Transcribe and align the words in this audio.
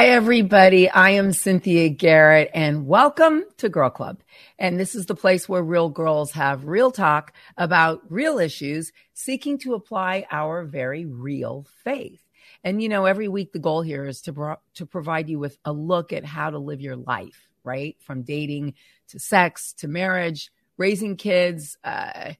Hi, 0.00 0.06
everybody. 0.06 0.88
I 0.88 1.10
am 1.10 1.34
Cynthia 1.34 1.90
Garrett, 1.90 2.50
and 2.54 2.86
welcome 2.86 3.44
to 3.58 3.68
Girl 3.68 3.90
Club. 3.90 4.22
And 4.58 4.80
this 4.80 4.94
is 4.94 5.04
the 5.04 5.14
place 5.14 5.46
where 5.46 5.62
real 5.62 5.90
girls 5.90 6.32
have 6.32 6.64
real 6.64 6.90
talk 6.90 7.34
about 7.58 8.00
real 8.10 8.38
issues, 8.38 8.92
seeking 9.12 9.58
to 9.58 9.74
apply 9.74 10.24
our 10.30 10.64
very 10.64 11.04
real 11.04 11.66
faith. 11.84 12.24
And 12.64 12.82
you 12.82 12.88
know, 12.88 13.04
every 13.04 13.28
week 13.28 13.52
the 13.52 13.58
goal 13.58 13.82
here 13.82 14.06
is 14.06 14.22
to 14.22 14.32
bro- 14.32 14.56
to 14.76 14.86
provide 14.86 15.28
you 15.28 15.38
with 15.38 15.58
a 15.66 15.72
look 15.74 16.14
at 16.14 16.24
how 16.24 16.48
to 16.48 16.58
live 16.58 16.80
your 16.80 16.96
life, 16.96 17.50
right? 17.62 17.94
From 18.00 18.22
dating 18.22 18.76
to 19.08 19.18
sex 19.18 19.74
to 19.80 19.86
marriage, 19.86 20.50
raising 20.78 21.18
kids, 21.18 21.76
uh, 21.84 22.32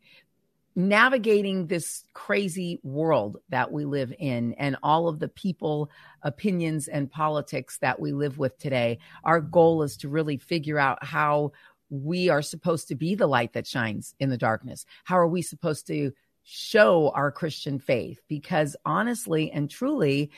navigating 0.77 1.67
this 1.67 2.05
crazy 2.15 2.81
world 2.83 3.39
that 3.49 3.73
we 3.73 3.85
live 3.85 4.13
in 4.19 4.55
and 4.55 4.77
all 4.83 5.09
of 5.09 5.19
the 5.19 5.29
people, 5.29 5.91
opinions, 6.23 6.89
and 6.89 7.11
politics 7.11 7.79
that 7.79 7.99
we 7.99 8.13
live 8.13 8.39
with 8.39 8.57
today. 8.59 8.99
Our 9.25 9.41
goal 9.41 9.83
is 9.83 9.97
to 9.99 10.09
really 10.09 10.37
figure 10.37 10.79
out 10.79 11.05
how 11.05 11.53
we 11.91 12.29
are 12.29 12.43
supposed 12.43 12.89
to 12.89 12.95
be 12.95 13.15
the 13.15 13.27
light 13.27 13.53
that 13.55 13.67
shines 13.67 14.15
in 14.21 14.31
the 14.31 14.39
darkness. 14.39 14.87
How 15.05 15.19
are 15.19 15.27
we 15.27 15.43
supposed 15.43 15.87
to 15.89 16.13
show 16.45 17.11
our 17.11 17.33
Christian 17.33 17.79
faith? 17.79 18.21
Because 18.29 18.77
honestly 18.85 19.51
and 19.51 19.69
truly, 19.69 20.31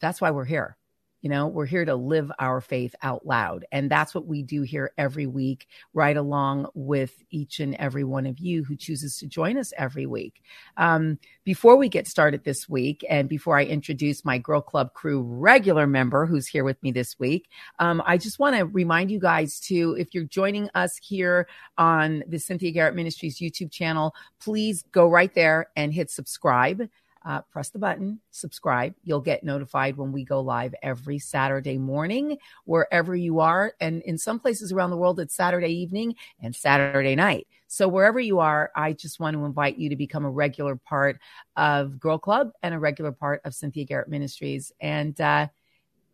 that's 0.00 0.20
why 0.20 0.30
we're 0.30 0.44
here. 0.44 0.76
You 1.22 1.30
know, 1.30 1.46
we're 1.46 1.66
here 1.66 1.84
to 1.84 1.94
live 1.94 2.32
our 2.38 2.60
faith 2.60 2.94
out 3.02 3.26
loud. 3.26 3.66
And 3.72 3.90
that's 3.90 4.14
what 4.14 4.26
we 4.26 4.42
do 4.42 4.62
here 4.62 4.92
every 4.96 5.26
week, 5.26 5.68
right 5.92 6.16
along 6.16 6.68
with 6.74 7.22
each 7.30 7.60
and 7.60 7.74
every 7.74 8.04
one 8.04 8.26
of 8.26 8.38
you 8.38 8.64
who 8.64 8.76
chooses 8.76 9.18
to 9.18 9.26
join 9.26 9.58
us 9.58 9.72
every 9.76 10.06
week. 10.06 10.42
Um, 10.76 11.18
before 11.44 11.76
we 11.76 11.88
get 11.88 12.08
started 12.08 12.44
this 12.44 12.68
week, 12.68 13.04
and 13.08 13.28
before 13.28 13.58
I 13.58 13.64
introduce 13.64 14.24
my 14.24 14.38
Girl 14.38 14.60
Club 14.60 14.94
crew 14.94 15.22
regular 15.22 15.86
member 15.86 16.26
who's 16.26 16.46
here 16.46 16.64
with 16.64 16.82
me 16.82 16.90
this 16.90 17.18
week, 17.18 17.48
um, 17.78 18.02
I 18.06 18.16
just 18.16 18.38
want 18.38 18.56
to 18.56 18.64
remind 18.64 19.10
you 19.10 19.20
guys 19.20 19.60
to, 19.60 19.96
if 19.98 20.14
you're 20.14 20.24
joining 20.24 20.70
us 20.74 20.96
here 21.02 21.48
on 21.76 22.24
the 22.28 22.38
Cynthia 22.38 22.70
Garrett 22.70 22.94
Ministries 22.94 23.38
YouTube 23.38 23.70
channel, 23.70 24.14
please 24.40 24.84
go 24.92 25.08
right 25.08 25.34
there 25.34 25.68
and 25.76 25.92
hit 25.92 26.10
subscribe 26.10 26.88
uh, 27.24 27.42
press 27.42 27.70
the 27.70 27.78
button, 27.78 28.20
subscribe. 28.30 28.94
You'll 29.04 29.20
get 29.20 29.44
notified 29.44 29.96
when 29.96 30.12
we 30.12 30.24
go 30.24 30.40
live 30.40 30.74
every 30.82 31.18
Saturday 31.18 31.78
morning, 31.78 32.38
wherever 32.64 33.14
you 33.14 33.40
are. 33.40 33.74
And 33.80 34.02
in 34.02 34.16
some 34.18 34.38
places 34.38 34.72
around 34.72 34.90
the 34.90 34.96
world, 34.96 35.20
it's 35.20 35.34
Saturday 35.34 35.72
evening 35.72 36.14
and 36.40 36.54
Saturday 36.54 37.14
night. 37.14 37.46
So 37.66 37.86
wherever 37.88 38.18
you 38.18 38.40
are, 38.40 38.72
I 38.74 38.94
just 38.94 39.20
want 39.20 39.36
to 39.36 39.44
invite 39.44 39.78
you 39.78 39.90
to 39.90 39.96
become 39.96 40.24
a 40.24 40.30
regular 40.30 40.76
part 40.76 41.20
of 41.56 42.00
Girl 42.00 42.18
Club 42.18 42.50
and 42.62 42.74
a 42.74 42.78
regular 42.78 43.12
part 43.12 43.42
of 43.44 43.54
Cynthia 43.54 43.84
Garrett 43.84 44.08
Ministries. 44.08 44.72
And 44.80 45.18
uh, 45.20 45.48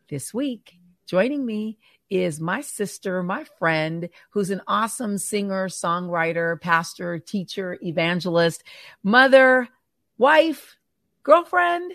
this 0.09 0.35
week, 0.35 0.75
joining 1.07 1.47
me 1.47 1.79
is 2.11 2.41
my 2.41 2.61
sister, 2.61 3.23
my 3.23 3.45
friend, 3.59 4.09
who's 4.31 4.51
an 4.51 4.63
awesome 4.67 5.19
singer, 5.19 5.69
songwriter, 5.69 6.61
pastor, 6.61 7.19
teacher, 7.19 7.79
evangelist, 7.83 8.63
mother, 9.03 9.69
wife, 10.19 10.77
girlfriend, 11.27 11.93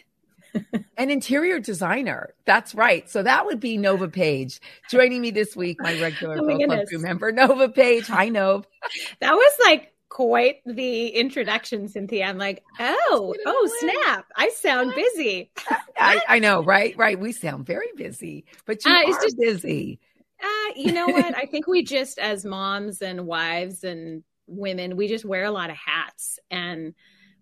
an 0.98 1.10
interior 1.10 1.60
designer. 1.60 2.34
That's 2.46 2.76
right. 2.76 3.10
So 3.10 3.24
that 3.24 3.46
would 3.46 3.62
be 3.62 3.78
Nova 3.78 4.10
Page 4.10 4.60
joining 4.90 5.22
me 5.22 5.32
this 5.32 5.56
week, 5.56 5.78
my 5.80 6.00
regular 6.02 6.38
oh 6.42 6.46
my 6.46 6.64
Club 6.66 6.88
crew 6.88 7.00
member, 7.00 7.32
Nova 7.32 7.70
Page. 7.70 8.06
Hi, 8.08 8.28
Nova. 8.28 8.66
That 9.22 9.34
was 9.36 9.54
like 9.64 9.94
quite 10.10 10.58
the 10.66 11.08
introduction, 11.08 11.88
Cynthia. 11.88 12.26
I'm 12.26 12.38
like, 12.38 12.62
oh, 12.80 13.34
oh, 13.46 13.70
snap. 13.80 14.26
I 14.36 14.50
sound 14.50 14.94
busy. 14.94 15.52
I, 15.98 16.22
I, 16.28 16.40
know, 16.40 16.62
right? 16.62 16.98
Right. 16.98 17.18
We 17.18 17.32
sound 17.32 17.66
very 17.66 17.90
busy, 17.96 18.44
but 18.66 18.84
you 18.84 18.92
uh, 18.92 18.96
are 18.96 19.22
just, 19.22 19.38
busy. 19.38 20.00
Uh, 20.44 20.74
you 20.76 20.92
know 20.92 21.08
what? 21.08 21.38
I 21.38 21.46
think 21.46 21.68
we 21.68 21.84
just, 21.84 22.20
as 22.20 22.44
moms 22.44 23.02
and 23.02 23.28
wives 23.28 23.86
and 23.86 24.24
women, 24.48 24.98
we 24.98 25.08
just 25.08 25.24
wear 25.24 25.46
a 25.46 25.52
lot 25.52 25.70
of 25.70 25.78
hats 25.78 26.40
and 26.50 26.94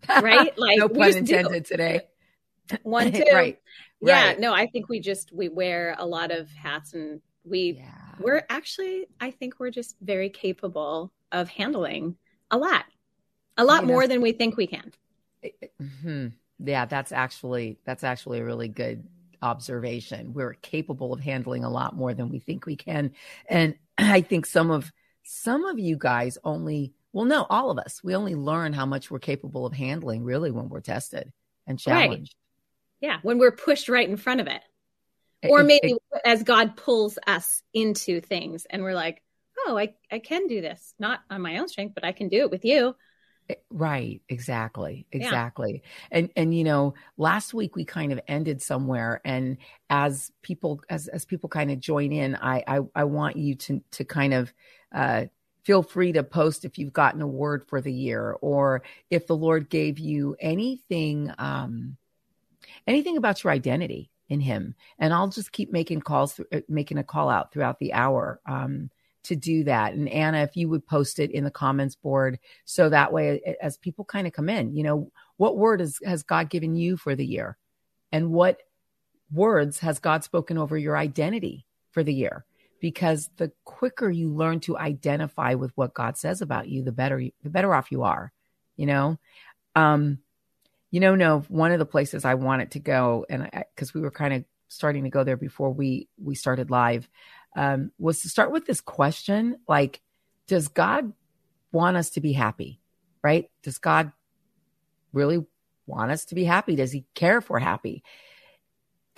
right? 0.07 0.53
Like 0.57 0.77
no 0.77 0.89
pun 0.89 1.17
intended 1.17 1.65
today. 1.65 2.01
One, 2.83 3.11
two. 3.11 3.23
right. 3.33 3.59
Yeah. 4.01 4.27
Right. 4.27 4.39
No, 4.39 4.53
I 4.53 4.67
think 4.67 4.89
we 4.89 4.99
just 4.99 5.31
we 5.33 5.49
wear 5.49 5.95
a 5.97 6.05
lot 6.05 6.31
of 6.31 6.49
hats 6.51 6.93
and 6.93 7.21
we 7.43 7.79
yeah. 7.79 7.91
we're 8.19 8.43
actually 8.49 9.07
I 9.19 9.31
think 9.31 9.59
we're 9.59 9.71
just 9.71 9.95
very 10.01 10.29
capable 10.29 11.11
of 11.31 11.49
handling 11.49 12.15
a 12.51 12.57
lot. 12.57 12.85
A 13.57 13.63
lot 13.63 13.83
more 13.83 14.07
than 14.07 14.21
we 14.21 14.31
think 14.31 14.55
we 14.55 14.67
can. 14.67 14.93
Mm-hmm. 15.81 16.27
Yeah, 16.59 16.85
that's 16.85 17.11
actually 17.11 17.77
that's 17.85 18.05
actually 18.05 18.39
a 18.39 18.45
really 18.45 18.69
good 18.69 19.03
observation. 19.41 20.33
We're 20.33 20.53
capable 20.53 21.13
of 21.13 21.19
handling 21.19 21.63
a 21.63 21.69
lot 21.69 21.95
more 21.95 22.13
than 22.13 22.29
we 22.29 22.39
think 22.39 22.65
we 22.65 22.75
can. 22.75 23.11
And 23.47 23.75
I 23.97 24.21
think 24.21 24.45
some 24.45 24.71
of 24.71 24.91
some 25.23 25.65
of 25.65 25.77
you 25.77 25.97
guys 25.97 26.37
only 26.43 26.93
well, 27.13 27.25
no, 27.25 27.45
all 27.49 27.71
of 27.71 27.77
us. 27.77 28.01
We 28.03 28.15
only 28.15 28.35
learn 28.35 28.73
how 28.73 28.85
much 28.85 29.09
we're 29.09 29.19
capable 29.19 29.65
of 29.65 29.73
handling 29.73 30.23
really 30.23 30.51
when 30.51 30.69
we're 30.69 30.81
tested 30.81 31.31
and 31.65 31.79
challenged. 31.79 32.35
Right. 33.01 33.09
Yeah, 33.09 33.19
when 33.21 33.37
we're 33.37 33.51
pushed 33.51 33.89
right 33.89 34.07
in 34.07 34.17
front 34.17 34.41
of 34.41 34.47
it. 34.47 34.61
Or 35.41 35.63
maybe 35.63 35.91
it, 35.91 36.01
it, 36.11 36.21
as 36.25 36.43
God 36.43 36.75
pulls 36.75 37.17
us 37.25 37.63
into 37.73 38.19
things 38.19 38.67
and 38.69 38.83
we're 38.83 38.93
like, 38.93 39.21
oh, 39.65 39.77
I, 39.77 39.93
I 40.11 40.19
can 40.19 40.47
do 40.47 40.59
this, 40.59 40.93
not 40.99 41.21
on 41.29 41.41
my 41.41 41.59
own 41.59 41.69
strength, 41.69 41.95
but 41.95 42.03
I 42.03 42.11
can 42.11 42.27
do 42.27 42.39
it 42.39 42.51
with 42.51 42.65
you. 42.65 42.95
Right, 43.71 44.21
exactly. 44.29 45.07
Exactly. 45.11 45.81
Yeah. 45.81 46.17
And 46.17 46.29
and 46.35 46.55
you 46.55 46.63
know, 46.63 46.93
last 47.17 47.53
week 47.53 47.75
we 47.75 47.83
kind 47.83 48.11
of 48.11 48.19
ended 48.27 48.61
somewhere 48.61 49.21
and 49.25 49.57
as 49.89 50.31
people 50.43 50.81
as 50.89 51.07
as 51.07 51.25
people 51.25 51.49
kind 51.49 51.71
of 51.71 51.79
join 51.79 52.11
in, 52.11 52.35
I 52.35 52.63
I, 52.67 52.79
I 52.93 53.03
want 53.05 53.37
you 53.37 53.55
to 53.55 53.81
to 53.91 54.03
kind 54.03 54.33
of 54.35 54.53
uh 54.93 55.25
feel 55.69 55.83
free 55.83 56.11
to 56.11 56.23
post 56.23 56.65
if 56.65 56.79
you've 56.79 56.93
gotten 56.93 57.21
a 57.21 57.27
word 57.27 57.63
for 57.67 57.79
the 57.79 57.93
year 57.93 58.35
or 58.41 58.81
if 59.11 59.27
the 59.27 59.35
Lord 59.35 59.69
gave 59.69 59.99
you 59.99 60.35
anything, 60.39 61.31
um, 61.37 61.95
anything 62.87 63.17
about 63.17 63.43
your 63.43 63.53
identity 63.53 64.09
in 64.29 64.39
Him. 64.39 64.73
And 64.97 65.13
I'll 65.13 65.27
just 65.27 65.51
keep 65.51 65.71
making 65.71 66.01
calls, 66.01 66.39
uh, 66.51 66.61
making 66.67 66.97
a 66.97 67.03
call 67.03 67.29
out 67.29 67.53
throughout 67.53 67.77
the 67.77 67.93
hour. 67.93 68.41
Um, 68.47 68.89
to 69.25 69.35
do 69.35 69.63
that. 69.65 69.93
And 69.93 70.09
Anna, 70.09 70.39
if 70.39 70.57
you 70.57 70.69
would 70.69 70.87
post 70.87 71.19
it 71.19 71.29
in 71.29 71.43
the 71.43 71.51
comments 71.51 71.93
board 71.93 72.39
so 72.65 72.89
that 72.89 73.13
way 73.13 73.57
as 73.61 73.77
people 73.77 74.05
kind 74.05 74.25
of 74.25 74.33
come 74.33 74.49
in, 74.49 74.73
you 74.73 74.81
know, 74.81 75.11
what 75.37 75.57
word 75.57 75.81
has, 75.81 75.99
has 76.03 76.23
God 76.23 76.49
given 76.49 76.73
you 76.73 76.97
for 76.97 77.15
the 77.15 77.25
year? 77.25 77.57
And 78.11 78.31
what 78.31 78.61
words 79.31 79.77
has 79.79 79.99
God 79.99 80.23
spoken 80.23 80.57
over 80.57 80.77
your 80.77 80.97
identity 80.97 81.67
for 81.91 82.01
the 82.01 82.13
year? 82.13 82.45
Because 82.79 83.29
the 83.37 83.51
quicker 83.63 84.09
you 84.09 84.29
learn 84.29 84.59
to 84.61 84.77
identify 84.77 85.55
with 85.55 85.71
what 85.75 85.93
God 85.93 86.17
says 86.17 86.41
about 86.41 86.67
you, 86.67 86.83
the 86.83 86.91
better 86.91 87.21
the 87.43 87.49
better 87.49 87.73
off 87.73 87.91
you 87.91 88.03
are. 88.03 88.31
You 88.75 88.85
know, 88.85 89.19
um, 89.75 90.19
you 90.91 90.99
know, 90.99 91.15
no, 91.15 91.41
one 91.47 91.71
of 91.71 91.79
the 91.79 91.85
places 91.85 92.25
I 92.25 92.35
wanted 92.35 92.71
to 92.71 92.79
go, 92.79 93.25
and 93.29 93.49
because 93.75 93.93
we 93.93 94.01
were 94.01 94.11
kind 94.11 94.33
of 94.33 94.45
starting 94.69 95.03
to 95.03 95.09
go 95.09 95.23
there 95.23 95.37
before 95.37 95.71
we 95.71 96.07
we 96.21 96.35
started 96.35 96.69
live, 96.69 97.07
um, 97.55 97.91
was 97.99 98.21
to 98.21 98.29
start 98.29 98.51
with 98.51 98.65
this 98.65 98.81
question: 98.81 99.59
like, 99.67 100.01
does 100.47 100.67
God 100.67 101.13
want 101.71 101.97
us 101.97 102.11
to 102.11 102.21
be 102.21 102.33
happy? 102.33 102.79
Right? 103.21 103.49
Does 103.63 103.77
God 103.77 104.11
really 105.13 105.45
want 105.85 106.11
us 106.11 106.25
to 106.25 106.35
be 106.35 106.45
happy? 106.45 106.75
Does 106.75 106.91
He 106.91 107.05
care 107.13 107.39
if 107.39 107.49
we're 107.49 107.59
happy? 107.59 108.03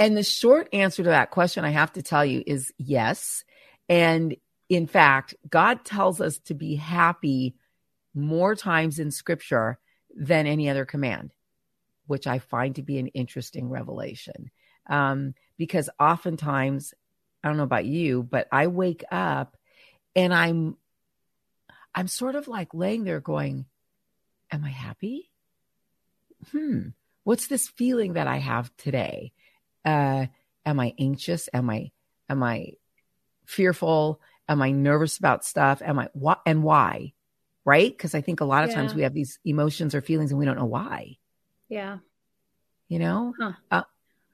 And 0.01 0.17
the 0.17 0.23
short 0.23 0.67
answer 0.73 1.03
to 1.03 1.09
that 1.09 1.29
question, 1.29 1.63
I 1.63 1.69
have 1.69 1.93
to 1.93 2.01
tell 2.01 2.25
you, 2.25 2.43
is 2.47 2.73
yes. 2.79 3.43
And 3.91 4.37
in 4.69 4.87
fact, 4.87 5.35
God 5.49 5.83
tells 5.83 6.21
us 6.21 6.39
to 6.45 6.53
be 6.53 6.75
happy 6.75 7.55
more 8.15 8.55
times 8.55 8.99
in 8.99 9.11
scripture 9.11 9.79
than 10.15 10.47
any 10.47 10.69
other 10.69 10.85
command, 10.85 11.33
which 12.07 12.25
I 12.25 12.39
find 12.39 12.73
to 12.75 12.81
be 12.81 12.99
an 12.99 13.07
interesting 13.07 13.69
revelation. 13.69 14.49
Um, 14.89 15.33
because 15.57 15.89
oftentimes, 15.99 16.93
I 17.43 17.49
don't 17.49 17.57
know 17.57 17.63
about 17.63 17.83
you, 17.83 18.23
but 18.23 18.47
I 18.49 18.67
wake 18.67 19.03
up 19.11 19.57
and 20.15 20.33
I'm 20.33 20.77
I'm 21.93 22.07
sort 22.07 22.35
of 22.35 22.47
like 22.47 22.73
laying 22.73 23.03
there 23.03 23.19
going, 23.19 23.65
Am 24.51 24.63
I 24.63 24.69
happy? 24.69 25.31
Hmm. 26.53 26.89
What's 27.25 27.47
this 27.47 27.67
feeling 27.67 28.13
that 28.13 28.27
I 28.27 28.37
have 28.37 28.71
today? 28.77 29.33
Uh, 29.83 30.27
am 30.65 30.79
I 30.79 30.93
anxious? 30.97 31.49
Am 31.53 31.69
I 31.69 31.91
am 32.29 32.41
I 32.41 32.75
fearful? 33.51 34.21
Am 34.47 34.61
I 34.61 34.71
nervous 34.71 35.17
about 35.17 35.45
stuff? 35.45 35.81
Am 35.81 35.99
I 35.99 36.09
what 36.13 36.41
and 36.45 36.63
why? 36.63 37.13
Right? 37.63 37.95
Because 37.95 38.15
I 38.15 38.21
think 38.21 38.41
a 38.41 38.45
lot 38.45 38.63
of 38.63 38.69
yeah. 38.69 38.77
times 38.77 38.95
we 38.95 39.03
have 39.03 39.13
these 39.13 39.39
emotions 39.45 39.93
or 39.93 40.01
feelings 40.01 40.31
and 40.31 40.39
we 40.39 40.45
don't 40.45 40.57
know 40.57 40.65
why. 40.65 41.17
Yeah. 41.69 41.99
You 42.87 42.99
know? 42.99 43.33
Huh. 43.39 43.53
Uh, 43.69 43.83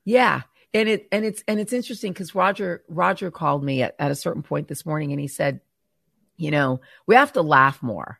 yeah. 0.05 0.41
And 0.73 0.87
it 0.87 1.07
and 1.11 1.25
it's 1.25 1.43
and 1.47 1.59
it's 1.59 1.73
interesting 1.73 2.13
because 2.13 2.35
Roger 2.35 2.83
Roger 2.87 3.31
called 3.31 3.63
me 3.63 3.81
at, 3.83 3.95
at 3.99 4.11
a 4.11 4.15
certain 4.15 4.43
point 4.43 4.67
this 4.67 4.85
morning 4.85 5.11
and 5.11 5.19
he 5.19 5.27
said, 5.27 5.61
you 6.37 6.51
know, 6.51 6.81
we 7.05 7.15
have 7.15 7.33
to 7.33 7.41
laugh 7.41 7.81
more. 7.81 8.19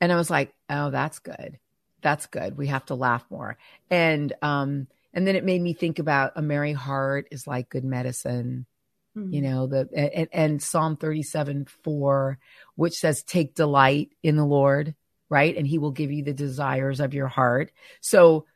And 0.00 0.12
I 0.12 0.16
was 0.16 0.30
like, 0.30 0.52
oh, 0.68 0.90
that's 0.90 1.20
good. 1.20 1.58
That's 2.02 2.26
good. 2.26 2.56
We 2.56 2.66
have 2.66 2.84
to 2.86 2.94
laugh 2.94 3.24
more. 3.30 3.56
And 3.88 4.32
um, 4.42 4.88
And 5.14 5.26
then 5.26 5.36
it 5.36 5.44
made 5.44 5.62
me 5.62 5.72
think 5.74 5.98
about 5.98 6.32
a 6.34 6.42
merry 6.42 6.72
heart 6.72 7.28
is 7.30 7.46
like 7.46 7.70
good 7.70 7.84
medicine. 7.84 8.66
Mm-hmm. 9.16 9.32
You 9.32 9.42
know, 9.42 9.66
the 9.66 9.88
and, 9.94 10.28
and 10.32 10.62
Psalm 10.62 10.96
37 10.96 11.66
4, 11.66 12.38
which 12.74 12.98
says, 12.98 13.22
Take 13.22 13.54
delight 13.54 14.10
in 14.22 14.36
the 14.36 14.44
Lord, 14.44 14.94
right? 15.28 15.56
And 15.56 15.66
he 15.66 15.78
will 15.78 15.92
give 15.92 16.10
you 16.10 16.24
the 16.24 16.32
desires 16.32 17.00
of 17.00 17.14
your 17.14 17.28
heart. 17.28 17.72
So 18.00 18.46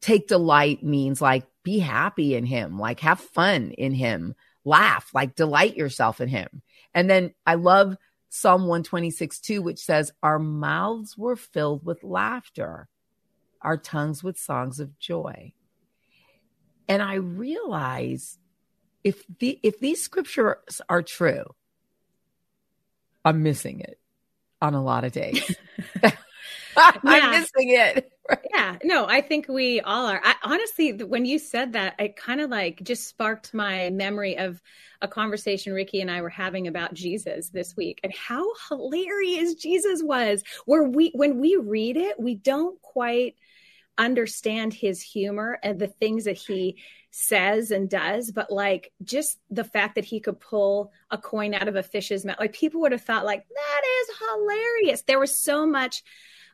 take 0.00 0.26
delight 0.26 0.82
means 0.82 1.20
like 1.20 1.46
be 1.62 1.78
happy 1.78 2.34
in 2.34 2.44
him, 2.44 2.78
like 2.78 3.00
have 3.00 3.20
fun 3.20 3.70
in 3.72 3.92
him, 3.92 4.34
laugh, 4.64 5.10
like 5.14 5.34
delight 5.34 5.76
yourself 5.76 6.20
in 6.20 6.28
him. 6.28 6.62
And 6.94 7.08
then 7.08 7.34
I 7.46 7.54
love 7.54 7.96
Psalm 8.30 8.62
126 8.62 9.40
2, 9.40 9.62
which 9.62 9.78
says, 9.78 10.12
Our 10.22 10.38
mouths 10.38 11.16
were 11.16 11.36
filled 11.36 11.84
with 11.84 12.02
laughter, 12.02 12.88
our 13.60 13.76
tongues 13.76 14.24
with 14.24 14.38
songs 14.38 14.80
of 14.80 14.98
joy. 14.98 15.52
And 16.88 17.02
I 17.02 17.14
realize 17.14 18.38
if 19.04 19.24
the 19.38 19.58
if 19.62 19.78
these 19.80 20.02
scriptures 20.02 20.80
are 20.88 21.02
true, 21.02 21.44
I'm 23.24 23.42
missing 23.42 23.80
it 23.80 23.98
on 24.60 24.74
a 24.74 24.82
lot 24.82 25.04
of 25.04 25.12
days. 25.12 25.56
I'm 26.76 27.30
missing 27.30 27.70
it. 27.70 28.12
Yeah, 28.54 28.76
no, 28.84 29.06
I 29.06 29.22
think 29.22 29.48
we 29.48 29.80
all 29.80 30.06
are. 30.06 30.20
I, 30.22 30.34
honestly, 30.44 30.92
when 30.92 31.24
you 31.24 31.38
said 31.38 31.72
that, 31.72 31.94
it 31.98 32.16
kind 32.16 32.40
of 32.40 32.48
like 32.48 32.80
just 32.82 33.08
sparked 33.08 33.52
my 33.52 33.90
memory 33.90 34.38
of 34.38 34.62
a 35.02 35.08
conversation 35.08 35.72
Ricky 35.72 36.00
and 36.00 36.10
I 36.10 36.22
were 36.22 36.28
having 36.28 36.68
about 36.68 36.94
Jesus 36.94 37.48
this 37.48 37.76
week 37.76 38.00
and 38.04 38.14
how 38.14 38.46
hilarious 38.68 39.54
Jesus 39.54 40.02
was. 40.02 40.44
Where 40.66 40.84
we, 40.84 41.10
when 41.14 41.40
we 41.40 41.56
read 41.56 41.96
it, 41.96 42.20
we 42.20 42.36
don't 42.36 42.80
quite 42.82 43.34
understand 43.98 44.72
his 44.72 45.02
humor 45.02 45.58
and 45.62 45.78
the 45.78 45.86
things 45.86 46.24
that 46.24 46.38
he 46.38 46.78
says 47.10 47.70
and 47.70 47.90
does, 47.90 48.30
but 48.30 48.50
like 48.50 48.92
just 49.02 49.38
the 49.50 49.64
fact 49.64 49.96
that 49.96 50.04
he 50.04 50.20
could 50.20 50.38
pull 50.40 50.92
a 51.10 51.18
coin 51.18 51.54
out 51.54 51.68
of 51.68 51.76
a 51.76 51.82
fish's 51.82 52.24
mouth, 52.24 52.38
like 52.38 52.52
people 52.52 52.80
would 52.80 52.92
have 52.92 53.02
thought, 53.02 53.24
like, 53.24 53.44
that 53.48 53.82
is 54.00 54.16
hilarious. 54.18 55.02
There 55.02 55.18
was 55.18 55.36
so 55.36 55.66
much 55.66 56.02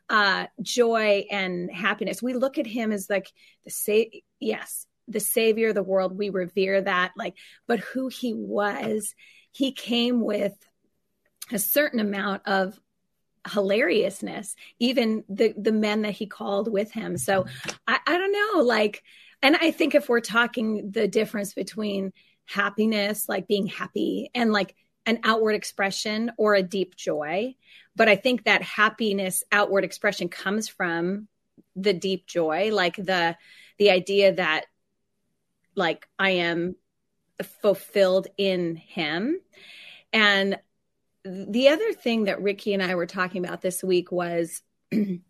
uh, 0.09 0.47
joy 0.61 1.25
and 1.29 1.71
happiness. 1.71 2.21
We 2.21 2.33
look 2.33 2.57
at 2.57 2.67
him 2.67 2.91
as 2.91 3.09
like 3.09 3.31
the 3.65 3.71
say, 3.71 4.23
yes, 4.39 4.85
the 5.07 5.19
savior 5.19 5.69
of 5.69 5.75
the 5.75 5.83
world. 5.83 6.17
We 6.17 6.29
revere 6.29 6.81
that, 6.81 7.11
like, 7.15 7.35
but 7.67 7.79
who 7.79 8.07
he 8.07 8.33
was, 8.33 9.13
he 9.51 9.71
came 9.71 10.21
with 10.21 10.53
a 11.51 11.59
certain 11.59 11.99
amount 11.99 12.41
of 12.45 12.77
hilariousness 13.47 14.55
even 14.79 15.23
the 15.29 15.53
the 15.57 15.71
men 15.71 16.01
that 16.01 16.13
he 16.13 16.25
called 16.25 16.71
with 16.71 16.91
him 16.91 17.17
so 17.17 17.45
i 17.87 17.99
i 18.07 18.17
don't 18.17 18.31
know 18.31 18.61
like 18.63 19.03
and 19.41 19.55
I 19.55 19.71
think 19.71 19.95
if 19.95 20.09
we're 20.09 20.19
talking 20.19 20.91
the 20.91 21.07
difference 21.07 21.53
between 21.53 22.13
happiness, 22.45 23.29
like 23.29 23.47
being 23.47 23.67
happy, 23.67 24.31
and 24.33 24.51
like 24.51 24.75
an 25.05 25.19
outward 25.23 25.53
expression 25.53 26.31
or 26.37 26.55
a 26.55 26.63
deep 26.63 26.95
joy, 26.95 27.55
but 27.95 28.09
I 28.09 28.15
think 28.15 28.43
that 28.43 28.61
happiness 28.61 29.43
outward 29.51 29.83
expression 29.83 30.27
comes 30.27 30.67
from 30.67 31.27
the 31.75 31.93
deep 31.93 32.25
joy, 32.25 32.71
like 32.73 32.95
the 32.95 33.37
the 33.77 33.91
idea 33.91 34.33
that 34.33 34.65
like 35.75 36.07
I 36.17 36.31
am 36.31 36.75
fulfilled 37.61 38.27
in 38.37 38.75
him. 38.75 39.39
And 40.11 40.57
the 41.27 41.69
other 41.69 41.93
thing 41.93 42.25
that 42.25 42.41
Ricky 42.41 42.73
and 42.73 42.81
I 42.83 42.95
were 42.95 43.05
talking 43.05 43.43
about 43.43 43.61
this 43.61 43.83
week 43.83 44.11
was, 44.11 44.61
you 44.91 45.21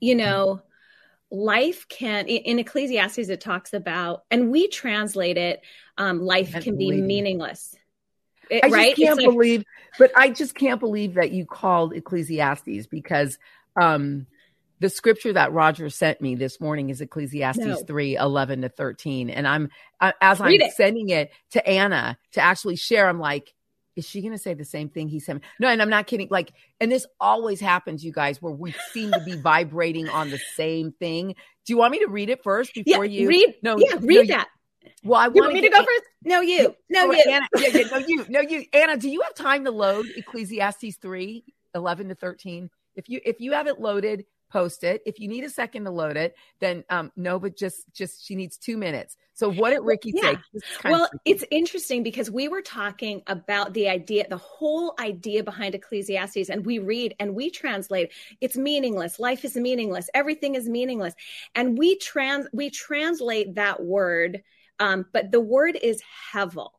know, 0.00 0.62
life 1.34 1.88
can 1.88 2.26
in 2.28 2.58
ecclesiastes 2.58 3.28
it 3.28 3.40
talks 3.40 3.72
about 3.72 4.24
and 4.30 4.50
we 4.50 4.68
translate 4.68 5.36
it 5.36 5.60
um, 5.98 6.20
life 6.20 6.52
can 6.62 6.76
be 6.76 6.92
meaningless 6.92 7.74
it, 8.50 8.64
I 8.64 8.68
right? 8.68 8.88
just 8.94 9.00
can't 9.00 9.18
like, 9.18 9.26
believe 9.26 9.64
but 9.98 10.12
i 10.16 10.28
just 10.28 10.54
can't 10.54 10.78
believe 10.78 11.14
that 11.14 11.32
you 11.32 11.44
called 11.44 11.92
ecclesiastes 11.92 12.86
because 12.86 13.38
um, 13.80 14.26
the 14.78 14.88
scripture 14.88 15.32
that 15.32 15.52
roger 15.52 15.90
sent 15.90 16.20
me 16.20 16.36
this 16.36 16.60
morning 16.60 16.90
is 16.90 17.00
ecclesiastes 17.00 17.64
no. 17.64 17.76
3 17.76 18.16
11 18.16 18.62
to 18.62 18.68
13 18.68 19.30
and 19.30 19.48
i'm 19.48 19.70
as 20.20 20.40
i'm 20.40 20.52
it. 20.52 20.72
sending 20.74 21.08
it 21.08 21.32
to 21.50 21.66
anna 21.66 22.16
to 22.32 22.40
actually 22.40 22.76
share 22.76 23.08
i'm 23.08 23.18
like 23.18 23.52
is 23.96 24.06
she 24.06 24.20
going 24.20 24.32
to 24.32 24.38
say 24.38 24.54
the 24.54 24.64
same 24.64 24.88
thing 24.88 25.08
he 25.08 25.20
said? 25.20 25.40
No, 25.58 25.68
and 25.68 25.80
I'm 25.80 25.90
not 25.90 26.06
kidding. 26.06 26.28
Like, 26.30 26.52
and 26.80 26.90
this 26.90 27.06
always 27.20 27.60
happens, 27.60 28.04
you 28.04 28.12
guys, 28.12 28.42
where 28.42 28.52
we 28.52 28.74
seem 28.92 29.12
to 29.12 29.20
be 29.20 29.36
vibrating 29.40 30.08
on 30.08 30.30
the 30.30 30.40
same 30.56 30.92
thing. 30.92 31.28
Do 31.28 31.72
you 31.72 31.76
want 31.76 31.92
me 31.92 32.00
to 32.00 32.08
read 32.08 32.30
it 32.30 32.42
first 32.42 32.74
before 32.74 33.04
yeah, 33.04 33.20
you 33.20 33.28
read? 33.28 33.54
No, 33.62 33.76
yeah, 33.78 33.96
read 34.00 34.28
no, 34.28 34.36
that. 34.36 34.48
Well, 35.02 35.20
I 35.20 35.26
you 35.26 35.32
want 35.34 35.52
me 35.52 35.60
to, 35.60 35.68
to 35.68 35.72
go 35.72 35.78
first. 35.78 36.02
No, 36.22 36.40
you. 36.40 36.74
No, 36.90 37.08
oh, 37.08 37.12
you. 37.12 37.24
Anna, 37.28 37.48
yeah, 37.56 37.68
yeah, 37.72 37.86
no, 37.90 37.98
you. 37.98 38.26
No, 38.28 38.40
you. 38.40 38.64
Anna, 38.72 38.96
do 38.96 39.08
you 39.08 39.20
have 39.22 39.34
time 39.34 39.64
to 39.64 39.70
load 39.70 40.06
Ecclesiastes 40.16 40.96
3, 40.96 41.44
11 41.74 42.08
to 42.08 42.14
13? 42.14 42.70
If 42.96 43.08
you 43.08 43.20
if 43.24 43.40
you 43.40 43.52
have 43.52 43.66
it 43.66 43.80
loaded, 43.80 44.24
post 44.54 44.84
it. 44.84 45.02
If 45.04 45.18
you 45.18 45.26
need 45.26 45.42
a 45.42 45.50
second 45.50 45.84
to 45.84 45.90
load 45.90 46.16
it, 46.16 46.36
then 46.60 46.84
um, 46.88 47.10
no, 47.16 47.40
but 47.40 47.56
just 47.56 47.92
just 47.92 48.24
she 48.24 48.36
needs 48.36 48.56
two 48.56 48.76
minutes. 48.76 49.16
So 49.34 49.50
what 49.50 49.70
did 49.70 49.80
Ricky 49.80 50.12
yeah. 50.14 50.34
say? 50.54 50.60
Well, 50.84 51.10
it's 51.24 51.44
interesting 51.50 52.04
because 52.04 52.30
we 52.30 52.46
were 52.46 52.62
talking 52.62 53.22
about 53.26 53.74
the 53.74 53.88
idea, 53.88 54.28
the 54.28 54.36
whole 54.36 54.94
idea 55.00 55.42
behind 55.42 55.74
Ecclesiastes, 55.74 56.50
and 56.50 56.64
we 56.64 56.78
read 56.78 57.16
and 57.18 57.34
we 57.34 57.50
translate. 57.50 58.12
It's 58.40 58.56
meaningless. 58.56 59.18
Life 59.18 59.44
is 59.44 59.56
meaningless. 59.56 60.08
Everything 60.14 60.54
is 60.54 60.68
meaningless, 60.68 61.14
and 61.56 61.76
we 61.76 61.98
trans 61.98 62.46
we 62.52 62.70
translate 62.70 63.56
that 63.56 63.82
word, 63.82 64.42
um, 64.78 65.04
but 65.12 65.32
the 65.32 65.40
word 65.40 65.76
is 65.82 66.00
hevel. 66.32 66.70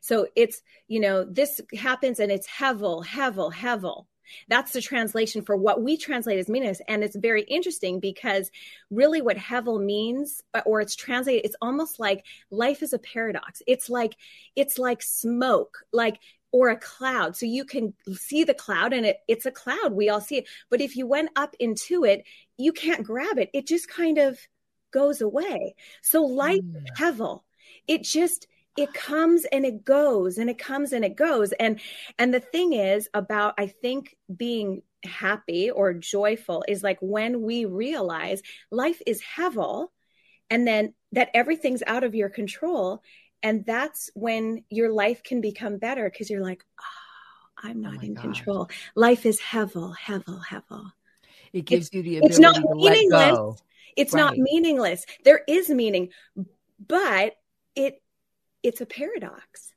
So 0.00 0.28
it's 0.36 0.62
you 0.86 1.00
know 1.00 1.24
this 1.24 1.60
happens 1.76 2.20
and 2.20 2.30
it's 2.30 2.46
hevel, 2.46 3.04
hevel, 3.04 3.52
hevel 3.52 4.06
that's 4.48 4.72
the 4.72 4.80
translation 4.80 5.42
for 5.42 5.56
what 5.56 5.82
we 5.82 5.96
translate 5.96 6.38
as 6.38 6.48
meaningless. 6.48 6.80
And 6.88 7.02
it's 7.04 7.16
very 7.16 7.42
interesting 7.42 8.00
because 8.00 8.50
really 8.90 9.22
what 9.22 9.36
Hevel 9.36 9.84
means, 9.84 10.42
or 10.64 10.80
it's 10.80 10.96
translated, 10.96 11.44
it's 11.44 11.56
almost 11.60 11.98
like 11.98 12.24
life 12.50 12.82
is 12.82 12.92
a 12.92 12.98
paradox. 12.98 13.62
It's 13.66 13.88
like, 13.88 14.16
it's 14.56 14.78
like 14.78 15.02
smoke, 15.02 15.78
like, 15.92 16.18
or 16.52 16.68
a 16.68 16.76
cloud. 16.76 17.36
So 17.36 17.46
you 17.46 17.64
can 17.64 17.94
see 18.12 18.44
the 18.44 18.54
cloud 18.54 18.92
and 18.92 19.04
it, 19.04 19.16
it's 19.26 19.44
a 19.44 19.50
cloud. 19.50 19.92
We 19.92 20.08
all 20.08 20.20
see 20.20 20.38
it. 20.38 20.48
But 20.70 20.80
if 20.80 20.96
you 20.96 21.06
went 21.06 21.30
up 21.34 21.56
into 21.58 22.04
it, 22.04 22.24
you 22.56 22.72
can't 22.72 23.02
grab 23.02 23.38
it. 23.38 23.50
It 23.52 23.66
just 23.66 23.88
kind 23.88 24.18
of 24.18 24.38
goes 24.92 25.20
away. 25.20 25.74
So 26.02 26.22
life, 26.22 26.62
mm. 26.62 26.86
Hevel, 26.96 27.42
it 27.88 28.04
just, 28.04 28.46
it 28.76 28.92
comes 28.92 29.44
and 29.46 29.64
it 29.64 29.84
goes 29.84 30.38
and 30.38 30.50
it 30.50 30.58
comes 30.58 30.92
and 30.92 31.04
it 31.04 31.16
goes. 31.16 31.52
And 31.52 31.80
and 32.18 32.32
the 32.32 32.40
thing 32.40 32.72
is 32.72 33.08
about 33.14 33.54
i 33.58 33.66
think 33.66 34.16
being 34.34 34.82
happy 35.04 35.70
or 35.70 35.92
joyful 35.92 36.64
is 36.66 36.82
like 36.82 36.98
when 37.00 37.42
we 37.42 37.64
realize 37.64 38.42
life 38.70 39.00
is 39.06 39.22
hevel 39.36 39.88
and 40.50 40.66
then 40.66 40.94
that 41.12 41.30
everything's 41.34 41.82
out 41.86 42.04
of 42.04 42.14
your 42.14 42.28
control. 42.28 43.02
And 43.42 43.64
that's 43.66 44.10
when 44.14 44.64
your 44.70 44.92
life 44.92 45.22
can 45.22 45.40
become 45.40 45.78
better 45.78 46.08
because 46.08 46.30
you're 46.30 46.42
like 46.42 46.64
oh 46.80 47.68
i'm 47.68 47.84
oh 47.84 47.90
not 47.90 47.98
oh 47.98 48.06
in 48.06 48.14
God. 48.14 48.22
control. 48.22 48.70
Life 48.94 49.26
is 49.26 49.40
hevel 49.40 49.94
hevel 49.96 50.40
hevel. 50.44 50.90
It 51.52 51.66
gives 51.66 51.86
it's, 51.86 51.94
you 51.94 52.02
the 52.02 52.16
ability 52.18 52.32
it's 52.32 52.38
not 52.38 52.58
meaningless. 52.74 53.62
it's 53.96 54.14
right. 54.14 54.20
not 54.20 54.36
meaningless. 54.36 55.04
There 55.24 55.42
is 55.46 55.68
meaning 55.70 56.10
but 56.86 57.34
it 57.76 58.00
it's 58.64 58.80
a 58.80 58.86
paradox. 58.86 59.72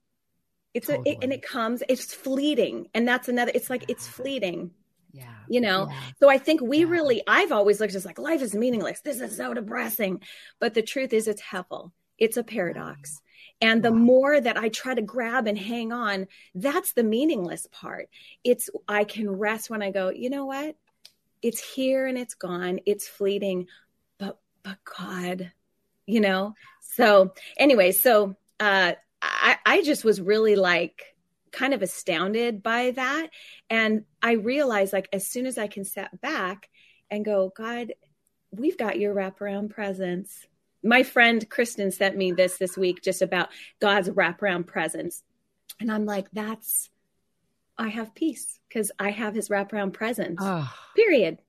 It's 0.73 0.87
totally. 0.87 1.11
a, 1.11 1.13
it, 1.13 1.19
and 1.23 1.33
it 1.33 1.41
comes, 1.43 1.83
it's 1.87 2.13
fleeting. 2.13 2.87
And 2.93 3.07
that's 3.07 3.29
another, 3.29 3.51
it's 3.53 3.69
like, 3.69 3.85
it's 3.89 4.07
fleeting. 4.07 4.71
Yeah. 5.11 5.33
You 5.49 5.61
know, 5.61 5.87
yeah. 5.89 5.99
so 6.19 6.29
I 6.29 6.37
think 6.37 6.61
we 6.61 6.79
yeah. 6.79 6.89
really, 6.89 7.23
I've 7.27 7.51
always 7.51 7.79
looked 7.79 7.95
at 7.95 8.05
like 8.05 8.19
life 8.19 8.41
is 8.41 8.55
meaningless. 8.55 9.01
This 9.01 9.19
is 9.19 9.35
so 9.35 9.53
depressing. 9.53 10.21
But 10.59 10.73
the 10.73 10.81
truth 10.81 11.13
is, 11.13 11.27
it's 11.27 11.41
hevel. 11.41 11.91
It's 12.17 12.37
a 12.37 12.43
paradox. 12.43 13.21
And 13.59 13.81
the 13.81 13.91
more 13.91 14.39
that 14.39 14.57
I 14.57 14.69
try 14.69 14.93
to 14.93 15.01
grab 15.01 15.47
and 15.47 15.57
hang 15.57 15.91
on, 15.91 16.27
that's 16.53 16.93
the 16.93 17.03
meaningless 17.03 17.67
part. 17.71 18.09
It's, 18.43 18.69
I 18.87 19.03
can 19.03 19.29
rest 19.29 19.69
when 19.69 19.81
I 19.81 19.91
go, 19.91 20.09
you 20.09 20.29
know 20.29 20.45
what? 20.45 20.75
It's 21.41 21.59
here 21.59 22.05
and 22.05 22.17
it's 22.17 22.35
gone. 22.35 22.79
It's 22.85 23.07
fleeting. 23.07 23.67
But, 24.19 24.37
but 24.63 24.77
God, 24.97 25.51
you 26.05 26.21
know? 26.21 26.53
So, 26.81 27.33
anyway, 27.57 27.91
so 27.93 28.35
uh, 28.59 28.93
I, 29.21 29.57
I 29.65 29.81
just 29.83 30.03
was 30.03 30.21
really 30.21 30.55
like 30.55 31.15
kind 31.51 31.73
of 31.73 31.81
astounded 31.81 32.61
by 32.61 32.91
that. 32.91 33.29
And 33.69 34.05
I 34.21 34.33
realized, 34.33 34.93
like, 34.93 35.09
as 35.11 35.27
soon 35.27 35.45
as 35.45 35.57
I 35.57 35.67
can 35.67 35.85
step 35.85 36.09
back 36.21 36.69
and 37.09 37.25
go, 37.25 37.51
God, 37.55 37.93
we've 38.51 38.77
got 38.77 38.99
your 38.99 39.15
wraparound 39.15 39.69
presence. 39.71 40.45
My 40.83 41.03
friend 41.03 41.49
Kristen 41.49 41.91
sent 41.91 42.15
me 42.15 42.31
this 42.31 42.57
this 42.57 42.77
week 42.77 43.01
just 43.01 43.21
about 43.21 43.49
God's 43.79 44.09
wraparound 44.09 44.67
presence. 44.67 45.23
And 45.79 45.91
I'm 45.91 46.05
like, 46.05 46.27
that's, 46.31 46.89
I 47.77 47.89
have 47.89 48.15
peace 48.15 48.59
because 48.67 48.91
I 48.99 49.11
have 49.11 49.33
his 49.35 49.49
wraparound 49.49 49.93
presence. 49.93 50.39
Oh, 50.41 50.71
period. 50.95 51.39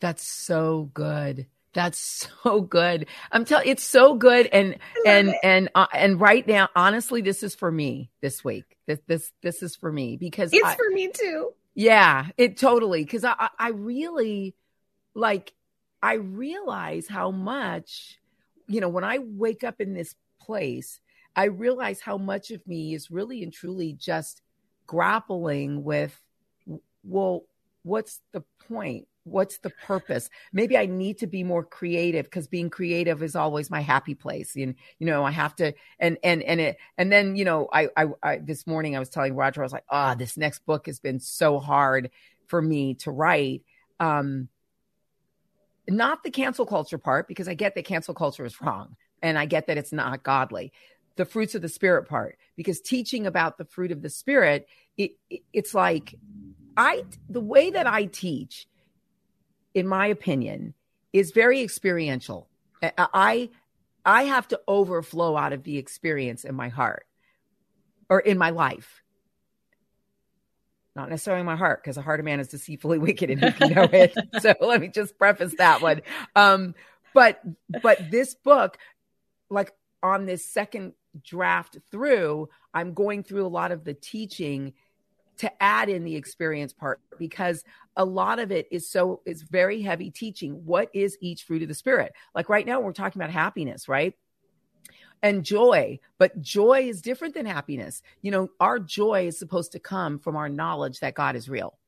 That's 0.00 0.26
so 0.26 0.90
good. 0.94 1.46
That's 1.72 2.28
so 2.44 2.60
good. 2.60 3.06
I'm 3.30 3.44
telling 3.44 3.68
it's 3.68 3.84
so 3.84 4.14
good 4.14 4.46
and 4.46 4.76
and 5.06 5.28
it. 5.30 5.36
and 5.42 5.68
uh, 5.74 5.86
and 5.92 6.20
right 6.20 6.46
now 6.46 6.68
honestly 6.74 7.22
this 7.22 7.42
is 7.42 7.54
for 7.54 7.70
me 7.70 8.10
this 8.20 8.44
week. 8.44 8.76
This 8.86 8.98
this 9.06 9.32
this 9.42 9.62
is 9.62 9.76
for 9.76 9.92
me 9.92 10.16
because 10.16 10.52
It's 10.52 10.66
I, 10.66 10.74
for 10.74 10.90
me 10.90 11.10
too. 11.12 11.52
Yeah, 11.74 12.26
it 12.36 12.56
totally 12.56 13.04
cuz 13.04 13.24
I 13.24 13.48
I 13.58 13.70
really 13.70 14.54
like 15.14 15.52
I 16.02 16.14
realize 16.14 17.06
how 17.06 17.30
much 17.30 18.18
you 18.66 18.80
know 18.80 18.88
when 18.88 19.04
I 19.04 19.18
wake 19.18 19.64
up 19.64 19.80
in 19.80 19.94
this 19.94 20.14
place, 20.40 21.00
I 21.36 21.44
realize 21.44 22.00
how 22.00 22.18
much 22.18 22.50
of 22.50 22.66
me 22.66 22.94
is 22.94 23.10
really 23.10 23.42
and 23.42 23.52
truly 23.52 23.92
just 23.92 24.42
grappling 24.86 25.84
with 25.84 26.20
well 27.04 27.44
what's 27.82 28.20
the 28.32 28.42
point 28.68 29.06
what's 29.24 29.58
the 29.58 29.70
purpose? 29.70 30.30
Maybe 30.52 30.76
i 30.76 30.86
need 30.86 31.18
to 31.18 31.26
be 31.26 31.44
more 31.44 31.64
creative 31.64 32.24
because 32.24 32.48
being 32.48 32.70
creative 32.70 33.22
is 33.22 33.36
always 33.36 33.70
my 33.70 33.80
happy 33.80 34.14
place 34.14 34.56
and 34.56 34.74
you 34.98 35.06
know 35.06 35.24
i 35.24 35.30
have 35.30 35.54
to 35.56 35.74
and 35.98 36.18
and 36.22 36.42
and 36.42 36.60
it 36.60 36.78
and 36.96 37.12
then 37.12 37.36
you 37.36 37.44
know 37.44 37.68
i 37.72 37.88
i, 37.96 38.06
I 38.22 38.38
this 38.38 38.66
morning 38.66 38.96
i 38.96 38.98
was 38.98 39.08
telling 39.08 39.34
roger 39.34 39.62
i 39.62 39.64
was 39.64 39.72
like 39.72 39.84
ah 39.90 40.12
oh, 40.12 40.14
this 40.14 40.36
next 40.36 40.64
book 40.66 40.86
has 40.86 41.00
been 41.00 41.20
so 41.20 41.58
hard 41.58 42.10
for 42.50 42.60
me 42.60 42.94
to 42.94 43.10
write. 43.10 43.62
Um 43.98 44.48
not 45.88 46.22
the 46.22 46.30
cancel 46.30 46.66
culture 46.66 46.98
part 46.98 47.26
because 47.26 47.48
i 47.48 47.54
get 47.54 47.74
that 47.74 47.84
cancel 47.84 48.14
culture 48.14 48.44
is 48.44 48.60
wrong 48.60 48.96
and 49.22 49.38
i 49.38 49.46
get 49.46 49.66
that 49.68 49.78
it's 49.78 49.92
not 49.92 50.22
godly. 50.22 50.72
The 51.16 51.24
fruits 51.24 51.54
of 51.54 51.62
the 51.62 51.68
spirit 51.68 52.08
part 52.08 52.38
because 52.56 52.80
teaching 52.80 53.26
about 53.26 53.58
the 53.58 53.64
fruit 53.64 53.92
of 53.92 54.00
the 54.00 54.08
spirit 54.10 54.66
it, 54.96 55.12
it 55.28 55.42
it's 55.52 55.74
like 55.74 56.14
i 56.76 57.04
the 57.28 57.40
way 57.40 57.70
that 57.70 57.86
i 57.86 58.04
teach 58.06 58.66
in 59.74 59.86
my 59.86 60.06
opinion, 60.06 60.74
is 61.12 61.32
very 61.32 61.60
experiential. 61.60 62.48
I 62.82 63.50
I 64.04 64.24
have 64.24 64.48
to 64.48 64.60
overflow 64.66 65.36
out 65.36 65.52
of 65.52 65.62
the 65.64 65.78
experience 65.78 66.44
in 66.44 66.54
my 66.54 66.68
heart 66.68 67.06
or 68.08 68.20
in 68.20 68.38
my 68.38 68.50
life. 68.50 69.02
Not 70.96 71.08
necessarily 71.08 71.40
in 71.40 71.46
my 71.46 71.56
heart, 71.56 71.82
because 71.82 71.96
the 71.96 72.02
heart 72.02 72.20
of 72.20 72.24
man 72.24 72.40
is 72.40 72.48
deceitfully 72.48 72.98
wicked 73.06 73.30
and 73.30 73.42
who 73.42 73.52
can 73.52 73.72
know 73.72 73.88
it. 73.92 74.14
so 74.40 74.54
let 74.60 74.80
me 74.80 74.88
just 74.88 75.18
preface 75.18 75.54
that 75.58 75.82
one. 75.82 76.02
Um, 76.34 76.74
but 77.14 77.40
but 77.82 78.10
this 78.10 78.34
book, 78.34 78.78
like 79.50 79.72
on 80.02 80.26
this 80.26 80.44
second 80.44 80.94
draft 81.22 81.78
through, 81.90 82.48
I'm 82.72 82.94
going 82.94 83.22
through 83.22 83.46
a 83.46 83.48
lot 83.48 83.72
of 83.72 83.84
the 83.84 83.94
teaching 83.94 84.74
to 85.40 85.62
add 85.62 85.88
in 85.88 86.04
the 86.04 86.16
experience 86.16 86.74
part 86.74 87.00
because 87.18 87.64
a 87.96 88.04
lot 88.04 88.38
of 88.38 88.52
it 88.52 88.68
is 88.70 88.90
so 88.90 89.22
it's 89.24 89.40
very 89.40 89.80
heavy 89.80 90.10
teaching. 90.10 90.52
What 90.66 90.90
is 90.92 91.16
each 91.22 91.44
fruit 91.44 91.62
of 91.62 91.68
the 91.68 91.74
spirit? 91.74 92.12
Like 92.34 92.50
right 92.50 92.66
now 92.66 92.80
we're 92.80 92.92
talking 92.92 93.20
about 93.20 93.32
happiness 93.32 93.88
right? 93.88 94.14
And 95.22 95.42
joy 95.42 95.98
but 96.18 96.40
joy 96.42 96.82
is 96.88 97.00
different 97.00 97.32
than 97.32 97.46
happiness. 97.46 98.02
You 98.20 98.32
know 98.32 98.48
our 98.60 98.78
joy 98.78 99.28
is 99.28 99.38
supposed 99.38 99.72
to 99.72 99.80
come 99.80 100.18
from 100.18 100.36
our 100.36 100.50
knowledge 100.50 101.00
that 101.00 101.14
god 101.14 101.36
is 101.36 101.48
real 101.48 101.78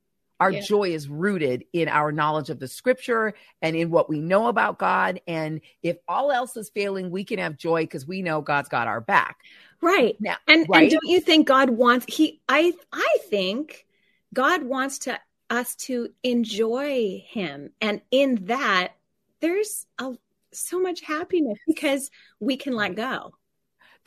our 0.43 0.51
yeah. 0.51 0.61
joy 0.61 0.91
is 0.91 1.09
rooted 1.09 1.65
in 1.73 1.87
our 1.87 2.11
knowledge 2.11 2.51
of 2.51 2.59
the 2.59 2.67
scripture 2.67 3.33
and 3.63 3.77
in 3.77 3.91
what 3.91 4.11
we 4.11 4.21
know 4.21 4.49
about 4.49 4.77
God. 4.77 5.21
And 5.29 5.61
if 5.85 5.99
all 6.09 6.33
else 6.33 6.57
is 6.57 6.69
failing, 6.69 7.13
we 7.13 7.23
can 7.23 7.39
have 7.39 7.57
joy 7.57 7.85
because 7.85 8.09
we 8.09 8.23
know 8.23 8.41
God's 8.41 8.69
got 8.69 8.89
our 8.89 9.01
back. 9.01 9.37
Right. 9.81 10.17
Now, 10.19 10.39
and, 10.49 10.67
right? 10.69 10.83
and 10.83 10.91
don't 10.91 11.09
you 11.09 11.21
think 11.21 11.47
God 11.47 11.71
wants 11.71 12.07
he 12.09 12.41
I 12.49 12.73
I 12.93 13.19
think 13.31 13.87
God 14.35 14.65
wants 14.65 14.99
to 15.01 15.17
us 15.49 15.77
to 15.77 16.09
enjoy 16.25 17.25
him. 17.29 17.71
And 17.81 18.01
in 18.11 18.47
that, 18.47 18.95
there's 19.39 19.87
a 20.01 20.15
so 20.51 20.81
much 20.81 21.03
happiness 21.03 21.61
because 21.69 22.11
we 22.41 22.57
can 22.57 22.75
let 22.75 22.97
go. 22.97 23.33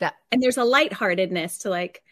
That 0.00 0.16
and 0.30 0.42
there's 0.42 0.58
a 0.58 0.64
lightheartedness 0.64 1.60
to 1.60 1.70
like, 1.70 2.02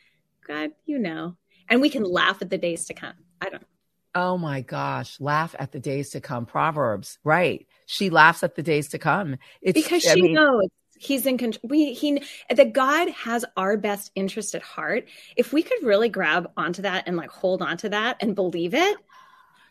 God, 0.49 0.71
you 0.87 0.99
know. 0.99 1.37
And 1.69 1.83
we 1.83 1.90
can 1.90 2.04
laugh 2.04 2.40
at 2.40 2.49
the 2.49 2.57
days 2.57 2.87
to 2.87 2.95
come. 2.95 3.16
I 3.43 3.50
don't 3.50 3.66
Oh 4.14 4.38
my 4.38 4.61
gosh, 4.61 5.21
laugh 5.21 5.54
at 5.59 5.73
the 5.73 5.80
days 5.80 6.11
to 6.11 6.21
come. 6.21 6.47
Proverbs, 6.47 7.18
right? 7.25 7.66
She 7.87 8.11
laughs 8.11 8.42
at 8.42 8.54
the 8.54 8.62
days 8.62 8.88
to 8.90 8.99
come. 8.99 9.37
It's 9.61 9.80
because 9.80 10.02
she 10.02 10.11
I 10.11 10.14
mean, 10.14 10.35
knows 10.35 10.68
he's 10.99 11.26
in 11.26 11.38
control. 11.38 11.68
We 11.68 11.92
he 11.94 12.23
that 12.49 12.73
God 12.73 13.09
has 13.11 13.44
our 13.56 13.76
best 13.76 14.11
interest 14.14 14.54
at 14.54 14.62
heart. 14.62 15.09
If 15.37 15.52
we 15.52 15.62
could 15.62 15.83
really 15.83 16.09
grab 16.09 16.50
onto 16.56 16.83
that 16.83 17.04
and 17.06 17.16
like 17.16 17.30
hold 17.30 17.62
onto 17.62 17.88
that 17.90 18.18
and 18.21 18.35
believe 18.35 18.75
it, 18.75 18.97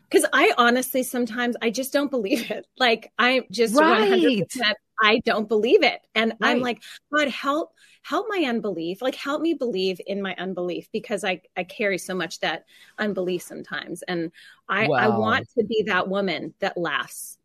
because 0.10 0.28
I 0.34 0.54
honestly 0.58 1.04
sometimes 1.04 1.56
I 1.62 1.70
just 1.70 1.94
don't 1.94 2.12
believe 2.12 2.52
it. 2.52 2.68
Like 2.78 3.12
I 3.18 3.48
just 3.52 3.76
hundred 3.76 4.48
percent 4.48 4.78
I 5.04 5.20
don't 5.20 5.48
believe 5.48 5.84
it, 5.84 6.02
and 6.16 6.34
right. 6.40 6.52
I'm 6.52 6.62
like, 6.62 6.82
God 7.14 7.28
help 7.28 7.74
help 8.02 8.28
my 8.30 8.46
unbelief. 8.48 9.02
Like 9.02 9.16
help 9.16 9.42
me 9.42 9.54
believe 9.54 10.00
in 10.08 10.22
my 10.22 10.36
unbelief 10.38 10.90
because 10.92 11.24
i 11.24 11.42
i 11.56 11.64
carry 11.64 11.98
so 11.98 12.16
much 12.16 12.40
that 12.40 12.66
unbelief 12.98 13.42
sometimes. 13.42 14.02
And 14.04 14.32
i 14.70 14.88
wow. 14.88 14.96
i 14.96 15.08
want 15.08 15.48
to 15.58 15.64
be 15.66 15.84
that 15.88 16.08
woman 16.08 16.54
that 16.60 16.78
laughs 16.78 17.38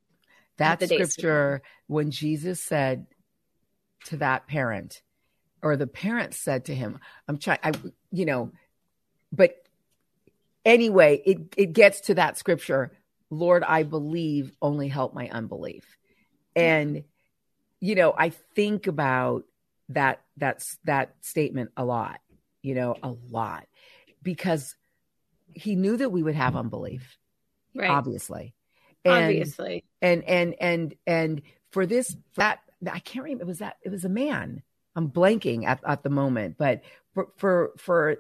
that 0.57 0.83
scripture 0.83 1.63
when 1.87 2.11
jesus 2.11 2.61
said 2.63 3.07
to 4.05 4.17
that 4.17 4.47
parent 4.47 5.03
or 5.63 5.77
the 5.77 5.87
parent 5.87 6.35
said 6.35 6.65
to 6.67 6.75
him 6.75 6.99
i'm 7.27 7.39
trying 7.39 7.59
i 7.63 7.73
you 8.11 8.25
know 8.25 8.53
but 9.33 9.57
anyway 10.65 11.21
it 11.25 11.39
it 11.57 11.73
gets 11.73 12.03
to 12.03 12.15
that 12.15 12.39
scripture 12.39 12.93
lord 13.31 13.63
i 13.65 13.83
believe 13.83 14.53
only 14.63 14.89
help 14.89 15.15
my 15.15 15.29
unbelief. 15.29 15.97
Mm-hmm. 16.57 16.63
And 16.63 17.05
you 17.81 17.95
know 17.95 18.15
i 18.17 18.31
think 18.31 18.87
about 18.87 19.45
that 19.89 20.21
that's 20.37 20.79
that 20.85 21.15
statement 21.21 21.71
a 21.77 21.85
lot, 21.85 22.21
you 22.63 22.75
know, 22.75 22.97
a 23.03 23.15
lot 23.31 23.67
because 24.23 24.75
he 25.53 25.75
knew 25.75 25.97
that 25.97 26.11
we 26.11 26.23
would 26.23 26.35
have 26.35 26.57
unbelief. 26.57 27.19
Right. 27.75 27.91
Obviously. 27.91 28.55
And, 29.05 29.25
obviously. 29.25 29.85
And 30.03 30.25
and 30.25 30.55
and 30.61 30.95
and 31.07 31.43
for 31.71 31.87
this 31.87 32.17
that 32.37 32.61
I 32.91 32.99
can't 32.99 33.25
remember 33.25 33.45
it 33.45 33.47
was 33.47 33.59
that 33.59 33.77
it 33.83 33.91
was 33.91 34.05
a 34.05 34.11
man. 34.11 34.63
I'm 34.95 35.11
blanking 35.11 35.65
at, 35.65 35.81
at 35.87 36.03
the 36.03 36.11
moment, 36.11 36.57
but 36.59 36.83
for 37.15 37.29
for 37.37 37.73
for 37.77 38.17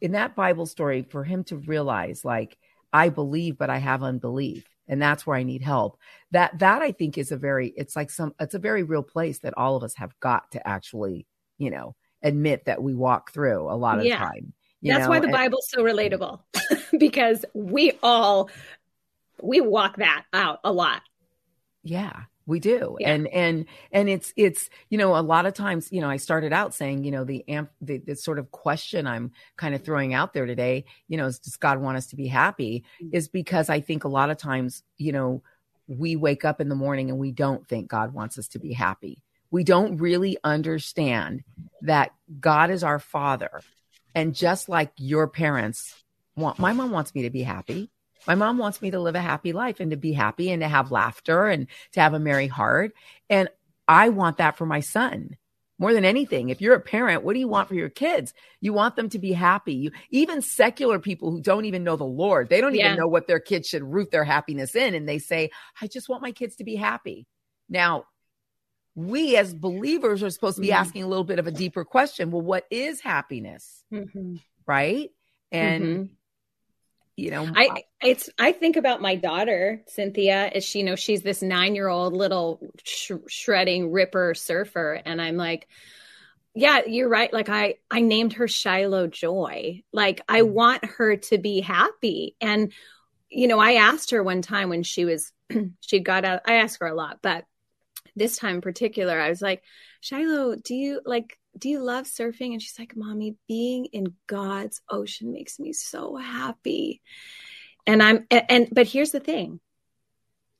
in 0.00 0.12
that 0.12 0.34
Bible 0.34 0.66
story, 0.66 1.02
for 1.02 1.22
him 1.24 1.44
to 1.44 1.56
realize 1.56 2.24
like 2.24 2.58
I 2.92 3.08
believe, 3.08 3.56
but 3.56 3.70
I 3.70 3.78
have 3.78 4.02
unbelief 4.02 4.66
and 4.88 5.00
that's 5.00 5.26
where 5.26 5.36
I 5.36 5.42
need 5.42 5.62
help. 5.62 5.98
That 6.30 6.58
that 6.58 6.82
I 6.82 6.92
think 6.92 7.18
is 7.18 7.32
a 7.32 7.36
very 7.36 7.72
it's 7.76 7.96
like 7.96 8.10
some 8.10 8.34
it's 8.40 8.54
a 8.54 8.58
very 8.58 8.82
real 8.82 9.02
place 9.02 9.38
that 9.40 9.54
all 9.56 9.76
of 9.76 9.82
us 9.82 9.94
have 9.96 10.18
got 10.20 10.50
to 10.52 10.66
actually, 10.66 11.26
you 11.58 11.70
know, 11.70 11.94
admit 12.22 12.64
that 12.66 12.82
we 12.82 12.94
walk 12.94 13.32
through 13.32 13.70
a 13.70 13.76
lot 13.76 13.98
of 13.98 14.04
yeah. 14.04 14.18
time. 14.18 14.52
That's 14.82 15.04
know? 15.04 15.10
why 15.10 15.20
the 15.20 15.26
and, 15.26 15.32
Bible's 15.32 15.68
so 15.68 15.82
relatable 15.82 16.40
because 16.98 17.44
we 17.54 17.92
all 18.02 18.50
we 19.40 19.60
walk 19.60 19.96
that 19.96 20.24
out 20.32 20.60
a 20.64 20.72
lot. 20.72 21.02
Yeah 21.84 22.24
we 22.46 22.60
do. 22.60 22.96
Yeah. 23.00 23.10
and 23.10 23.28
and 23.28 23.66
and 23.92 24.08
it's 24.08 24.32
it's 24.36 24.68
you 24.88 24.98
know 24.98 25.16
a 25.16 25.22
lot 25.22 25.46
of 25.46 25.54
times 25.54 25.88
you 25.92 26.00
know 26.00 26.10
i 26.10 26.16
started 26.16 26.52
out 26.52 26.74
saying 26.74 27.04
you 27.04 27.10
know 27.10 27.24
the 27.24 27.44
amp 27.48 27.70
the, 27.80 27.98
the 27.98 28.16
sort 28.16 28.38
of 28.38 28.50
question 28.50 29.06
i'm 29.06 29.30
kind 29.56 29.74
of 29.74 29.84
throwing 29.84 30.12
out 30.12 30.32
there 30.34 30.46
today 30.46 30.84
you 31.08 31.16
know 31.16 31.26
is 31.26 31.38
does 31.38 31.56
god 31.56 31.80
want 31.80 31.96
us 31.96 32.06
to 32.08 32.16
be 32.16 32.26
happy? 32.26 32.84
Mm-hmm. 33.02 33.16
is 33.16 33.28
because 33.28 33.70
i 33.70 33.80
think 33.80 34.04
a 34.04 34.08
lot 34.08 34.30
of 34.30 34.38
times 34.38 34.82
you 34.98 35.12
know 35.12 35.42
we 35.88 36.16
wake 36.16 36.44
up 36.44 36.60
in 36.60 36.68
the 36.68 36.74
morning 36.74 37.10
and 37.10 37.18
we 37.18 37.32
don't 37.32 37.66
think 37.66 37.88
god 37.88 38.12
wants 38.14 38.38
us 38.38 38.48
to 38.48 38.58
be 38.58 38.72
happy. 38.72 39.22
We 39.50 39.64
don't 39.64 39.98
really 39.98 40.38
understand 40.42 41.44
that 41.82 42.12
god 42.40 42.70
is 42.70 42.82
our 42.84 42.98
father. 42.98 43.60
And 44.14 44.34
just 44.34 44.68
like 44.68 44.92
your 44.96 45.26
parents 45.28 45.94
want 46.36 46.58
my 46.58 46.72
mom 46.72 46.90
wants 46.90 47.14
me 47.14 47.22
to 47.22 47.30
be 47.30 47.42
happy 47.42 47.90
my 48.26 48.34
mom 48.34 48.58
wants 48.58 48.80
me 48.80 48.90
to 48.90 49.00
live 49.00 49.14
a 49.14 49.20
happy 49.20 49.52
life 49.52 49.80
and 49.80 49.90
to 49.90 49.96
be 49.96 50.12
happy 50.12 50.50
and 50.50 50.62
to 50.62 50.68
have 50.68 50.90
laughter 50.90 51.46
and 51.46 51.66
to 51.92 52.00
have 52.00 52.14
a 52.14 52.18
merry 52.18 52.46
heart. 52.46 52.92
And 53.28 53.48
I 53.88 54.10
want 54.10 54.38
that 54.38 54.56
for 54.56 54.66
my 54.66 54.80
son 54.80 55.36
more 55.78 55.92
than 55.92 56.04
anything. 56.04 56.48
If 56.48 56.60
you're 56.60 56.76
a 56.76 56.80
parent, 56.80 57.24
what 57.24 57.34
do 57.34 57.40
you 57.40 57.48
want 57.48 57.68
for 57.68 57.74
your 57.74 57.88
kids? 57.88 58.32
You 58.60 58.72
want 58.72 58.94
them 58.94 59.08
to 59.10 59.18
be 59.18 59.32
happy. 59.32 59.74
You, 59.74 59.90
even 60.10 60.40
secular 60.40 60.98
people 61.00 61.30
who 61.30 61.40
don't 61.40 61.64
even 61.64 61.82
know 61.82 61.96
the 61.96 62.04
Lord, 62.04 62.48
they 62.48 62.60
don't 62.60 62.74
yeah. 62.74 62.86
even 62.86 62.98
know 62.98 63.08
what 63.08 63.26
their 63.26 63.40
kids 63.40 63.68
should 63.68 63.82
root 63.82 64.12
their 64.12 64.24
happiness 64.24 64.76
in. 64.76 64.94
And 64.94 65.08
they 65.08 65.18
say, 65.18 65.50
I 65.80 65.88
just 65.88 66.08
want 66.08 66.22
my 66.22 66.30
kids 66.30 66.56
to 66.56 66.64
be 66.64 66.76
happy. 66.76 67.26
Now, 67.68 68.04
we 68.94 69.36
as 69.36 69.54
believers 69.54 70.22
are 70.22 70.30
supposed 70.30 70.56
to 70.56 70.60
be 70.60 70.68
mm-hmm. 70.68 70.76
asking 70.76 71.02
a 71.02 71.08
little 71.08 71.24
bit 71.24 71.40
of 71.40 71.48
a 71.48 71.52
deeper 71.52 71.84
question. 71.84 72.30
Well, 72.30 72.42
what 72.42 72.66
is 72.70 73.00
happiness? 73.00 73.82
Mm-hmm. 73.92 74.36
Right. 74.66 75.10
And 75.50 75.84
mm-hmm 75.84 76.14
you 77.16 77.30
know 77.30 77.46
i 77.54 77.84
it's 78.00 78.30
i 78.38 78.52
think 78.52 78.76
about 78.76 79.02
my 79.02 79.16
daughter 79.16 79.82
cynthia 79.86 80.50
as 80.54 80.64
she 80.64 80.78
you 80.78 80.84
know 80.84 80.96
she's 80.96 81.22
this 81.22 81.42
nine 81.42 81.74
year 81.74 81.88
old 81.88 82.14
little 82.14 82.60
sh- 82.84 83.12
shredding 83.28 83.92
ripper 83.92 84.34
surfer 84.34 85.00
and 85.04 85.20
i'm 85.20 85.36
like 85.36 85.68
yeah 86.54 86.80
you're 86.86 87.08
right 87.08 87.32
like 87.32 87.48
i 87.48 87.74
i 87.90 88.00
named 88.00 88.32
her 88.34 88.48
shiloh 88.48 89.06
joy 89.06 89.82
like 89.92 90.22
i 90.28 90.40
mm. 90.40 90.50
want 90.50 90.84
her 90.84 91.16
to 91.16 91.36
be 91.36 91.60
happy 91.60 92.34
and 92.40 92.72
you 93.32 93.48
know, 93.48 93.58
I 93.58 93.74
asked 93.74 94.10
her 94.10 94.22
one 94.22 94.42
time 94.42 94.68
when 94.68 94.82
she 94.82 95.04
was, 95.04 95.32
she 95.80 96.00
got 96.00 96.24
out, 96.24 96.42
I 96.46 96.56
asked 96.56 96.78
her 96.80 96.86
a 96.86 96.94
lot, 96.94 97.18
but 97.22 97.44
this 98.14 98.36
time 98.36 98.56
in 98.56 98.60
particular, 98.60 99.18
I 99.18 99.30
was 99.30 99.40
like, 99.40 99.62
Shiloh, 100.00 100.56
do 100.56 100.74
you 100.74 101.00
like, 101.04 101.38
do 101.56 101.68
you 101.68 101.80
love 101.80 102.06
surfing? 102.06 102.52
And 102.52 102.62
she's 102.62 102.78
like, 102.78 102.96
Mommy, 102.96 103.36
being 103.46 103.86
in 103.86 104.14
God's 104.26 104.80
ocean 104.88 105.32
makes 105.32 105.58
me 105.58 105.72
so 105.72 106.16
happy. 106.16 107.02
And 107.86 108.02
I'm, 108.02 108.26
and, 108.30 108.44
and 108.48 108.68
but 108.72 108.86
here's 108.86 109.10
the 109.10 109.20
thing 109.20 109.60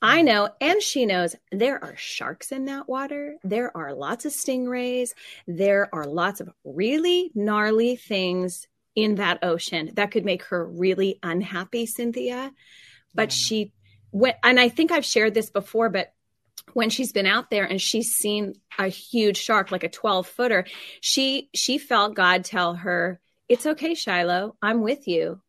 I 0.03 0.19
mm-hmm. 0.19 0.27
know, 0.27 0.49
and 0.61 0.83
she 0.83 1.07
knows 1.07 1.37
there 1.51 1.83
are 1.83 1.97
sharks 1.97 2.53
in 2.53 2.67
that 2.67 2.89
water. 2.89 3.37
There 3.45 3.75
are 3.77 3.95
lots 3.95 4.25
of 4.25 4.33
stingrays. 4.33 5.11
There 5.47 5.89
are 5.95 6.07
lots 6.07 6.41
of 6.41 6.51
really 6.65 7.31
gnarly 7.35 7.97
things 7.97 8.67
in 8.95 9.15
that 9.15 9.43
ocean 9.43 9.91
that 9.95 10.11
could 10.11 10.25
make 10.25 10.45
her 10.45 10.67
really 10.67 11.19
unhappy, 11.23 11.87
Cynthia. 11.87 12.53
But 13.15 13.31
yeah. 13.31 13.37
she 13.37 13.73
went, 14.11 14.37
and 14.43 14.59
I 14.59 14.69
think 14.69 14.91
I've 14.91 15.05
shared 15.05 15.35
this 15.35 15.51
before, 15.51 15.89
but 15.89 16.13
when 16.73 16.91
she's 16.91 17.13
been 17.13 17.27
out 17.27 17.51
there 17.51 17.65
and 17.65 17.81
she's 17.81 18.15
seen 18.15 18.55
a 18.79 18.89
huge 18.89 19.37
shark, 19.37 19.71
like 19.71 19.85
a 19.85 19.89
12 19.89 20.27
footer, 20.27 20.67
she, 21.01 21.49
she 21.55 21.79
felt 21.79 22.15
God 22.15 22.45
tell 22.45 22.75
her, 22.75 23.21
it's 23.49 23.67
okay, 23.67 23.95
Shiloh, 23.95 24.57
I'm 24.63 24.81
with 24.81 25.07
you. 25.09 25.41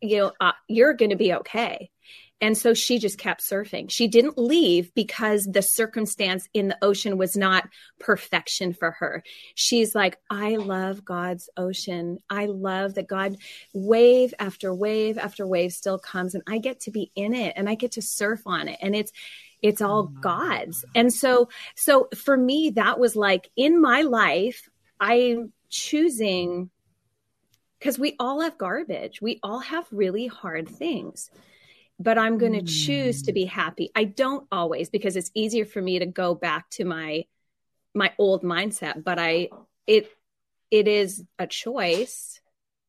You 0.00 0.18
know, 0.18 0.32
uh, 0.40 0.52
you're 0.68 0.94
going 0.94 1.10
to 1.10 1.16
be 1.16 1.34
okay. 1.34 1.90
And 2.40 2.56
so 2.56 2.72
she 2.72 2.98
just 2.98 3.18
kept 3.18 3.40
surfing. 3.40 3.90
She 3.90 4.06
didn't 4.06 4.38
leave 4.38 4.94
because 4.94 5.44
the 5.44 5.62
circumstance 5.62 6.48
in 6.54 6.68
the 6.68 6.78
ocean 6.82 7.18
was 7.18 7.36
not 7.36 7.68
perfection 7.98 8.72
for 8.72 8.92
her. 8.92 9.24
She's 9.56 9.94
like, 9.94 10.18
I 10.30 10.56
love 10.56 11.04
God's 11.04 11.50
ocean. 11.56 12.18
I 12.30 12.46
love 12.46 12.94
that 12.94 13.08
God, 13.08 13.36
wave 13.72 14.34
after 14.38 14.72
wave 14.72 15.18
after 15.18 15.46
wave, 15.46 15.72
still 15.72 15.98
comes, 15.98 16.34
and 16.34 16.44
I 16.46 16.58
get 16.58 16.80
to 16.80 16.92
be 16.92 17.10
in 17.16 17.34
it 17.34 17.54
and 17.56 17.68
I 17.68 17.74
get 17.74 17.92
to 17.92 18.02
surf 18.02 18.42
on 18.46 18.68
it. 18.68 18.78
And 18.80 18.94
it's, 18.94 19.12
it's 19.60 19.82
all 19.82 20.06
mm. 20.06 20.20
God's. 20.20 20.84
And 20.94 21.12
so, 21.12 21.48
so 21.74 22.08
for 22.14 22.36
me, 22.36 22.70
that 22.70 23.00
was 23.00 23.16
like 23.16 23.50
in 23.56 23.80
my 23.80 24.02
life, 24.02 24.68
I'm 25.00 25.52
choosing 25.70 26.70
because 27.80 27.98
we 27.98 28.14
all 28.20 28.42
have 28.42 28.58
garbage. 28.58 29.20
We 29.20 29.40
all 29.42 29.60
have 29.60 29.86
really 29.90 30.28
hard 30.28 30.68
things 30.68 31.30
but 31.98 32.18
I'm 32.18 32.38
going 32.38 32.52
to 32.52 32.62
mm. 32.62 32.86
choose 32.86 33.22
to 33.22 33.32
be 33.32 33.44
happy. 33.44 33.90
I 33.94 34.04
don't 34.04 34.46
always 34.52 34.88
because 34.88 35.16
it's 35.16 35.30
easier 35.34 35.64
for 35.64 35.82
me 35.82 35.98
to 35.98 36.06
go 36.06 36.34
back 36.34 36.70
to 36.70 36.84
my 36.84 37.24
my 37.94 38.12
old 38.18 38.42
mindset, 38.42 39.02
but 39.02 39.18
I 39.18 39.48
it 39.86 40.10
it 40.70 40.86
is 40.86 41.24
a 41.38 41.46
choice, 41.46 42.40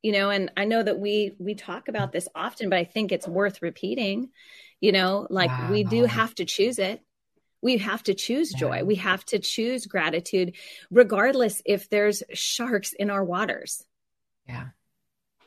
you 0.03 0.11
know, 0.11 0.29
and 0.29 0.51
I 0.55 0.65
know 0.65 0.83
that 0.83 0.99
we 0.99 1.33
we 1.39 1.55
talk 1.55 1.87
about 1.87 2.11
this 2.11 2.27
often, 2.35 2.69
but 2.69 2.77
I 2.77 2.83
think 2.83 3.11
it's 3.11 3.27
worth 3.27 3.61
repeating, 3.61 4.29
you 4.79 4.91
know, 4.91 5.25
like 5.29 5.49
wow. 5.49 5.71
we 5.71 5.83
do 5.83 6.05
have 6.05 6.35
to 6.35 6.45
choose 6.45 6.77
it. 6.77 7.01
We 7.61 7.77
have 7.77 8.03
to 8.03 8.13
choose 8.13 8.53
joy. 8.53 8.77
Yeah. 8.77 8.83
We 8.83 8.95
have 8.95 9.25
to 9.25 9.39
choose 9.39 9.85
gratitude 9.85 10.55
regardless 10.89 11.61
if 11.65 11.89
there's 11.89 12.23
sharks 12.33 12.93
in 12.93 13.09
our 13.09 13.23
waters. 13.23 13.83
Yeah. 14.47 14.67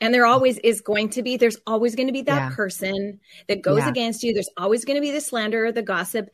And 0.02 0.12
there 0.12 0.26
always 0.26 0.58
is 0.58 0.80
going 0.80 1.10
to 1.10 1.22
be, 1.22 1.36
there's 1.36 1.56
always 1.64 1.94
going 1.94 2.08
to 2.08 2.12
be 2.12 2.22
that 2.22 2.50
yeah. 2.50 2.56
person 2.56 3.20
that 3.46 3.62
goes 3.62 3.78
yeah. 3.78 3.88
against 3.88 4.24
you. 4.24 4.34
There's 4.34 4.50
always 4.56 4.84
going 4.84 4.96
to 4.96 5.00
be 5.00 5.12
the 5.12 5.20
slander 5.20 5.66
or 5.66 5.72
the 5.72 5.80
gossip. 5.80 6.28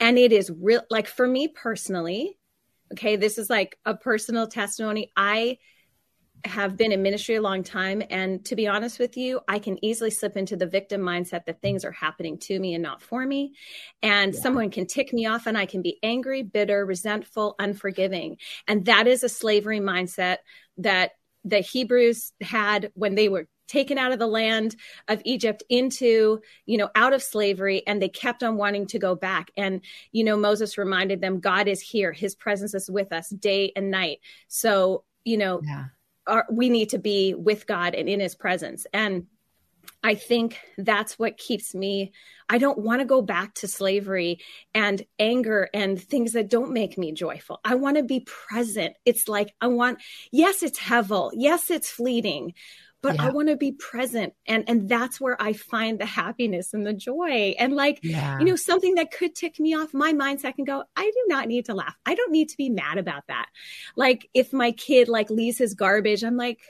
And 0.00 0.18
it 0.18 0.32
is 0.32 0.50
real, 0.60 0.82
like 0.90 1.06
for 1.06 1.26
me 1.26 1.46
personally, 1.46 2.36
okay, 2.92 3.14
this 3.14 3.38
is 3.38 3.48
like 3.48 3.78
a 3.86 3.94
personal 3.94 4.48
testimony. 4.48 5.12
I 5.16 5.58
have 6.44 6.76
been 6.76 6.90
in 6.90 7.02
ministry 7.02 7.36
a 7.36 7.40
long 7.40 7.62
time. 7.62 8.02
And 8.10 8.44
to 8.46 8.56
be 8.56 8.66
honest 8.66 8.98
with 8.98 9.16
you, 9.16 9.40
I 9.48 9.60
can 9.60 9.82
easily 9.82 10.10
slip 10.10 10.36
into 10.36 10.56
the 10.56 10.66
victim 10.66 11.00
mindset 11.00 11.46
that 11.46 11.62
things 11.62 11.84
are 11.84 11.92
happening 11.92 12.36
to 12.40 12.58
me 12.58 12.74
and 12.74 12.82
not 12.82 13.00
for 13.00 13.24
me. 13.24 13.54
And 14.02 14.34
yeah. 14.34 14.40
someone 14.40 14.70
can 14.70 14.86
tick 14.86 15.12
me 15.12 15.26
off 15.26 15.46
and 15.46 15.56
I 15.56 15.66
can 15.66 15.82
be 15.82 15.98
angry, 16.02 16.42
bitter, 16.42 16.84
resentful, 16.84 17.54
unforgiving. 17.60 18.38
And 18.66 18.84
that 18.86 19.06
is 19.06 19.22
a 19.22 19.28
slavery 19.28 19.80
mindset 19.80 20.38
that 20.78 21.12
the 21.44 21.60
Hebrews 21.60 22.32
had 22.40 22.90
when 22.94 23.14
they 23.14 23.28
were 23.28 23.46
taken 23.66 23.98
out 23.98 24.12
of 24.12 24.18
the 24.18 24.26
land 24.26 24.76
of 25.08 25.22
Egypt 25.24 25.62
into, 25.68 26.40
you 26.66 26.76
know, 26.76 26.90
out 26.94 27.12
of 27.12 27.22
slavery 27.22 27.82
and 27.86 28.00
they 28.00 28.08
kept 28.08 28.42
on 28.42 28.56
wanting 28.56 28.86
to 28.86 28.98
go 28.98 29.14
back. 29.14 29.50
And, 29.56 29.80
you 30.12 30.22
know, 30.24 30.36
Moses 30.36 30.76
reminded 30.76 31.20
them, 31.20 31.40
God 31.40 31.66
is 31.66 31.80
here. 31.80 32.12
His 32.12 32.34
presence 32.34 32.74
is 32.74 32.90
with 32.90 33.12
us 33.12 33.30
day 33.30 33.72
and 33.74 33.90
night. 33.90 34.18
So, 34.48 35.04
you 35.24 35.38
know, 35.38 35.62
yeah. 35.64 35.84
our, 36.26 36.46
we 36.50 36.68
need 36.68 36.90
to 36.90 36.98
be 36.98 37.34
with 37.34 37.66
God 37.66 37.94
and 37.94 38.08
in 38.08 38.20
his 38.20 38.34
presence. 38.34 38.86
And 38.92 39.26
I 40.04 40.14
think 40.14 40.60
that's 40.76 41.18
what 41.18 41.38
keeps 41.38 41.74
me. 41.74 42.12
I 42.50 42.58
don't 42.58 42.78
want 42.78 43.00
to 43.00 43.06
go 43.06 43.22
back 43.22 43.54
to 43.54 43.68
slavery 43.68 44.38
and 44.74 45.02
anger 45.18 45.70
and 45.72 46.00
things 46.00 46.32
that 46.32 46.50
don't 46.50 46.72
make 46.72 46.98
me 46.98 47.12
joyful. 47.12 47.58
I 47.64 47.76
want 47.76 47.96
to 47.96 48.02
be 48.02 48.20
present. 48.20 48.96
It's 49.06 49.28
like, 49.28 49.54
I 49.62 49.68
want, 49.68 50.02
yes, 50.30 50.62
it's 50.62 50.78
hevel. 50.78 51.30
Yes, 51.32 51.70
it's 51.70 51.90
fleeting, 51.90 52.52
but 53.00 53.14
yeah. 53.14 53.28
I 53.28 53.30
want 53.30 53.48
to 53.48 53.56
be 53.56 53.72
present. 53.72 54.34
And, 54.46 54.64
and 54.68 54.90
that's 54.90 55.18
where 55.22 55.40
I 55.40 55.54
find 55.54 55.98
the 55.98 56.04
happiness 56.04 56.74
and 56.74 56.86
the 56.86 56.92
joy. 56.92 57.54
And 57.58 57.74
like, 57.74 58.00
yeah. 58.02 58.38
you 58.38 58.44
know, 58.44 58.56
something 58.56 58.96
that 58.96 59.10
could 59.10 59.34
tick 59.34 59.58
me 59.58 59.74
off, 59.74 59.94
my 59.94 60.12
mindset 60.12 60.56
can 60.56 60.66
go, 60.66 60.84
I 60.96 61.04
do 61.04 61.24
not 61.28 61.48
need 61.48 61.64
to 61.64 61.74
laugh. 61.74 61.96
I 62.04 62.14
don't 62.14 62.30
need 62.30 62.50
to 62.50 62.56
be 62.58 62.68
mad 62.68 62.98
about 62.98 63.22
that. 63.28 63.46
Like 63.96 64.28
if 64.34 64.52
my 64.52 64.72
kid 64.72 65.08
like 65.08 65.30
leaves 65.30 65.56
his 65.56 65.72
garbage, 65.72 66.22
I'm 66.22 66.36
like, 66.36 66.60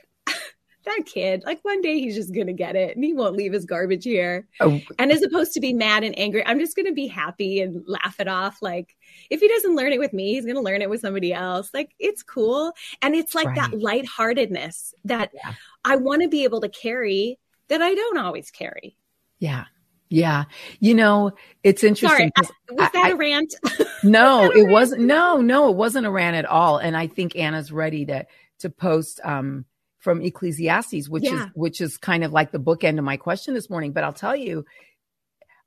that 0.85 1.03
kid, 1.07 1.43
like 1.45 1.61
one 1.63 1.81
day 1.81 1.99
he's 1.99 2.15
just 2.15 2.35
going 2.35 2.47
to 2.47 2.53
get 2.53 2.77
it 2.77 2.95
and 2.95 3.05
he 3.05 3.13
won't 3.13 3.37
leave 3.37 3.53
his 3.53 3.65
garbage 3.65 4.05
here. 4.05 4.47
Oh. 4.61 4.81
And 4.99 5.13
as 5.13 5.23
opposed 5.23 5.53
to 5.53 5.61
be 5.61 5.73
mad 5.73 6.05
and 6.05 6.19
angry, 6.19 6.45
I'm 6.47 6.59
just 6.59 6.77
going 6.77 6.87
to 6.87 6.93
be 6.93 7.07
happy 7.07 7.61
and 7.61 7.83
laugh 7.87 8.21
it 8.21 8.29
off. 8.29 8.63
Like 8.63 8.97
if 9.31 9.41
he 9.41 9.49
doesn't 9.49 9.77
learn 9.77 9.93
it 9.93 9.99
with 9.99 10.13
me, 10.13 10.35
he's 10.35 10.45
going 10.45 10.57
to 10.57 10.63
learn 10.63 10.83
it 10.83 10.91
with 10.91 11.01
somebody 11.01 11.33
else. 11.33 11.71
Like 11.75 11.95
it's 11.99 12.23
cool. 12.23 12.73
And 13.03 13.15
it's 13.15 13.35
like 13.35 13.49
right. 13.49 13.57
that 13.57 13.79
lightheartedness 13.79 14.95
that 15.05 15.31
yeah. 15.35 15.55
I 15.85 15.97
want 15.97 16.23
to 16.23 16.29
be 16.29 16.45
able 16.45 16.61
to 16.61 16.69
carry 16.69 17.39
that 17.69 17.83
I 17.83 17.95
don't 17.95 18.19
always 18.19 18.51
carry. 18.51 18.97
Yeah. 19.39 19.65
Yeah. 20.11 20.45
You 20.81 20.95
know, 20.95 21.33
it's 21.63 21.83
interesting. 21.83 22.31
Sorry, 22.37 22.55
was 22.71 22.91
that 22.93 23.07
I, 23.07 23.11
a 23.11 23.17
rant? 23.17 23.55
no, 24.05 24.45
it 24.45 24.55
rant? 24.55 24.71
wasn't. 24.71 25.03
No, 25.03 25.41
no, 25.41 25.71
it 25.71 25.77
wasn't 25.77 26.07
a 26.07 26.11
rant 26.11 26.37
at 26.37 26.45
all. 26.45 26.79
And 26.79 26.97
I 26.97 27.07
think 27.07 27.37
Anna's 27.37 27.73
ready 27.73 28.07
to, 28.07 28.27
to 28.61 28.71
post, 28.71 29.21
um, 29.25 29.65
from 30.05 30.21
Ecclesiastes, 30.21 31.09
which 31.09 31.25
yeah. 31.25 31.47
is 31.47 31.51
which 31.55 31.81
is 31.81 31.97
kind 31.97 32.23
of 32.25 32.33
like 32.33 32.53
the 32.53 32.61
bookend 32.61 32.99
of 32.99 33.05
my 33.05 33.17
question 33.17 33.55
this 33.55 33.71
morning. 33.71 33.93
But 33.93 34.05
I'll 34.05 34.13
tell 34.13 34.37
you, 34.37 34.67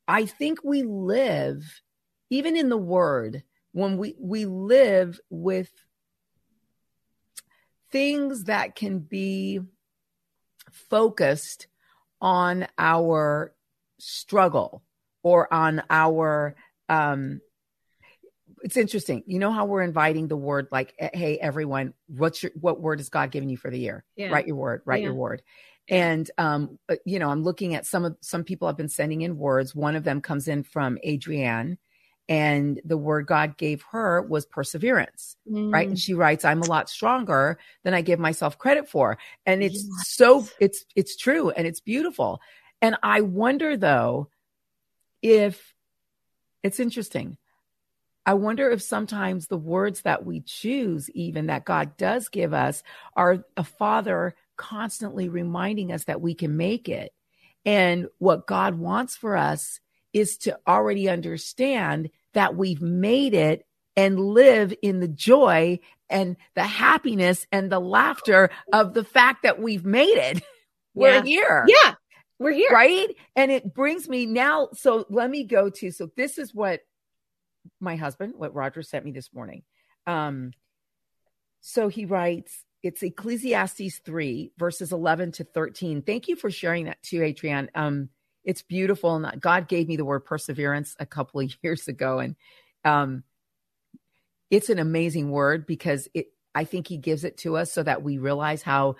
I 0.07 0.25
think 0.25 0.59
we 0.63 0.83
live, 0.83 1.81
even 2.29 2.55
in 2.55 2.69
the 2.69 2.77
word, 2.77 3.43
when 3.71 3.97
we 3.97 4.15
we 4.19 4.45
live 4.45 5.19
with 5.31 5.71
things 7.91 8.43
that 8.43 8.75
can 8.75 8.99
be 8.99 9.59
focused 10.71 11.65
on 12.21 12.67
our 12.77 13.55
struggle 13.97 14.83
or 15.23 15.51
on 15.51 15.81
our 15.89 16.55
um 16.89 17.41
it's 18.63 18.77
interesting. 18.77 19.23
You 19.25 19.39
know 19.39 19.51
how 19.51 19.65
we're 19.65 19.81
inviting 19.81 20.27
the 20.27 20.37
word 20.37 20.67
like, 20.71 20.93
eh, 20.99 21.09
hey, 21.13 21.37
everyone, 21.37 21.93
what's 22.07 22.43
your 22.43 22.51
what 22.59 22.81
word 22.81 22.99
has 22.99 23.09
God 23.09 23.31
given 23.31 23.49
you 23.49 23.57
for 23.57 23.69
the 23.69 23.79
year? 23.79 24.03
Yeah. 24.15 24.29
Write 24.29 24.47
your 24.47 24.55
word, 24.55 24.81
write 24.85 25.01
yeah. 25.01 25.07
your 25.07 25.15
word. 25.15 25.41
And 25.89 26.29
um, 26.37 26.79
uh, 26.89 26.95
you 27.05 27.19
know, 27.19 27.29
I'm 27.29 27.43
looking 27.43 27.75
at 27.75 27.85
some 27.85 28.05
of 28.05 28.17
some 28.21 28.43
people 28.43 28.67
have 28.67 28.77
been 28.77 28.89
sending 28.89 29.21
in 29.21 29.37
words. 29.37 29.73
One 29.73 29.95
of 29.95 30.03
them 30.03 30.21
comes 30.21 30.47
in 30.47 30.63
from 30.63 30.97
Adrienne, 31.07 31.77
and 32.27 32.81
the 32.83 32.97
word 32.97 33.25
God 33.25 33.57
gave 33.57 33.83
her 33.91 34.21
was 34.21 34.45
perseverance, 34.45 35.37
mm. 35.49 35.71
right? 35.71 35.87
And 35.87 35.97
mm. 35.97 36.01
she 36.01 36.13
writes, 36.13 36.43
"I'm 36.43 36.61
a 36.61 36.67
lot 36.67 36.89
stronger 36.89 37.57
than 37.83 37.93
I 37.93 38.01
give 38.01 38.19
myself 38.19 38.57
credit 38.57 38.89
for," 38.89 39.17
and 39.45 39.63
it's 39.63 39.85
yes. 39.85 40.07
so 40.07 40.47
it's 40.59 40.85
it's 40.95 41.15
true 41.15 41.51
and 41.51 41.65
it's 41.65 41.79
beautiful. 41.79 42.41
And 42.81 42.97
I 43.01 43.21
wonder 43.21 43.77
though 43.77 44.29
if 45.21 45.73
it's 46.63 46.79
interesting 46.79 47.37
I 48.27 48.33
wonder 48.33 48.69
if 48.69 48.81
sometimes 48.81 49.47
the 49.47 49.57
words 49.57 50.01
that 50.01 50.25
we 50.25 50.41
choose, 50.41 51.09
even 51.11 51.47
that 51.47 51.63
God 51.63 51.95
does 51.95 52.27
give 52.27 52.53
us, 52.53 52.83
are 53.15 53.45
a 53.55 53.63
father 53.63 54.35
constantly 54.57 55.29
reminding 55.29 55.93
us 55.93 56.03
that 56.03 56.19
we 56.19 56.35
can 56.35 56.57
make 56.57 56.89
it. 56.89 57.13
And 57.65 58.07
what 58.17 58.45
God 58.45 58.77
wants 58.77 59.15
for 59.15 59.37
us 59.37 59.79
is 60.11 60.37
to 60.39 60.59
already 60.67 61.07
understand 61.07 62.09
that 62.33 62.57
we've 62.57 62.81
made 62.81 63.33
it 63.33 63.65
and 63.95 64.19
live 64.19 64.73
in 64.81 64.99
the 64.99 65.07
joy 65.07 65.79
and 66.09 66.35
the 66.53 66.63
happiness 66.63 67.47
and 67.53 67.71
the 67.71 67.79
laughter 67.79 68.49
of 68.73 68.93
the 68.93 69.05
fact 69.05 69.43
that 69.43 69.61
we've 69.61 69.85
made 69.85 70.17
it. 70.17 70.43
We're 70.93 71.13
yeah. 71.13 71.23
here. 71.23 71.65
Yeah. 71.67 71.93
We're 72.39 72.51
here. 72.51 72.71
Right. 72.71 73.15
And 73.37 73.51
it 73.51 73.73
brings 73.73 74.09
me 74.09 74.25
now. 74.25 74.69
So 74.73 75.05
let 75.09 75.29
me 75.29 75.45
go 75.45 75.69
to, 75.69 75.91
so 75.91 76.09
this 76.17 76.37
is 76.37 76.53
what 76.53 76.81
my 77.79 77.95
husband, 77.95 78.33
what 78.35 78.53
Roger 78.53 78.81
sent 78.81 79.05
me 79.05 79.11
this 79.11 79.33
morning. 79.33 79.63
Um, 80.05 80.51
so 81.61 81.87
he 81.87 82.05
writes, 82.05 82.63
it's 82.83 83.03
Ecclesiastes 83.03 83.99
3, 84.05 84.51
verses 84.57 84.91
11 84.91 85.33
to 85.33 85.43
13. 85.43 86.01
Thank 86.01 86.27
you 86.27 86.35
for 86.35 86.49
sharing 86.49 86.85
that 86.85 87.01
too, 87.03 87.23
Adrian. 87.23 87.69
Um, 87.75 88.09
it's 88.43 88.61
beautiful. 88.61 89.15
And 89.15 89.41
God 89.41 89.67
gave 89.67 89.87
me 89.87 89.97
the 89.97 90.05
word 90.05 90.21
perseverance 90.21 90.95
a 90.99 91.05
couple 91.05 91.41
of 91.41 91.51
years 91.61 91.87
ago. 91.87 92.19
And 92.19 92.35
um, 92.85 93.23
it's 94.49 94.69
an 94.69 94.79
amazing 94.79 95.31
word 95.31 95.65
because 95.65 96.07
it, 96.13 96.27
I 96.55 96.63
think 96.63 96.87
he 96.87 96.97
gives 96.97 97.23
it 97.23 97.37
to 97.39 97.57
us 97.57 97.71
so 97.71 97.83
that 97.83 98.03
we 98.03 98.17
realize 98.17 98.61
how 98.61 98.95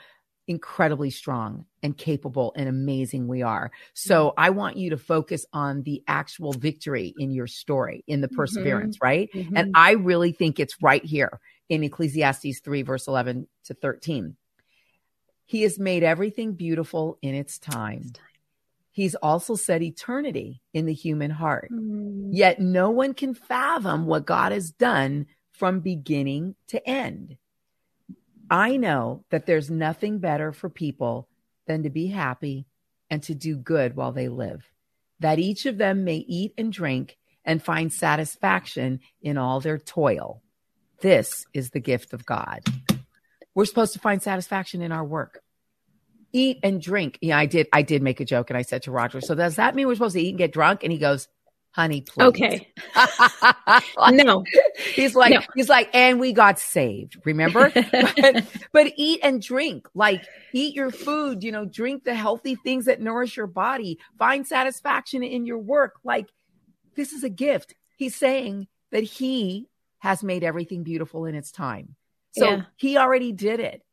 incredibly 0.48 1.10
strong 1.10 1.66
and 1.84 1.98
capable 1.98 2.54
and 2.56 2.70
amazing 2.70 3.28
we 3.28 3.42
are. 3.42 3.72
So 3.94 4.30
mm-hmm. 4.30 4.40
I 4.40 4.50
want 4.52 4.78
you 4.78 4.92
to 4.92 4.98
focus 4.98 5.46
on 5.54 5.84
the 5.84 6.04
actual 6.08 6.54
victory 6.54 7.14
in 7.18 7.32
your 7.32 7.48
story, 7.48 8.04
in 8.08 8.22
the 8.22 8.28
mm-hmm. 8.28 8.38
perseverance, 8.38 8.98
mm-hmm. 8.98 9.06
right? 9.06 9.30
Mm-hmm. 9.34 9.58
And 9.58 9.72
I 9.76 9.92
really 9.92 10.32
think 10.32 10.60
it's 10.60 10.82
right 10.82 11.04
here 11.04 11.40
in 11.70 11.84
Ecclesiastes 11.84 12.62
3, 12.62 12.82
verse 12.84 13.08
11 13.08 13.48
to 13.66 13.74
13. 13.74 14.36
He 15.46 15.62
has 15.64 15.80
made 15.80 16.04
everything 16.04 16.54
beautiful 16.54 17.18
in 17.22 17.36
its 17.36 17.58
time. 17.58 18.12
He's 18.92 19.16
also 19.16 19.56
set 19.56 19.82
eternity 19.82 20.62
in 20.74 20.86
the 20.86 20.94
human 20.94 21.30
heart. 21.30 21.70
Mm. 21.72 22.30
Yet 22.32 22.60
no 22.60 22.90
one 22.90 23.14
can 23.14 23.34
fathom 23.34 24.06
what 24.06 24.26
God 24.26 24.52
has 24.52 24.72
done 24.72 25.28
from 25.52 25.82
beginning 25.82 26.56
to 26.70 26.88
end. 26.88 27.38
I 28.50 28.78
know 28.78 29.26
that 29.30 29.46
there's 29.46 29.70
nothing 29.70 30.20
better 30.20 30.52
for 30.52 30.70
people 30.70 31.28
than 31.66 31.84
to 31.84 31.90
be 31.90 32.08
happy 32.08 32.66
and 33.10 33.22
to 33.24 33.36
do 33.36 33.58
good 33.58 33.96
while 33.96 34.12
they 34.12 34.30
live, 34.30 34.66
that 35.20 35.40
each 35.40 35.66
of 35.66 35.78
them 35.78 36.04
may 36.04 36.18
eat 36.18 36.54
and 36.58 36.72
drink 36.72 37.18
and 37.44 37.64
find 37.64 37.92
satisfaction 37.92 39.00
in 39.22 39.38
all 39.38 39.60
their 39.60 39.78
toil. 39.78 40.42
This 41.02 41.46
is 41.54 41.70
the 41.70 41.80
gift 41.80 42.14
of 42.14 42.26
God. 42.26 42.62
We're 43.54 43.66
supposed 43.66 43.94
to 43.94 44.00
find 44.00 44.22
satisfaction 44.22 44.82
in 44.82 44.92
our 44.92 45.06
work. 45.06 45.42
Eat 46.34 46.60
and 46.64 46.82
drink. 46.82 47.18
Yeah, 47.22 47.38
I 47.38 47.46
did. 47.46 47.68
I 47.72 47.82
did 47.82 48.02
make 48.02 48.20
a 48.20 48.26
joke 48.26 48.50
and 48.50 48.58
I 48.58 48.62
said 48.62 48.84
to 48.84 48.92
Roger, 48.92 49.22
so 49.22 49.34
does 49.34 49.56
that 49.56 49.76
mean 49.76 49.88
we're 49.88 49.96
supposed 49.96 50.16
to 50.16 50.22
eat 50.22 50.30
and 50.30 50.38
get 50.38 50.52
drunk? 50.52 50.84
And 50.84 50.92
he 50.92 50.98
goes, 50.98 51.28
honey, 51.78 52.02
please. 52.02 52.26
Okay. 52.26 52.74
no. 54.12 54.44
He's 54.96 55.16
like, 55.16 55.34
no. 55.34 55.42
he's 55.54 55.70
like, 55.70 55.90
and 55.94 56.20
we 56.20 56.34
got 56.34 56.58
saved, 56.58 57.22
remember? 57.24 57.72
but, 57.92 58.46
but, 58.72 58.94
eat 58.98 59.20
and 59.22 59.42
drink, 59.42 59.88
like 59.94 60.26
eat 60.54 60.76
your 60.76 60.90
food, 60.90 61.44
you 61.44 61.52
know, 61.52 61.66
drink 61.66 62.04
the 62.04 62.16
healthy 62.16 62.56
things 62.56 62.86
that 62.86 63.00
nourish 63.00 63.38
your 63.38 63.48
body, 63.48 64.00
find 64.18 64.48
satisfaction 64.48 65.22
in 65.22 65.46
your 65.46 65.60
work. 65.60 66.00
Like, 66.04 66.30
this 66.96 67.14
is 67.14 67.24
a 67.24 67.30
gift. 67.30 67.76
He's 67.96 68.16
saying 68.16 68.68
that 68.92 69.04
he 69.04 69.70
has 70.00 70.24
made 70.24 70.44
everything 70.44 70.84
beautiful 70.84 71.26
in 71.26 71.36
its 71.36 71.52
time. 71.52 71.96
So 72.32 72.50
yeah. 72.50 72.62
he 72.76 72.98
already 72.98 73.32
did 73.32 73.60
it. 73.60 73.84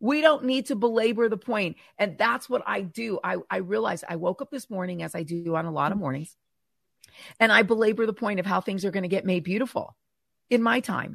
We 0.00 0.20
don't 0.20 0.44
need 0.44 0.66
to 0.66 0.76
belabor 0.76 1.28
the 1.28 1.36
point. 1.36 1.76
And 1.96 2.18
that's 2.18 2.50
what 2.50 2.62
I 2.66 2.82
do. 2.82 3.20
I, 3.24 3.36
I 3.48 3.58
realized 3.58 4.04
I 4.06 4.16
woke 4.16 4.42
up 4.42 4.50
this 4.50 4.68
morning, 4.68 5.02
as 5.02 5.14
I 5.14 5.22
do 5.22 5.54
on 5.54 5.64
a 5.64 5.70
lot 5.70 5.92
of 5.92 5.98
mornings, 5.98 6.36
and 7.40 7.52
I 7.52 7.62
belabor 7.62 8.06
the 8.06 8.12
point 8.12 8.40
of 8.40 8.46
how 8.46 8.60
things 8.60 8.84
are 8.84 8.90
going 8.90 9.02
to 9.02 9.08
get 9.08 9.24
made 9.24 9.44
beautiful 9.44 9.96
in 10.50 10.62
my 10.62 10.80
time. 10.80 11.14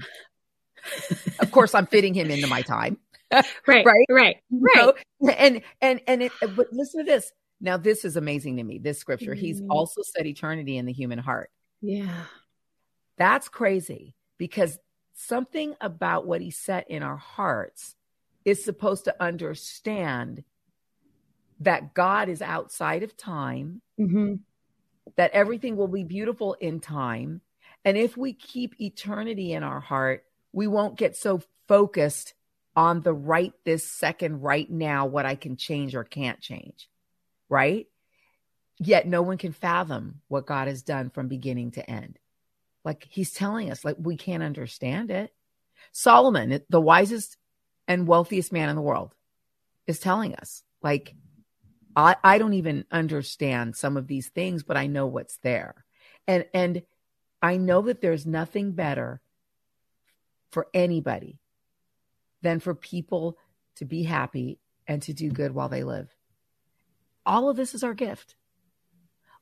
of 1.40 1.52
course, 1.52 1.76
I'm 1.76 1.88
fitting 1.88 2.14
him 2.14 2.30
into 2.32 2.48
my 2.48 2.62
time. 2.62 2.98
right, 3.32 3.86
right, 3.86 4.06
right, 4.10 4.38
right. 4.50 4.94
and 5.38 5.62
and 5.82 6.02
and 6.08 6.24
it, 6.24 6.32
but 6.56 6.72
listen 6.72 7.06
to 7.06 7.12
this. 7.12 7.32
Now, 7.60 7.76
this 7.76 8.06
is 8.06 8.16
amazing 8.16 8.58
to 8.58 8.64
me. 8.64 8.78
This 8.78 9.00
scripture. 9.00 9.36
Mm. 9.36 9.40
He's 9.40 9.62
also 9.70 10.02
set 10.02 10.26
eternity 10.26 10.78
in 10.78 10.86
the 10.86 10.94
human 10.94 11.20
heart. 11.20 11.50
Yeah, 11.82 12.24
that's 13.18 13.50
crazy 13.50 14.16
because 14.38 14.80
something 15.14 15.76
about 15.82 16.26
what 16.26 16.42
he 16.42 16.52
set 16.52 16.90
in 16.90 17.04
our 17.04 17.18
hearts 17.18 17.96
is 18.46 18.64
supposed 18.64 19.06
to 19.06 19.16
understand 19.22 20.44
that 21.60 21.94
God 21.94 22.30
is 22.30 22.42
outside 22.42 23.04
of 23.04 23.18
time. 23.18 23.82
Mm-hmm 24.00 24.36
that 25.16 25.32
everything 25.32 25.76
will 25.78 25.88
be 25.88 26.04
beautiful 26.04 26.54
in 26.54 26.80
time. 26.80 27.42
And 27.86 27.98
if 27.98 28.18
we 28.18 28.34
keep 28.34 28.80
eternity 28.82 29.54
in 29.54 29.64
our 29.64 29.80
heart, 29.80 30.26
we 30.52 30.68
won't 30.68 30.98
get 30.98 31.16
so 31.16 31.42
focused 31.68 32.34
on 32.76 33.02
the 33.02 33.14
right 33.14 33.54
this 33.64 33.84
second, 33.84 34.42
right 34.42 34.70
now, 34.70 35.06
what 35.06 35.26
I 35.26 35.36
can 35.36 35.58
change 35.58 35.96
or 35.96 36.04
can't 36.04 36.40
change. 36.40 36.90
Right. 37.50 37.88
Yet 38.78 39.08
no 39.08 39.22
one 39.22 39.38
can 39.38 39.54
fathom 39.54 40.22
what 40.28 40.46
God 40.46 40.68
has 40.68 40.84
done 40.84 41.10
from 41.10 41.28
beginning 41.28 41.72
to 41.72 41.90
end. 41.90 42.20
Like 42.84 43.08
he's 43.10 43.34
telling 43.34 43.72
us, 43.72 43.84
like 43.84 43.96
we 44.00 44.18
can't 44.18 44.44
understand 44.44 45.10
it. 45.10 45.34
Solomon, 45.92 46.62
the 46.70 46.82
wisest 46.82 47.38
and 47.88 48.08
wealthiest 48.08 48.52
man 48.52 48.70
in 48.70 48.76
the 48.76 48.82
world, 48.82 49.14
is 49.88 50.00
telling 50.00 50.36
us, 50.36 50.64
like, 50.84 51.16
I, 51.98 52.16
I 52.24 52.38
don't 52.38 52.54
even 52.54 52.86
understand 52.92 53.76
some 53.76 53.98
of 53.98 54.06
these 54.06 54.28
things, 54.28 54.62
but 54.62 54.78
I 54.78 54.86
know 54.86 55.08
what's 55.08 55.38
there. 55.38 55.84
And 56.28 56.46
and 56.54 56.84
I 57.42 57.58
know 57.58 57.82
that 57.84 58.02
there's 58.02 58.26
nothing 58.26 58.74
better 58.74 59.20
for 60.52 60.68
anybody 60.74 61.40
than 62.44 62.60
for 62.60 62.76
people 62.76 63.38
to 63.78 63.86
be 63.86 64.04
happy 64.04 64.60
and 64.88 65.02
to 65.04 65.14
do 65.14 65.32
good 65.32 65.54
while 65.54 65.70
they 65.70 65.84
live. 65.84 66.16
All 67.26 67.50
of 67.50 67.58
this 67.58 67.74
is 67.74 67.84
our 67.84 67.96
gift. 67.96 68.36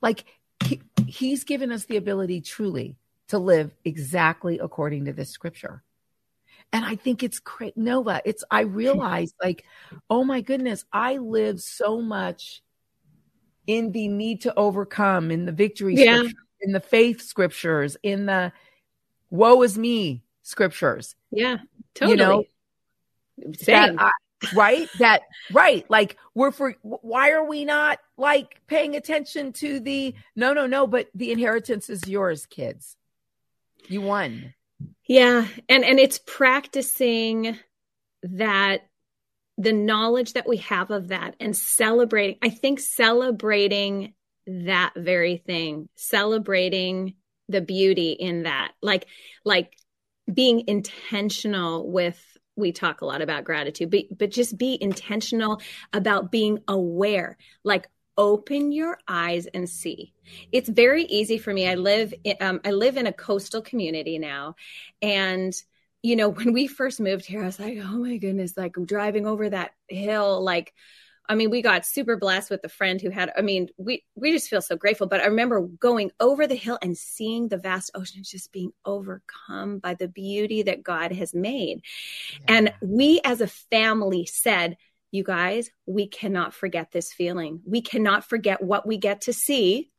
Like 0.01 0.25
he, 0.63 0.81
he's 1.07 1.43
given 1.43 1.71
us 1.71 1.85
the 1.85 1.97
ability 1.97 2.41
truly 2.41 2.97
to 3.27 3.37
live 3.37 3.75
exactly 3.83 4.59
according 4.59 5.05
to 5.05 5.13
this 5.13 5.29
scripture. 5.29 5.83
And 6.73 6.83
I 6.83 6.95
think 6.95 7.23
it's 7.23 7.39
great. 7.39 7.77
Nova, 7.77 8.21
it's, 8.25 8.43
I 8.51 8.61
realize 8.61 9.33
like, 9.41 9.63
oh 10.09 10.23
my 10.23 10.41
goodness, 10.41 10.83
I 10.91 11.17
live 11.17 11.61
so 11.61 12.01
much 12.01 12.61
in 13.65 13.91
the 13.93 14.07
need 14.09 14.41
to 14.41 14.53
overcome, 14.55 15.31
in 15.31 15.45
the 15.45 15.51
victory, 15.51 15.95
yeah. 15.95 16.23
in 16.61 16.71
the 16.73 16.79
faith 16.79 17.21
scriptures, 17.21 17.95
in 18.03 18.25
the 18.25 18.51
woe 19.29 19.61
is 19.61 19.77
me 19.77 20.23
scriptures. 20.43 21.15
Yeah, 21.31 21.57
totally. 21.93 22.11
You 22.11 22.17
know, 22.17 22.43
Same. 23.57 23.97
I, 23.97 24.11
right? 24.53 24.89
That, 24.99 25.21
right. 25.53 25.89
Like, 25.89 26.17
we're 26.33 26.51
for, 26.51 26.75
why 26.81 27.31
are 27.31 27.45
we 27.45 27.63
not 27.63 27.99
like 28.17 28.59
paying 28.67 28.95
attention 28.95 29.53
to 29.53 29.79
the, 29.79 30.13
no, 30.35 30.53
no, 30.53 30.67
no, 30.67 30.87
but 30.87 31.07
the 31.15 31.31
inheritance 31.31 31.89
is 31.89 32.05
yours, 32.05 32.45
kids. 32.45 32.97
You 33.87 34.01
won. 34.01 34.54
Yeah. 35.07 35.47
And 35.69 35.83
and 35.85 35.99
it's 35.99 36.19
practicing 36.19 37.57
that 38.23 38.81
the 39.57 39.73
knowledge 39.73 40.33
that 40.33 40.47
we 40.47 40.57
have 40.57 40.91
of 40.91 41.09
that 41.09 41.35
and 41.39 41.55
celebrating 41.55 42.37
I 42.41 42.49
think 42.49 42.79
celebrating 42.79 44.13
that 44.47 44.93
very 44.95 45.37
thing, 45.37 45.89
celebrating 45.95 47.15
the 47.49 47.61
beauty 47.61 48.11
in 48.11 48.43
that. 48.43 48.71
Like 48.81 49.07
like 49.43 49.75
being 50.31 50.63
intentional 50.67 51.89
with 51.89 52.19
we 52.55 52.71
talk 52.71 53.01
a 53.01 53.05
lot 53.05 53.21
about 53.21 53.43
gratitude 53.43 53.91
but 53.91 54.05
but 54.17 54.31
just 54.31 54.57
be 54.57 54.77
intentional 54.79 55.61
about 55.93 56.31
being 56.31 56.57
aware 56.67 57.37
like 57.63 57.87
open 58.17 58.71
your 58.71 58.97
eyes 59.07 59.45
and 59.47 59.69
see. 59.69 60.13
It's 60.51 60.69
very 60.69 61.03
easy 61.03 61.37
for 61.37 61.53
me. 61.53 61.67
I 61.67 61.75
live 61.75 62.13
um, 62.41 62.61
i 62.65 62.71
live 62.71 62.97
in 62.97 63.07
a 63.07 63.13
coastal 63.13 63.61
community 63.61 64.17
now. 64.17 64.55
And 65.01 65.53
you 66.05 66.15
know 66.15 66.29
when 66.39 66.53
we 66.53 66.67
first 66.67 66.99
moved 66.99 67.25
here 67.25 67.41
i 67.41 67.45
was 67.45 67.59
like 67.59 67.77
oh 67.81 67.97
my 67.97 68.17
goodness 68.17 68.55
like 68.55 68.75
driving 68.85 69.25
over 69.25 69.49
that 69.49 69.71
hill 69.87 70.43
like 70.43 70.73
i 71.27 71.33
mean 71.33 71.49
we 71.49 71.63
got 71.63 71.85
super 71.85 72.15
blessed 72.15 72.51
with 72.51 72.63
a 72.63 72.69
friend 72.69 73.01
who 73.01 73.09
had 73.09 73.31
i 73.35 73.41
mean 73.41 73.67
we 73.77 74.03
we 74.13 74.31
just 74.31 74.47
feel 74.47 74.61
so 74.61 74.77
grateful. 74.77 75.07
But 75.07 75.21
i 75.21 75.25
remember 75.25 75.61
going 75.61 76.11
over 76.19 76.45
the 76.45 76.55
hill 76.55 76.77
and 76.81 76.95
seeing 76.95 77.47
the 77.47 77.57
vast 77.57 77.91
ocean 77.95 78.21
just 78.23 78.51
being 78.51 78.71
overcome 78.85 79.79
by 79.79 79.95
the 79.95 80.07
beauty 80.07 80.61
that 80.63 80.83
god 80.83 81.11
has 81.11 81.33
made. 81.33 81.81
Yeah. 82.41 82.55
and 82.55 82.73
we 82.81 83.19
as 83.23 83.41
a 83.41 83.47
family 83.47 84.27
said 84.27 84.77
you 85.15 85.23
guys, 85.23 85.69
we 85.85 86.07
cannot 86.07 86.53
forget 86.53 86.91
this 86.91 87.13
feeling. 87.13 87.61
We 87.65 87.81
cannot 87.81 88.25
forget 88.25 88.61
what 88.61 88.85
we 88.85 88.97
get 88.97 89.21
to 89.21 89.33
see 89.33 89.89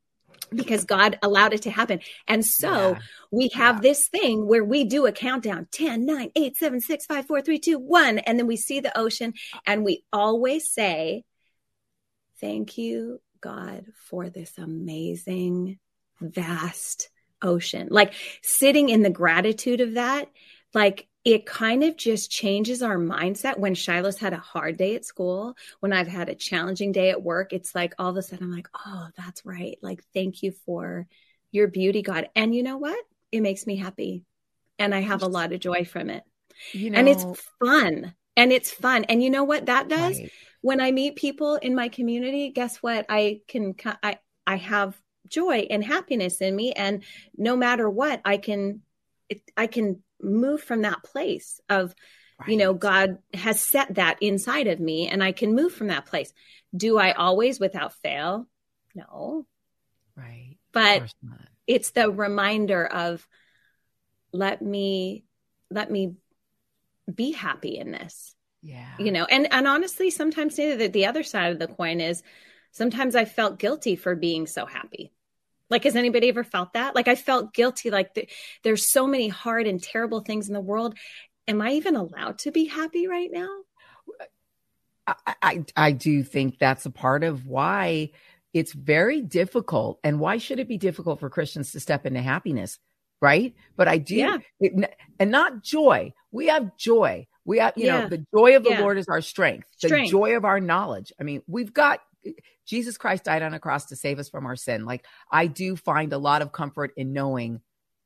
because 0.55 0.85
God 0.85 1.19
allowed 1.23 1.55
it 1.55 1.63
to 1.63 1.71
happen. 1.71 2.01
And 2.29 2.45
so 2.45 2.91
yeah. 2.91 2.99
we 3.31 3.49
have 3.55 3.77
yeah. 3.77 3.81
this 3.81 4.09
thing 4.09 4.47
where 4.47 4.65
we 4.65 4.85
do 4.85 5.07
a 5.07 5.13
countdown 5.13 5.67
10, 5.73 6.07
9, 6.07 6.31
8, 6.37 6.57
7, 6.57 6.81
6, 6.81 7.07
5, 7.07 7.27
4, 7.27 7.41
3, 7.43 7.59
2, 7.59 7.79
1. 7.79 8.19
And 8.19 8.39
then 8.39 8.47
we 8.47 8.57
see 8.57 8.81
the 8.81 8.97
ocean 8.97 9.35
and 9.67 9.85
we 9.85 10.05
always 10.13 10.71
say, 10.73 11.25
Thank 12.39 12.77
you, 12.77 13.21
God, 13.41 13.87
for 13.95 14.29
this 14.29 14.53
amazing, 14.59 15.79
vast 16.21 17.09
ocean. 17.41 17.89
Like 17.91 18.13
sitting 18.43 18.91
in 18.91 19.03
the 19.03 19.11
gratitude 19.11 19.81
of 19.81 19.95
that, 19.95 20.29
like 20.75 21.09
it 21.27 21.45
kind 21.45 21.83
of 21.83 21.97
just 21.97 22.31
changes 22.31 22.83
our 22.83 22.97
mindset 22.97 23.59
when 23.59 23.75
Shiloh's 23.75 24.17
had 24.17 24.33
a 24.33 24.39
hard 24.39 24.77
day 24.77 24.95
at 24.95 25.05
school, 25.05 25.57
when 25.81 25.93
I've 25.93 26.07
had 26.07 26.29
a 26.29 26.37
challenging 26.37 26.93
day 26.93 27.11
at 27.11 27.21
work. 27.21 27.53
It's 27.53 27.75
like 27.75 27.95
all 27.99 28.11
of 28.11 28.17
a 28.17 28.23
sudden 28.23 28.47
I'm 28.47 28.53
like, 28.53 28.69
oh, 28.87 29.09
that's 29.17 29.45
right. 29.45 29.77
Like, 29.83 30.05
thank 30.15 30.45
you 30.45 30.53
for 30.53 31.09
your 31.51 31.67
beauty, 31.67 32.03
God. 32.03 32.29
And 32.37 32.55
you 32.55 32.63
know 32.63 32.77
what? 32.77 32.97
It 33.33 33.41
makes 33.41 33.67
me 33.67 33.75
happy. 33.75 34.25
And 34.79 34.95
I 34.95 35.01
have 35.01 35.23
a 35.23 35.27
lot 35.27 35.53
of 35.53 35.59
joy 35.59 35.85
from 35.85 36.11
it. 36.11 36.23
You 36.71 36.91
know, 36.91 36.99
and 37.01 37.09
it's 37.09 37.27
fun. 37.59 38.15
And 38.37 38.53
it's 38.53 38.71
fun. 38.71 39.03
And 39.05 39.21
you 39.21 39.29
know 39.29 39.43
what 39.43 39.67
that 39.67 39.89
does? 39.89 40.21
Right. 40.21 40.31
When 40.61 40.81
I 40.81 40.93
meet 40.93 41.17
people 41.17 41.57
in 41.57 41.75
my 41.75 41.89
community, 41.89 42.51
guess 42.51 42.77
what? 42.77 43.05
I 43.09 43.41
can, 43.49 43.75
I, 44.01 44.19
I 44.47 44.57
have 44.59 44.97
joy 45.27 45.67
and 45.71 45.85
happiness 45.85 46.41
in 46.41 46.55
me 46.55 46.73
and 46.73 47.03
no 47.37 47.57
matter 47.57 47.91
what 47.91 48.21
I 48.25 48.37
can 48.37 48.83
I 49.57 49.67
can 49.67 50.05
move 50.21 50.63
from 50.63 50.83
that 50.83 51.03
place 51.03 51.61
of 51.69 51.95
right. 52.39 52.49
you 52.49 52.57
know 52.57 52.75
God 52.75 53.19
has 53.35 53.61
set 53.61 53.95
that 53.97 54.19
inside 54.23 54.67
of 54.67 54.81
me 54.81 55.09
and 55.09 55.23
I 55.23 55.33
can 55.33 55.55
move 55.55 55.73
from 55.73 55.89
that 55.89 56.07
place. 56.07 56.33
Do 56.77 56.99
I 56.99 57.13
always 57.13 57.61
without 57.61 57.95
fail? 57.95 58.47
No. 58.95 59.47
Right. 60.17 60.57
But 60.73 61.13
it's 61.67 61.91
the 61.91 62.11
reminder 62.11 62.87
of 62.87 63.27
let 64.33 64.63
me 64.63 65.25
let 65.71 65.91
me 65.91 66.15
be 67.13 67.33
happy 67.33 67.79
in 67.79 67.93
this. 67.93 68.35
Yeah. 68.63 68.95
You 68.99 69.13
know, 69.13 69.25
and 69.25 69.53
and 69.53 69.67
honestly 69.67 70.11
sometimes 70.11 70.57
the, 70.57 70.89
the 70.93 71.07
other 71.07 71.23
side 71.23 71.53
of 71.53 71.59
the 71.59 71.69
coin 71.69 72.01
is 72.01 72.23
sometimes 72.73 73.15
I 73.15 73.25
felt 73.25 73.59
guilty 73.59 73.97
for 73.97 74.15
being 74.15 74.47
so 74.47 74.67
happy. 74.67 75.13
Like, 75.69 75.85
has 75.85 75.97
anybody 75.97 76.29
ever 76.29 76.45
felt 76.45 76.75
that? 76.75 76.95
Like, 76.95 77.09
I 77.09 77.15
felt 77.15 77.53
guilty. 77.53 77.91
Like, 77.91 78.15
th- 78.15 78.31
there's 78.63 78.91
so 78.91 79.07
many 79.07 79.29
hard 79.29 79.67
and 79.67 79.83
terrible 79.83 80.21
things 80.21 80.49
in 80.49 80.55
the 80.55 80.61
world. 80.61 80.97
Am 81.49 81.61
I 81.61 81.73
even 81.73 81.97
allowed 81.97 82.39
to 82.41 82.51
be 82.51 82.67
happy 82.67 83.07
right 83.07 83.31
now? 83.33 83.49
I, 85.07 85.35
I, 85.43 85.65
I 85.77 85.93
do 85.93 86.23
think 86.23 86.59
that's 86.59 86.87
a 86.87 86.91
part 86.91 87.25
of 87.25 87.47
why 87.47 88.11
it's 88.53 88.73
very 88.73 89.21
difficult. 89.21 89.99
And 90.03 90.19
why 90.19 90.39
should 90.39 90.59
it 90.59 90.69
be 90.69 90.79
difficult 90.79 91.21
for 91.21 91.31
Christians 91.31 91.73
to 91.73 91.81
step 91.81 92.07
into 92.07 92.23
happiness? 92.23 92.79
Right. 93.21 93.55
But 93.77 93.89
I 93.89 93.99
do, 93.99 94.15
yeah. 94.15 94.39
it, 94.61 94.97
and 95.19 95.31
not 95.31 95.63
joy. 95.63 96.13
We 96.31 96.49
have 96.49 96.77
joy. 96.77 97.27
We 97.45 97.59
have, 97.59 97.75
you 97.77 97.87
yeah. 97.87 98.01
know, 98.03 98.09
the 98.09 98.27
joy 98.35 98.57
of 98.57 98.65
the 98.65 98.71
yeah. 98.71 98.81
Lord 98.81 98.99
is 98.99 99.07
our 99.09 99.21
strength, 99.21 99.69
strength, 99.79 100.07
the 100.07 100.11
joy 100.11 100.37
of 100.37 100.45
our 100.45 100.61
knowledge. 100.61 101.13
I 101.19 101.23
mean, 101.23 101.43
we've 101.47 101.73
got 101.73 102.01
Jesus 102.67 102.99
Christ 102.99 103.25
died 103.25 103.43
on 103.43 103.55
a 103.55 103.61
cross 103.61 103.87
to 103.87 103.97
save 103.97 104.19
us 104.19 104.29
from 104.29 104.47
our 104.47 104.57
sin. 104.57 104.85
Like, 104.85 105.07
I 105.31 105.47
do 105.47 105.77
find 105.77 106.13
a 106.13 106.19
lot 106.19 106.43
of 106.43 106.53
comfort 106.53 106.93
in 106.97 107.13
knowing 107.13 107.61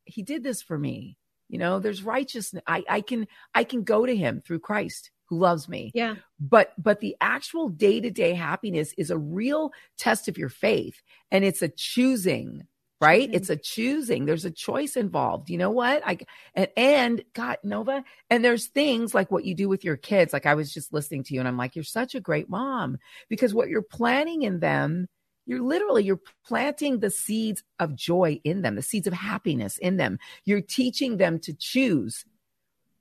he 0.05 0.23
did 0.23 0.43
this 0.43 0.63
for 0.63 0.79
me. 0.79 1.17
You 1.49 1.59
know, 1.59 1.81
there's 1.81 2.03
righteousness. 2.03 2.63
I, 2.67 2.85
I 2.89 3.01
can, 3.01 3.27
I 3.55 3.65
can 3.65 3.83
go 3.83 4.07
to 4.07 4.15
him 4.15 4.43
through 4.45 4.61
Christ 4.61 5.11
who 5.31 5.39
loves 5.39 5.69
me. 5.69 5.93
Yeah. 5.95 6.17
But 6.41 6.73
but 6.77 7.01
the 7.01 7.17
actual 7.21 7.69
day-to-day 7.69 8.35
happiness 8.35 8.93
is 8.99 9.11
a 9.11 9.19
real 9.19 9.71
test 9.97 10.29
of 10.29 10.37
your 10.37 10.49
faith 10.49 11.01
and 11.31 11.45
it's 11.45 11.63
a 11.63 11.69
choosing, 11.69 12.67
right? 13.01 13.23
Choosing. 13.23 13.35
It's 13.35 13.51
a 13.51 13.57
choosing. 13.57 14.25
There's 14.27 14.45
a 14.45 14.51
choice 14.51 14.97
involved. 14.97 15.51
You 15.51 15.59
know 15.59 15.71
what? 15.71 16.03
I 16.07 16.19
and 16.55 16.69
and 16.77 17.25
God, 17.35 17.59
Nova, 17.65 18.05
and 18.29 18.45
there's 18.45 18.67
things 18.67 19.15
like 19.15 19.31
what 19.31 19.45
you 19.45 19.55
do 19.55 19.69
with 19.69 19.85
your 19.85 19.97
kids. 19.97 20.33
Like 20.33 20.47
I 20.47 20.55
was 20.55 20.73
just 20.73 20.93
listening 20.93 21.25
to 21.25 21.35
you 21.35 21.41
and 21.41 21.49
I'm 21.49 21.59
like, 21.59 21.75
you're 21.75 21.85
such 21.85 22.15
a 22.15 22.21
great 22.21 22.49
mom 22.49 22.99
because 23.29 23.55
what 23.55 23.69
you're 23.69 23.83
planting 23.83 24.43
in 24.43 24.61
them 24.61 25.09
you're 25.47 25.63
literally 25.63 26.05
you're 26.05 26.21
planting 26.47 27.01
the 27.01 27.11
seeds 27.11 27.65
of 27.79 27.97
joy 27.97 28.39
in 28.45 28.61
them 28.63 28.77
the 28.77 28.83
seeds 28.83 29.07
of 29.07 29.15
happiness 29.15 29.79
in 29.79 29.97
them 29.97 30.19
you're 30.45 30.61
teaching 30.61 31.17
them 31.17 31.41
to 31.41 31.55
choose 31.55 32.27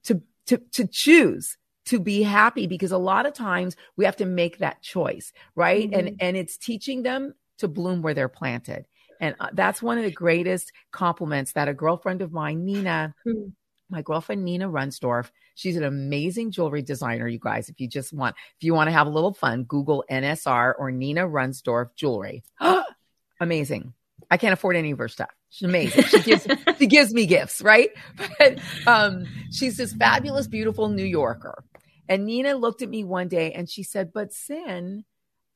to 0.03 0.21
to 0.47 0.57
to 0.71 0.87
choose 0.87 1.57
to 1.89 1.99
be 1.99 2.21
happy 2.21 2.67
because 2.67 2.91
a 2.91 2.99
lot 2.99 3.25
of 3.25 3.33
times 3.33 3.75
we 3.97 4.05
have 4.05 4.15
to 4.15 4.25
make 4.25 4.59
that 4.59 4.79
choice, 4.83 5.33
right? 5.55 5.89
Mm-hmm. 5.89 6.07
And 6.07 6.17
and 6.19 6.37
it's 6.37 6.55
teaching 6.55 7.01
them 7.01 7.33
to 7.57 7.67
bloom 7.67 8.03
where 8.03 8.13
they're 8.13 8.29
planted. 8.29 8.85
And 9.19 9.35
uh, 9.39 9.49
that's 9.53 9.81
one 9.81 9.97
of 9.97 10.03
the 10.03 10.11
greatest 10.11 10.71
compliments 10.91 11.53
that 11.53 11.67
a 11.67 11.73
girlfriend 11.73 12.21
of 12.21 12.31
mine, 12.31 12.65
Nina, 12.65 13.13
mm-hmm. 13.27 13.49
my 13.89 14.01
girlfriend 14.01 14.45
Nina 14.45 14.69
Runsdorf, 14.69 15.29
she's 15.55 15.75
an 15.75 15.83
amazing 15.83 16.51
jewelry 16.51 16.81
designer, 16.81 17.27
you 17.27 17.39
guys. 17.39 17.69
If 17.69 17.79
you 17.79 17.87
just 17.87 18.13
want, 18.13 18.35
if 18.57 18.63
you 18.63 18.73
want 18.73 18.87
to 18.87 18.93
have 18.93 19.07
a 19.07 19.11
little 19.11 19.33
fun, 19.33 19.63
Google 19.63 20.05
NSR 20.09 20.73
or 20.77 20.91
Nina 20.91 21.27
Runsdorf 21.27 21.95
jewelry. 21.95 22.43
amazing. 23.39 23.93
I 24.31 24.37
can't 24.37 24.53
afford 24.53 24.75
any 24.75 24.91
of 24.91 24.99
her 24.99 25.07
stuff. 25.07 25.29
She's 25.49 25.67
amazing. 25.67 26.03
She 26.03 26.21
gives 26.21 26.47
she 26.77 26.87
gives 26.87 27.13
me 27.13 27.25
gifts, 27.25 27.61
right? 27.61 27.89
But 28.37 28.59
um, 28.85 29.25
she's 29.51 29.77
this 29.77 29.93
fabulous, 29.93 30.47
beautiful 30.47 30.89
New 30.89 31.05
Yorker. 31.05 31.63
And 32.07 32.25
Nina 32.25 32.55
looked 32.55 32.81
at 32.81 32.89
me 32.89 33.03
one 33.03 33.27
day 33.27 33.53
and 33.53 33.69
she 33.69 33.83
said, 33.83 34.11
But 34.13 34.31
Cyn, 34.31 35.03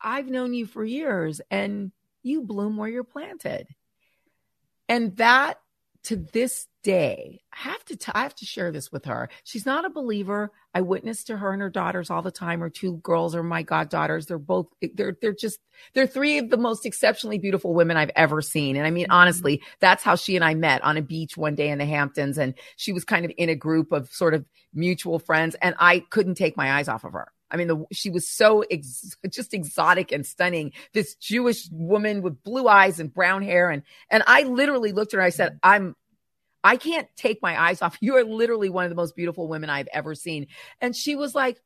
I've 0.02 0.28
known 0.28 0.54
you 0.54 0.66
for 0.66 0.84
years 0.84 1.42
and 1.50 1.92
you 2.24 2.42
bloom 2.42 2.78
where 2.78 2.90
you're 2.90 3.04
planted. 3.04 3.68
And 4.90 5.16
that 5.18 5.60
to 6.04 6.18
this 6.18 6.68
day, 6.84 7.42
I 7.54 7.70
have 7.70 7.86
to, 7.86 7.96
t- 7.96 8.12
I 8.14 8.24
have 8.24 8.36
to 8.36 8.46
share 8.46 8.72
this 8.72 8.92
with 8.92 9.06
her. 9.06 9.30
She's 9.46 9.66
not 9.66 9.86
a 9.86 9.90
believer. 9.90 10.52
I 10.74 10.82
witness 10.82 11.24
to 11.26 11.38
her 11.38 11.54
and 11.54 11.62
her 11.62 11.70
daughters 11.70 12.10
all 12.10 12.22
the 12.22 12.32
time. 12.32 12.60
Her 12.60 12.70
two 12.70 12.98
girls 12.98 13.36
are 13.36 13.44
my 13.44 13.64
goddaughters. 13.64 14.26
They're 14.26 14.38
both, 14.38 14.68
they're, 14.96 15.18
they're 15.22 15.34
just, 15.34 15.60
they're 15.94 16.08
three 16.08 16.40
of 16.40 16.50
the 16.50 16.58
most 16.58 16.86
exceptionally 16.86 17.38
beautiful 17.38 17.74
women 17.74 17.96
I've 17.96 18.12
ever 18.18 18.42
seen. 18.42 18.76
And 18.76 18.86
I 18.86 18.92
mean, 18.92 19.06
mm-hmm. 19.06 19.14
honestly, 19.14 19.62
that's 19.80 20.04
how 20.04 20.16
she 20.16 20.36
and 20.36 20.44
I 20.44 20.56
met 20.56 20.84
on 20.84 20.98
a 20.98 21.02
beach 21.02 21.38
one 21.38 21.56
day 21.56 21.70
in 21.70 21.78
the 21.78 21.86
Hamptons. 21.86 22.38
And 22.38 22.54
she 22.76 22.92
was 22.92 23.06
kind 23.06 23.24
of 23.24 23.32
in 23.38 23.48
a 23.48 23.56
group 23.56 23.94
of 23.94 24.12
sort 24.12 24.34
of 24.34 24.46
mutual 24.74 25.20
friends. 25.20 25.56
And 25.62 25.76
I 25.80 26.00
couldn't 26.00 26.36
take 26.36 26.58
my 26.58 26.74
eyes 26.74 26.90
off 26.90 27.06
of 27.06 27.14
her. 27.14 27.32
I 27.54 27.58
mean, 27.58 27.68
the, 27.68 27.86
she 27.92 28.10
was 28.10 28.28
so 28.28 28.62
ex- 28.62 29.16
just 29.30 29.54
exotic 29.54 30.12
and 30.12 30.26
stunning. 30.26 30.74
This 30.94 31.16
Jewish 31.16 31.70
woman 31.72 32.22
with 32.22 32.44
blue 32.44 32.68
eyes 32.68 33.00
and 33.00 33.14
brown 33.14 33.44
hair, 33.44 33.70
and 33.70 33.84
and 34.10 34.24
I 34.26 34.44
literally 34.44 34.92
looked 34.92 35.14
at 35.14 35.18
her. 35.18 35.22
And 35.22 35.28
I 35.28 35.30
said, 35.30 35.60
"I'm, 35.62 35.96
I 36.64 36.78
can't 36.78 37.08
take 37.16 37.42
my 37.42 37.62
eyes 37.62 37.82
off. 37.82 37.98
You 38.02 38.18
are 38.18 38.24
literally 38.24 38.70
one 38.70 38.86
of 38.86 38.90
the 38.90 38.96
most 38.96 39.16
beautiful 39.16 39.48
women 39.48 39.70
I've 39.70 39.90
ever 39.94 40.16
seen." 40.16 40.48
And 40.82 40.96
she 40.96 41.16
was 41.16 41.36
like, 41.36 41.62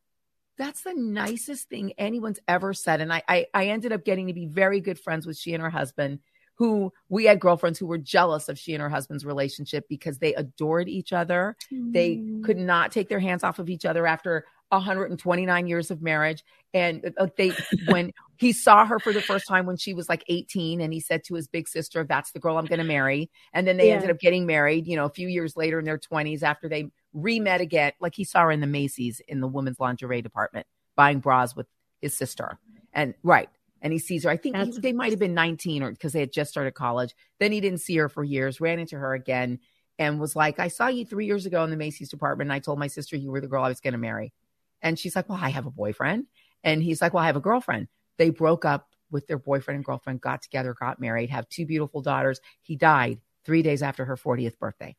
"That's 0.58 0.82
the 0.82 0.94
nicest 0.94 1.70
thing 1.70 1.94
anyone's 1.98 2.40
ever 2.48 2.74
said." 2.74 3.00
And 3.00 3.14
I, 3.14 3.24
I, 3.28 3.46
I 3.54 3.68
ended 3.68 3.94
up 3.94 4.04
getting 4.04 4.28
to 4.28 4.34
be 4.34 4.46
very 4.46 4.82
good 4.82 5.00
friends 5.00 5.26
with 5.26 5.38
she 5.38 5.54
and 5.54 5.64
her 5.64 5.70
husband 5.70 6.20
who 6.58 6.92
we 7.08 7.26
had 7.26 7.40
girlfriends 7.40 7.78
who 7.78 7.86
were 7.86 8.00
jealous 8.00 8.50
of 8.50 8.58
she 8.58 8.74
and 8.74 8.82
her 8.82 8.90
husband's 8.90 9.24
relationship 9.24 9.86
because 9.88 10.18
they 10.18 10.34
adored 10.34 10.90
each 10.90 11.14
other. 11.14 11.56
Mm. 11.72 11.94
They 11.94 12.24
could 12.44 12.58
not 12.58 12.92
take 12.92 13.10
their 13.10 13.20
hands 13.20 13.44
off 13.44 13.60
of 13.60 13.70
each 13.70 13.86
other 13.86 14.08
after 14.08 14.46
129 14.70 15.68
years 15.68 15.92
of 15.92 16.02
marriage. 16.02 16.44
And 16.74 17.14
uh, 17.18 17.28
they, 17.38 17.52
when 17.88 18.12
he 18.38 18.54
saw 18.54 18.86
her 18.86 19.00
for 19.00 19.14
the 19.14 19.22
first 19.22 19.46
time 19.48 19.66
when 19.66 19.78
she 19.78 19.94
was 19.94 20.10
like 20.10 20.24
18, 20.28 20.82
and 20.82 20.94
he 20.94 21.00
said 21.00 21.24
to 21.26 21.36
his 21.36 21.48
big 21.48 21.68
sister, 21.68 22.04
That's 22.04 22.32
the 22.32 22.40
girl 22.40 22.58
I'm 22.58 22.66
going 22.66 22.80
to 22.80 22.86
marry. 22.86 23.30
And 23.54 23.68
then 23.68 23.78
they 23.78 23.88
yeah. 23.88 23.96
ended 23.96 24.10
up 24.10 24.20
getting 24.20 24.46
married, 24.46 24.88
you 24.88 24.96
know, 24.96 25.06
a 25.06 25.10
few 25.10 25.28
years 25.28 25.56
later 25.56 25.80
in 25.80 25.86
their 25.86 25.98
20s 25.98 26.44
after 26.44 26.68
they 26.68 26.90
re 27.14 27.40
met 27.40 27.62
again. 27.62 27.94
Like 28.00 28.16
he 28.16 28.24
saw 28.24 28.44
her 28.44 28.52
in 28.52 28.62
the 28.62 28.68
Macy's 28.68 29.22
in 29.28 29.42
the 29.42 29.48
women's 29.48 29.80
lingerie 29.80 30.22
department 30.22 30.68
buying 30.96 31.20
bras 31.20 31.56
with 31.56 31.68
his 32.02 32.18
sister. 32.18 32.60
And 32.94 33.14
right. 33.24 33.50
And 33.82 33.94
he 33.94 34.00
sees 34.00 34.24
her. 34.24 34.30
I 34.30 34.38
think 34.38 34.58
he, 34.58 34.72
they 34.80 34.92
might 34.92 35.12
have 35.12 35.20
been 35.20 35.36
19 35.36 35.84
or 35.84 35.92
because 35.92 36.12
they 36.12 36.20
had 36.20 36.34
just 36.34 36.50
started 36.50 36.74
college. 36.74 37.14
Then 37.40 37.52
he 37.52 37.62
didn't 37.62 37.82
see 37.82 37.96
her 37.98 38.10
for 38.10 38.24
years, 38.24 38.60
ran 38.60 38.80
into 38.80 38.98
her 38.98 39.14
again 39.14 39.60
and 40.00 40.20
was 40.20 40.36
like, 40.36 40.60
I 40.60 40.68
saw 40.68 40.88
you 40.88 41.06
three 41.06 41.26
years 41.26 41.46
ago 41.46 41.64
in 41.64 41.70
the 41.70 41.78
Macy's 41.78 42.10
department. 42.10 42.48
And 42.48 42.54
I 42.54 42.60
told 42.60 42.80
my 42.80 42.88
sister 42.88 43.16
you 43.16 43.32
were 43.32 43.42
the 43.42 43.48
girl 43.48 43.64
I 43.64 43.70
was 43.70 43.80
going 43.80 43.94
to 43.94 44.00
marry. 44.00 44.34
And 44.82 44.98
she's 44.98 45.16
like, 45.16 45.30
Well, 45.30 45.40
I 45.42 45.50
have 45.50 45.66
a 45.66 45.72
boyfriend. 45.72 46.26
And 46.64 46.82
he's 46.82 47.02
like, 47.02 47.14
Well, 47.14 47.24
I 47.24 47.28
have 47.28 47.36
a 47.36 47.42
girlfriend. 47.42 47.88
They 48.18 48.30
broke 48.30 48.66
up 48.66 48.90
with 49.12 49.28
their 49.28 49.38
boyfriend 49.38 49.78
and 49.78 49.86
girlfriend, 49.86 50.22
got 50.22 50.42
together, 50.42 50.76
got 50.78 51.00
married, 51.00 51.30
have 51.30 51.48
two 51.50 51.66
beautiful 51.66 52.02
daughters. 52.02 52.40
He 52.62 52.76
died 52.76 53.20
three 53.46 53.62
days 53.62 53.82
after 53.82 54.06
her 54.06 54.18
40th 54.18 54.60
birthday. 54.60 54.96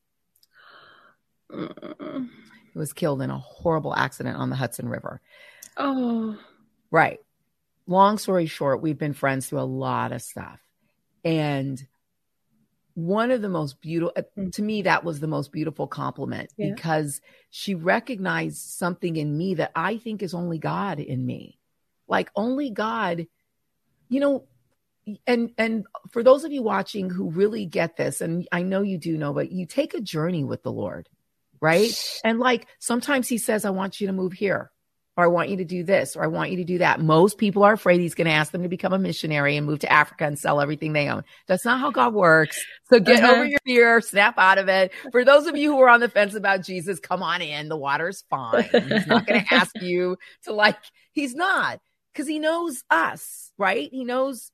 Mm. 1.52 2.28
He 2.72 2.78
was 2.78 2.92
killed 2.92 3.22
in 3.22 3.30
a 3.30 3.38
horrible 3.38 3.94
accident 3.94 4.36
on 4.36 4.50
the 4.50 4.56
Hudson 4.56 4.88
River. 4.88 5.20
Oh. 5.76 6.38
Right. 6.90 7.18
Long 7.86 8.18
story 8.18 8.46
short, 8.46 8.82
we've 8.82 8.98
been 8.98 9.14
friends 9.14 9.48
through 9.48 9.60
a 9.60 9.62
lot 9.62 10.12
of 10.12 10.22
stuff. 10.22 10.60
And 11.24 11.84
one 12.98 13.30
of 13.30 13.40
the 13.40 13.48
most 13.48 13.80
beautiful 13.80 14.12
uh, 14.16 14.22
mm. 14.36 14.52
to 14.52 14.60
me 14.60 14.82
that 14.82 15.04
was 15.04 15.20
the 15.20 15.28
most 15.28 15.52
beautiful 15.52 15.86
compliment 15.86 16.52
yeah. 16.56 16.74
because 16.74 17.20
she 17.48 17.76
recognized 17.76 18.56
something 18.56 19.14
in 19.14 19.38
me 19.38 19.54
that 19.54 19.70
i 19.76 19.96
think 19.98 20.20
is 20.20 20.34
only 20.34 20.58
god 20.58 20.98
in 20.98 21.24
me 21.24 21.60
like 22.08 22.28
only 22.34 22.70
god 22.70 23.24
you 24.08 24.18
know 24.18 24.44
and 25.28 25.52
and 25.56 25.86
for 26.10 26.24
those 26.24 26.42
of 26.42 26.50
you 26.50 26.60
watching 26.60 27.08
who 27.08 27.30
really 27.30 27.66
get 27.66 27.96
this 27.96 28.20
and 28.20 28.48
i 28.50 28.62
know 28.62 28.82
you 28.82 28.98
do 28.98 29.16
know 29.16 29.32
but 29.32 29.52
you 29.52 29.64
take 29.64 29.94
a 29.94 30.00
journey 30.00 30.42
with 30.42 30.64
the 30.64 30.72
lord 30.72 31.08
right 31.60 32.20
and 32.24 32.40
like 32.40 32.66
sometimes 32.80 33.28
he 33.28 33.38
says 33.38 33.64
i 33.64 33.70
want 33.70 34.00
you 34.00 34.08
to 34.08 34.12
move 34.12 34.32
here 34.32 34.72
or 35.18 35.24
I 35.24 35.26
want 35.26 35.48
you 35.48 35.56
to 35.56 35.64
do 35.64 35.82
this, 35.82 36.14
or 36.14 36.22
I 36.22 36.28
want 36.28 36.52
you 36.52 36.58
to 36.58 36.64
do 36.64 36.78
that. 36.78 37.00
Most 37.00 37.38
people 37.38 37.64
are 37.64 37.72
afraid 37.72 38.00
he's 38.00 38.14
going 38.14 38.28
to 38.28 38.32
ask 38.32 38.52
them 38.52 38.62
to 38.62 38.68
become 38.68 38.92
a 38.92 39.00
missionary 39.00 39.56
and 39.56 39.66
move 39.66 39.80
to 39.80 39.92
Africa 39.92 40.24
and 40.24 40.38
sell 40.38 40.60
everything 40.60 40.92
they 40.92 41.08
own. 41.08 41.24
That's 41.48 41.64
not 41.64 41.80
how 41.80 41.90
God 41.90 42.14
works. 42.14 42.56
So 42.88 43.00
get 43.00 43.24
uh-huh. 43.24 43.32
over 43.32 43.44
your 43.44 43.58
fear, 43.64 44.00
snap 44.00 44.38
out 44.38 44.58
of 44.58 44.68
it. 44.68 44.92
For 45.10 45.24
those 45.24 45.48
of 45.48 45.56
you 45.56 45.72
who 45.72 45.80
are 45.80 45.88
on 45.88 45.98
the 45.98 46.08
fence 46.08 46.34
about 46.34 46.62
Jesus, 46.62 47.00
come 47.00 47.24
on 47.24 47.42
in. 47.42 47.68
The 47.68 47.76
water's 47.76 48.22
fine. 48.30 48.62
He's 48.62 49.08
not 49.08 49.26
going 49.26 49.44
to 49.44 49.52
ask 49.52 49.74
you 49.82 50.18
to 50.44 50.52
like, 50.52 50.76
he's 51.10 51.34
not 51.34 51.80
because 52.12 52.28
he 52.28 52.38
knows 52.38 52.84
us, 52.88 53.50
right? 53.58 53.90
He 53.90 54.04
knows 54.04 54.52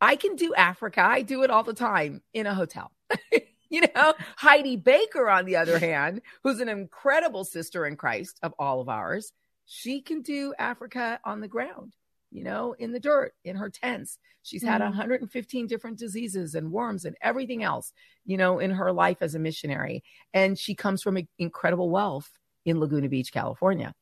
I 0.00 0.16
can 0.16 0.34
do 0.34 0.54
Africa. 0.56 1.02
I 1.02 1.22
do 1.22 1.44
it 1.44 1.50
all 1.50 1.62
the 1.62 1.72
time 1.72 2.20
in 2.34 2.46
a 2.46 2.54
hotel. 2.54 2.90
you 3.70 3.82
know, 3.94 4.14
Heidi 4.36 4.74
Baker, 4.74 5.30
on 5.30 5.44
the 5.44 5.54
other 5.54 5.78
hand, 5.78 6.20
who's 6.42 6.58
an 6.58 6.68
incredible 6.68 7.44
sister 7.44 7.86
in 7.86 7.94
Christ 7.94 8.40
of 8.42 8.52
all 8.58 8.80
of 8.80 8.88
ours, 8.88 9.32
she 9.72 10.00
can 10.00 10.20
do 10.20 10.52
Africa 10.58 11.20
on 11.24 11.40
the 11.40 11.46
ground. 11.46 11.94
you 12.30 12.44
know, 12.44 12.74
in 12.78 12.92
the 12.92 13.00
dirt 13.00 13.34
in 13.44 13.56
her 13.56 13.68
tents. 13.68 14.18
She's 14.42 14.62
had 14.62 14.80
mm-hmm. 14.80 14.90
115 14.90 15.66
different 15.66 15.98
diseases 15.98 16.54
and 16.54 16.72
worms 16.72 17.04
and 17.04 17.16
everything 17.20 17.62
else, 17.62 17.92
you 18.24 18.36
know, 18.36 18.58
in 18.58 18.70
her 18.70 18.92
life 18.92 19.18
as 19.20 19.34
a 19.34 19.38
missionary. 19.38 20.02
And 20.32 20.58
she 20.58 20.74
comes 20.74 21.02
from 21.02 21.18
incredible 21.38 21.90
wealth 21.90 22.30
in 22.64 22.80
Laguna 22.80 23.08
Beach, 23.08 23.32
California. 23.32 23.94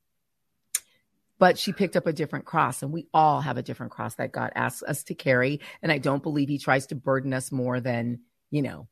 But 1.38 1.58
she 1.58 1.72
picked 1.72 1.96
up 1.96 2.06
a 2.06 2.12
different 2.12 2.44
cross, 2.44 2.82
and 2.82 2.92
we 2.92 3.06
all 3.14 3.40
have 3.40 3.56
a 3.58 3.62
different 3.62 3.92
cross 3.92 4.16
that 4.16 4.32
God 4.32 4.50
asks 4.56 4.82
us 4.82 5.04
to 5.04 5.14
carry. 5.14 5.60
And 5.82 5.92
I 5.92 5.98
don't 5.98 6.22
believe 6.22 6.48
He 6.48 6.58
tries 6.58 6.86
to 6.88 6.96
burden 6.96 7.32
us 7.32 7.52
more 7.52 7.80
than, 7.80 8.20
you 8.50 8.60
know, 8.62 8.88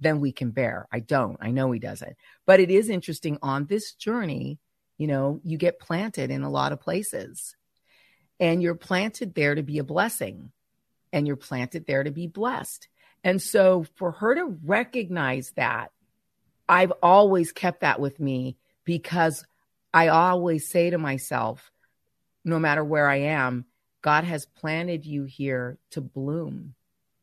than 0.00 0.20
we 0.20 0.32
can 0.32 0.50
bear. 0.50 0.88
I 0.90 1.00
don't. 1.00 1.36
I 1.40 1.50
know 1.50 1.70
He 1.72 1.78
doesn't. 1.78 2.16
But 2.46 2.60
it 2.60 2.70
is 2.70 2.88
interesting 2.88 3.38
on 3.42 3.66
this 3.66 3.92
journey, 3.92 4.58
you 4.98 5.06
know, 5.06 5.40
you 5.44 5.58
get 5.58 5.78
planted 5.78 6.30
in 6.30 6.42
a 6.42 6.50
lot 6.50 6.72
of 6.72 6.80
places 6.80 7.56
and 8.40 8.62
you're 8.62 8.74
planted 8.74 9.34
there 9.34 9.54
to 9.54 9.62
be 9.62 9.78
a 9.78 9.84
blessing 9.84 10.52
and 11.12 11.26
you're 11.26 11.36
planted 11.36 11.86
there 11.86 12.02
to 12.02 12.10
be 12.10 12.26
blessed. 12.26 12.88
And 13.22 13.40
so 13.40 13.86
for 13.96 14.12
her 14.12 14.34
to 14.34 14.58
recognize 14.64 15.52
that, 15.56 15.90
I've 16.68 16.92
always 17.02 17.52
kept 17.52 17.80
that 17.80 18.00
with 18.00 18.18
me 18.20 18.56
because 18.84 19.44
I 19.92 20.08
always 20.08 20.68
say 20.68 20.90
to 20.90 20.98
myself, 20.98 21.70
no 22.44 22.58
matter 22.58 22.84
where 22.84 23.08
I 23.08 23.16
am, 23.16 23.64
God 24.02 24.24
has 24.24 24.44
planted 24.44 25.06
you 25.06 25.24
here 25.24 25.78
to 25.90 26.00
bloom. 26.00 26.74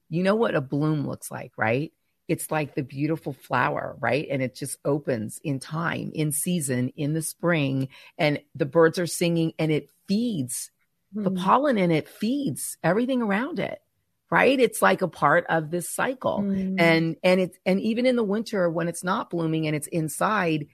You 0.09 0.23
know 0.23 0.35
what 0.35 0.55
a 0.55 0.61
bloom 0.61 1.07
looks 1.07 1.29
like, 1.29 1.51
right? 1.57 1.91
It's 2.31 2.49
like 2.49 2.75
the 2.75 2.81
beautiful 2.81 3.33
flower, 3.33 3.97
right? 3.99 4.25
And 4.31 4.41
it 4.41 4.55
just 4.55 4.77
opens 4.85 5.41
in 5.43 5.59
time, 5.59 6.11
in 6.15 6.31
season, 6.31 6.93
in 6.95 7.11
the 7.11 7.21
spring, 7.21 7.89
and 8.17 8.39
the 8.55 8.65
birds 8.65 8.97
are 8.97 9.05
singing 9.05 9.51
and 9.59 9.69
it 9.69 9.89
feeds 10.07 10.71
mm. 11.13 11.25
the 11.25 11.29
hmm. 11.29 11.35
pollen 11.35 11.77
in 11.77 11.91
it 11.91 12.07
feeds 12.07 12.77
everything 12.83 13.21
around 13.21 13.59
it 13.59 13.81
right 14.29 14.59
it's 14.59 14.81
like 14.81 15.01
a 15.01 15.07
part 15.07 15.45
of 15.49 15.69
this 15.69 15.89
cycle 15.89 16.39
mm. 16.39 16.75
and 16.79 17.17
and 17.21 17.41
it's 17.41 17.57
and 17.65 17.79
even 17.81 18.05
in 18.05 18.15
the 18.15 18.23
winter 18.23 18.69
when 18.69 18.87
it's 18.87 19.03
not 19.03 19.29
blooming 19.29 19.67
and 19.67 19.75
it's 19.75 19.87
inside 19.87 20.67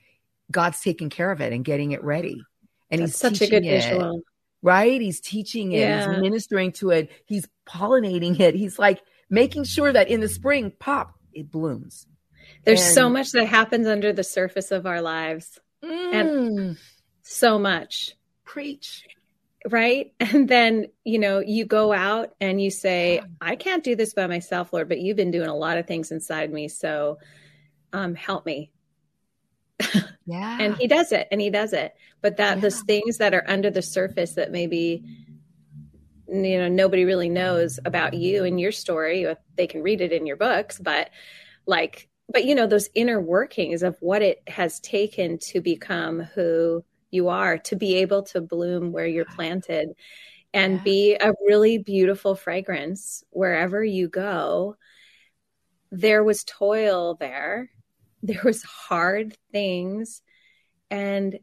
god's 0.52 0.80
taking 0.80 1.10
care 1.10 1.32
of 1.32 1.42
it 1.42 1.52
and 1.52 1.66
getting 1.66 1.92
it 1.92 2.04
ready 2.04 2.42
and 2.90 3.02
That's 3.02 3.14
he's 3.14 3.40
such 3.40 3.42
a 3.42 3.50
good 3.50 3.66
it, 3.66 3.70
visual 3.70 4.22
right 4.62 5.02
he's 5.02 5.20
teaching 5.20 5.72
it 5.72 5.80
yeah. 5.80 6.10
he's 6.10 6.22
ministering 6.22 6.72
to 6.74 6.92
it 6.92 7.12
he's 7.26 7.48
pollinating 7.68 8.40
it 8.40 8.56
he's 8.56 8.80
like 8.80 9.02
making 9.30 9.66
sure 9.66 9.92
that 9.92 10.08
in 10.08 10.22
the 10.22 10.30
spring 10.30 10.72
pop 10.80 11.17
it 11.38 11.52
blooms. 11.52 12.08
There's 12.64 12.84
and, 12.84 12.94
so 12.94 13.10
much 13.10 13.32
that 13.32 13.46
happens 13.46 13.88
under 13.88 14.14
the 14.14 14.24
surface 14.24 14.72
of 14.72 14.86
our 14.86 15.02
lives. 15.02 15.60
Mm. 15.84 16.14
and 16.14 16.78
so 17.22 17.60
much. 17.60 18.16
Preach. 18.44 19.04
Right? 19.70 20.14
And 20.20 20.48
then 20.48 20.88
you 21.04 21.20
know 21.20 21.40
you 21.40 21.66
go 21.66 21.94
out 21.94 22.34
and 22.42 22.62
you 22.62 22.72
say 22.72 23.22
i 23.40 23.56
can't 23.56 23.84
do 23.84 23.96
this 23.96 24.14
by 24.14 24.28
myself 24.28 24.74
lord 24.74 24.90
but 24.90 25.00
you've 25.00 25.18
been 25.18 25.32
doing 25.32 25.48
a 25.48 25.56
lot 25.56 25.78
of 25.78 25.88
things 25.88 26.12
inside 26.12 26.52
me 26.52 26.68
so 26.68 27.18
um 27.94 28.16
help 28.16 28.46
me. 28.46 28.72
Yeah. 30.30 30.58
And 30.60 30.76
he 30.76 30.88
does 30.88 31.14
it 31.14 31.30
and 31.32 31.40
he 31.40 31.50
does 31.50 31.72
it. 31.72 31.96
But 32.22 32.36
that 32.36 32.58
yeah. 32.58 32.62
those 32.62 32.82
things 32.82 33.20
that 33.20 33.34
are 33.34 33.46
under 33.48 33.72
the 33.72 33.82
surface 33.82 34.34
that 34.34 34.52
maybe 34.52 35.06
you 36.30 36.58
know 36.58 36.68
nobody 36.68 37.06
really 37.06 37.30
knows 37.30 37.80
about 37.86 38.14
you 38.14 38.44
and 38.44 38.60
your 38.60 38.72
story. 38.72 39.26
They 39.56 39.68
can 39.68 39.82
read 39.82 40.02
it 40.02 40.12
in 40.12 40.26
your 40.26 40.38
books 40.38 40.80
but 40.80 41.10
like 41.66 42.10
but 42.32 42.46
you 42.46 42.56
know 42.56 42.68
those 42.68 42.90
inner 42.94 43.22
workings 43.22 43.84
of 43.84 43.98
what 44.02 44.22
it 44.22 44.42
has 44.48 44.80
taken 44.80 45.38
to 45.40 45.62
become 45.62 46.20
who 46.20 46.84
you 47.12 47.30
are 47.30 47.58
to 47.58 47.76
be 47.76 47.96
able 47.96 48.24
to 48.24 48.42
bloom 48.42 48.92
where 48.92 49.08
you're 49.08 49.26
planted 49.26 49.90
and 50.54 50.76
yeah. 50.76 50.84
be 50.84 51.18
a 51.20 51.34
really 51.46 51.78
beautiful 51.78 52.36
fragrance 52.36 53.24
wherever 53.30 53.84
you 53.84 54.08
go. 54.08 54.76
There 55.92 56.24
was 56.24 56.44
toil 56.44 57.16
there. 57.16 57.70
There 58.24 58.42
was 58.44 58.64
hard 58.64 59.38
things. 59.52 60.24
And 60.90 61.40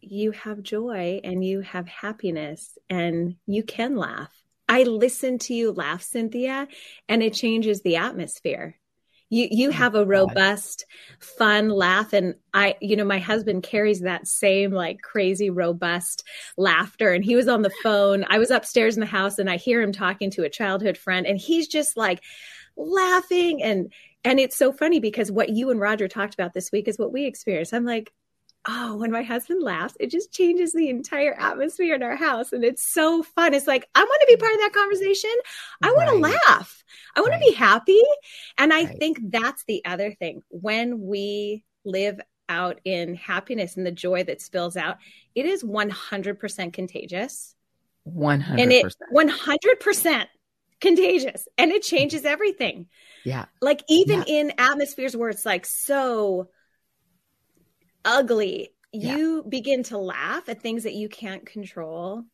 you 0.00 0.32
have 0.32 0.62
joy 0.62 1.20
and 1.24 1.44
you 1.44 1.60
have 1.60 1.86
happiness 1.88 2.76
and 2.88 3.36
you 3.46 3.62
can 3.62 3.96
laugh. 3.96 4.32
I 4.68 4.84
listen 4.84 5.38
to 5.40 5.54
you 5.54 5.72
laugh 5.72 6.02
cynthia 6.02 6.68
and 7.08 7.22
it 7.22 7.34
changes 7.34 7.82
the 7.82 7.96
atmosphere. 7.96 8.76
You 9.28 9.46
you 9.50 9.68
oh 9.68 9.72
have 9.72 9.94
a 9.94 10.04
robust 10.04 10.86
fun 11.20 11.68
laugh 11.68 12.12
and 12.12 12.34
i 12.52 12.74
you 12.80 12.96
know 12.96 13.04
my 13.04 13.20
husband 13.20 13.62
carries 13.62 14.00
that 14.00 14.26
same 14.26 14.72
like 14.72 15.02
crazy 15.02 15.50
robust 15.50 16.24
laughter 16.56 17.12
and 17.12 17.24
he 17.24 17.36
was 17.36 17.46
on 17.46 17.62
the 17.62 17.72
phone. 17.82 18.24
I 18.28 18.38
was 18.38 18.50
upstairs 18.50 18.96
in 18.96 19.00
the 19.00 19.06
house 19.06 19.38
and 19.38 19.48
i 19.48 19.56
hear 19.56 19.80
him 19.80 19.92
talking 19.92 20.30
to 20.32 20.42
a 20.42 20.50
childhood 20.50 20.98
friend 20.98 21.26
and 21.26 21.38
he's 21.38 21.68
just 21.68 21.96
like 21.96 22.20
laughing 22.76 23.62
and 23.62 23.92
and 24.24 24.40
it's 24.40 24.56
so 24.56 24.72
funny 24.72 24.98
because 24.98 25.30
what 25.30 25.48
you 25.48 25.70
and 25.70 25.80
roger 25.80 26.08
talked 26.08 26.34
about 26.34 26.52
this 26.52 26.70
week 26.72 26.88
is 26.88 26.98
what 26.98 27.12
we 27.12 27.24
experienced. 27.24 27.72
I'm 27.72 27.84
like 27.84 28.12
oh, 28.72 28.96
when 28.96 29.10
my 29.10 29.22
husband 29.22 29.62
laughs, 29.62 29.96
it 29.98 30.10
just 30.10 30.32
changes 30.32 30.72
the 30.72 30.88
entire 30.88 31.34
atmosphere 31.34 31.94
in 31.94 32.02
our 32.02 32.14
house. 32.14 32.52
And 32.52 32.64
it's 32.64 32.86
so 32.86 33.22
fun. 33.22 33.52
It's 33.52 33.66
like, 33.66 33.88
I 33.94 34.00
want 34.00 34.20
to 34.20 34.26
be 34.28 34.36
part 34.36 34.52
of 34.52 34.60
that 34.60 34.72
conversation. 34.72 35.30
I 35.82 35.92
want 35.92 36.08
to 36.10 36.16
laugh. 36.16 36.84
I 37.16 37.20
want 37.20 37.32
right. 37.32 37.42
to 37.42 37.50
be 37.50 37.54
happy. 37.54 38.02
And 38.58 38.72
I 38.72 38.84
right. 38.84 38.98
think 38.98 39.18
that's 39.30 39.64
the 39.64 39.84
other 39.84 40.14
thing. 40.14 40.42
When 40.50 41.00
we 41.00 41.64
live 41.84 42.20
out 42.48 42.80
in 42.84 43.14
happiness 43.16 43.76
and 43.76 43.84
the 43.84 43.92
joy 43.92 44.22
that 44.24 44.40
spills 44.40 44.76
out, 44.76 44.98
it 45.34 45.46
is 45.46 45.64
100% 45.64 46.72
contagious. 46.72 47.54
100%. 48.06 48.60
And 48.60 48.72
it 48.72 48.94
100% 49.12 50.26
contagious 50.80 51.46
and 51.58 51.72
it 51.72 51.82
changes 51.82 52.24
everything. 52.24 52.86
Yeah. 53.24 53.46
Like 53.60 53.82
even 53.88 54.24
yeah. 54.26 54.40
in 54.40 54.52
atmospheres 54.58 55.16
where 55.16 55.28
it's 55.28 55.44
like 55.44 55.66
so 55.66 56.48
ugly, 58.04 58.70
yeah. 58.92 59.16
you 59.16 59.44
begin 59.48 59.82
to 59.84 59.98
laugh 59.98 60.48
at 60.48 60.60
things 60.60 60.84
that 60.84 60.94
you 60.94 61.08
can't 61.08 61.46
control. 61.46 62.24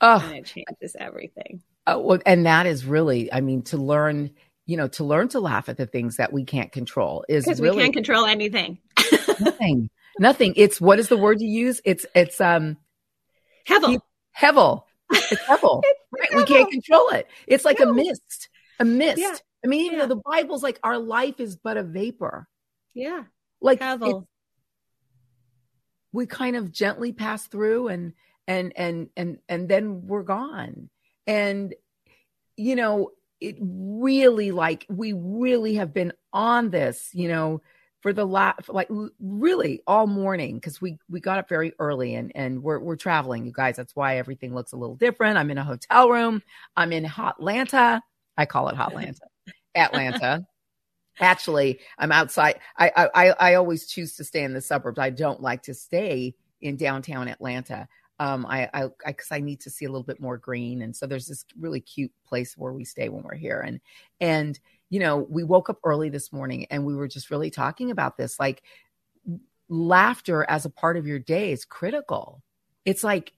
Oh, 0.00 0.22
and 0.24 0.38
it 0.38 0.46
changes 0.46 0.96
everything. 0.98 1.62
Oh, 1.86 1.98
well, 1.98 2.18
and 2.24 2.46
that 2.46 2.66
is 2.66 2.84
really, 2.84 3.32
I 3.32 3.40
mean, 3.40 3.62
to 3.64 3.76
learn, 3.76 4.30
you 4.66 4.76
know, 4.76 4.88
to 4.88 5.04
learn 5.04 5.28
to 5.28 5.40
laugh 5.40 5.68
at 5.68 5.76
the 5.76 5.86
things 5.86 6.16
that 6.16 6.32
we 6.32 6.44
can't 6.44 6.72
control 6.72 7.24
is 7.28 7.44
because 7.44 7.60
really, 7.60 7.76
we 7.76 7.82
can't 7.82 7.94
control 7.94 8.26
anything. 8.26 8.78
nothing, 9.40 9.90
nothing. 10.18 10.54
It's 10.56 10.80
what 10.80 10.98
is 10.98 11.08
the 11.08 11.16
word 11.16 11.40
you 11.40 11.48
use? 11.48 11.80
It's 11.84 12.06
it's 12.14 12.40
um, 12.40 12.76
hevel, 13.68 14.00
hevel. 14.36 14.84
It's 15.10 15.42
hevel. 15.42 15.82
right? 16.18 16.28
We 16.36 16.44
can't 16.44 16.70
control 16.70 17.08
it. 17.10 17.26
It's 17.46 17.64
like 17.64 17.80
no. 17.80 17.90
a 17.90 17.92
mist, 17.92 18.48
a 18.78 18.84
mist. 18.84 19.18
Yeah. 19.18 19.36
I 19.64 19.68
mean, 19.68 19.86
even 19.86 19.98
yeah. 19.98 20.06
though 20.06 20.14
the 20.14 20.22
Bible's 20.24 20.62
like 20.62 20.78
our 20.82 20.98
life 20.98 21.40
is 21.40 21.56
but 21.56 21.76
a 21.76 21.82
vapor. 21.82 22.48
Yeah. 22.94 23.24
Like 23.60 23.80
we 26.12 26.26
kind 26.26 26.56
of 26.56 26.72
gently 26.72 27.12
pass 27.12 27.46
through 27.46 27.88
and 27.88 28.12
and 28.46 28.72
and 28.76 29.08
and 29.16 29.38
and 29.48 29.68
then 29.68 30.06
we're 30.06 30.22
gone. 30.22 30.90
And 31.26 31.74
you 32.56 32.76
know, 32.76 33.10
it 33.40 33.56
really 33.60 34.50
like 34.50 34.86
we 34.88 35.12
really 35.12 35.74
have 35.76 35.94
been 35.94 36.12
on 36.32 36.70
this, 36.70 37.10
you 37.12 37.28
know, 37.28 37.62
for 38.00 38.12
the 38.12 38.24
last 38.24 38.68
like 38.68 38.88
really 39.20 39.82
all 39.86 40.06
morning 40.06 40.56
because 40.56 40.80
we 40.80 40.98
we 41.08 41.20
got 41.20 41.38
up 41.38 41.48
very 41.48 41.72
early 41.78 42.14
and 42.14 42.32
and 42.34 42.62
we're 42.62 42.80
we're 42.80 42.96
traveling 42.96 43.44
you 43.44 43.52
guys. 43.52 43.76
That's 43.76 43.94
why 43.94 44.16
everything 44.16 44.54
looks 44.54 44.72
a 44.72 44.76
little 44.76 44.96
different. 44.96 45.38
I'm 45.38 45.50
in 45.50 45.58
a 45.58 45.64
hotel 45.64 46.10
room. 46.10 46.42
I'm 46.76 46.92
in 46.92 47.04
hotlanta. 47.04 48.00
I 48.36 48.46
call 48.46 48.68
it 48.68 48.76
hotlanta. 48.76 49.20
Atlanta 49.74 50.46
actually 51.20 51.80
i'm 51.98 52.12
outside 52.12 52.58
I, 52.76 53.08
I 53.14 53.28
i 53.30 53.54
always 53.54 53.86
choose 53.86 54.16
to 54.16 54.24
stay 54.24 54.42
in 54.42 54.52
the 54.52 54.60
suburbs. 54.60 54.98
I 54.98 55.10
don't 55.10 55.40
like 55.40 55.62
to 55.64 55.74
stay 55.74 56.34
in 56.60 56.76
downtown 56.76 57.28
atlanta. 57.28 57.88
Um 58.18 58.46
i 58.46 58.68
i 58.72 58.88
because 59.06 59.30
I, 59.30 59.36
I, 59.36 59.40
need 59.40 59.60
to 59.60 59.70
see 59.70 59.84
a 59.84 59.90
little 59.90 60.04
bit 60.04 60.20
more 60.20 60.38
green. 60.38 60.82
And 60.82 60.94
so 60.94 61.06
there's 61.06 61.26
this 61.26 61.44
really 61.58 61.80
cute 61.80 62.12
place 62.26 62.56
where 62.56 62.72
we 62.72 62.84
stay 62.84 63.08
when 63.08 63.22
we're 63.22 63.34
here. 63.34 63.60
And 63.60 63.80
and 64.20 64.58
you 64.88 65.00
know 65.00 65.18
we 65.18 65.44
woke 65.44 65.70
up 65.70 65.78
early 65.84 66.08
this 66.08 66.32
morning 66.32 66.66
and 66.70 66.84
we 66.84 66.94
were 66.94 67.08
just 67.08 67.30
really 67.30 67.50
talking 67.50 67.90
about 67.90 68.16
this. 68.16 68.38
Like 68.38 68.62
laughter 69.68 70.44
as 70.48 70.64
a 70.64 70.70
part 70.70 70.96
of 70.96 71.06
your 71.06 71.18
day 71.18 71.52
is 71.52 71.64
critical. 71.64 72.42
It's 72.84 73.04
like 73.04 73.32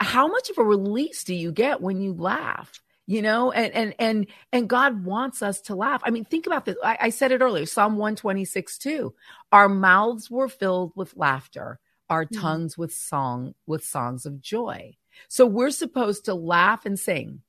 how 0.00 0.28
much 0.28 0.50
of 0.50 0.58
a 0.58 0.64
release 0.64 1.24
do 1.24 1.34
you 1.34 1.52
get 1.52 1.80
when 1.80 2.00
you 2.00 2.14
laugh 2.14 2.80
you 3.08 3.22
know 3.22 3.50
and 3.50 3.74
and 3.74 3.94
and 3.98 4.26
and 4.52 4.68
god 4.68 5.04
wants 5.04 5.42
us 5.42 5.62
to 5.62 5.74
laugh 5.74 6.02
i 6.04 6.10
mean 6.10 6.26
think 6.26 6.46
about 6.46 6.66
this 6.66 6.76
i, 6.84 6.98
I 7.00 7.08
said 7.08 7.32
it 7.32 7.40
earlier 7.40 7.66
psalm 7.66 7.96
126 7.96 8.78
2 8.78 9.14
our 9.50 9.68
mouths 9.68 10.30
were 10.30 10.48
filled 10.48 10.92
with 10.94 11.16
laughter 11.16 11.80
our 12.10 12.26
mm-hmm. 12.26 12.40
tongues 12.40 12.78
with 12.78 12.92
song 12.92 13.54
with 13.66 13.82
songs 13.82 14.26
of 14.26 14.40
joy 14.40 14.94
so 15.26 15.46
we're 15.46 15.70
supposed 15.70 16.26
to 16.26 16.34
laugh 16.34 16.84
and 16.86 16.98
sing 16.98 17.40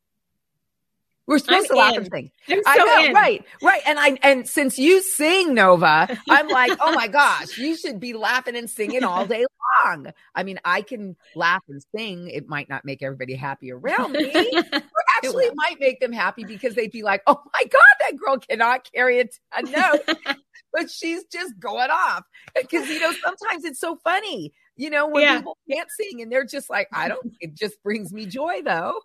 We're 1.27 1.37
supposed 1.37 1.69
I'm 1.69 1.75
to 1.75 1.79
laugh 1.79 1.93
in. 1.93 1.99
and 1.99 2.11
sing. 2.11 2.31
So 2.47 2.61
I 2.65 2.77
know, 2.77 3.05
in. 3.05 3.13
right, 3.13 3.45
right. 3.61 3.81
And 3.85 3.99
I 3.99 4.17
and 4.23 4.49
since 4.49 4.79
you 4.79 5.03
sing 5.03 5.53
Nova, 5.53 6.07
I'm 6.27 6.47
like, 6.47 6.71
oh 6.79 6.91
my 6.93 7.07
gosh, 7.07 7.55
you 7.55 7.77
should 7.77 7.99
be 7.99 8.13
laughing 8.13 8.55
and 8.55 8.67
singing 8.67 9.03
all 9.03 9.27
day 9.27 9.45
long. 9.85 10.11
I 10.33 10.41
mean, 10.41 10.59
I 10.65 10.81
can 10.81 11.15
laugh 11.35 11.61
and 11.69 11.83
sing. 11.95 12.29
It 12.29 12.49
might 12.49 12.67
not 12.67 12.83
make 12.83 13.03
everybody 13.03 13.35
happy 13.35 13.71
around 13.71 14.13
me, 14.13 14.31
but 14.71 14.83
actually, 15.27 15.45
it 15.45 15.53
might 15.55 15.79
make 15.79 15.99
them 15.99 16.11
happy 16.11 16.43
because 16.43 16.75
they'd 16.75 16.91
be 16.91 17.03
like, 17.03 17.21
oh 17.27 17.41
my 17.53 17.63
god, 17.65 17.81
that 18.01 18.17
girl 18.17 18.37
cannot 18.37 18.87
carry 18.93 19.19
a 19.19 19.61
note, 19.63 20.01
but 20.73 20.89
she's 20.89 21.23
just 21.25 21.59
going 21.59 21.89
off. 21.91 22.23
Because 22.55 22.87
you 22.89 22.99
know, 22.99 23.13
sometimes 23.23 23.65
it's 23.65 23.79
so 23.79 23.97
funny. 24.03 24.53
You 24.75 24.89
know, 24.89 25.07
when 25.07 25.23
Yeah. 25.23 25.37
people 25.37 25.57
can't 25.69 25.89
sing 25.91 26.21
and 26.21 26.31
they're 26.31 26.45
just 26.45 26.69
like, 26.69 26.87
I 26.93 27.07
don't. 27.09 27.33
It 27.41 27.53
just 27.55 27.81
brings 27.83 28.13
me 28.13 28.25
joy, 28.25 28.61
though. 28.63 28.99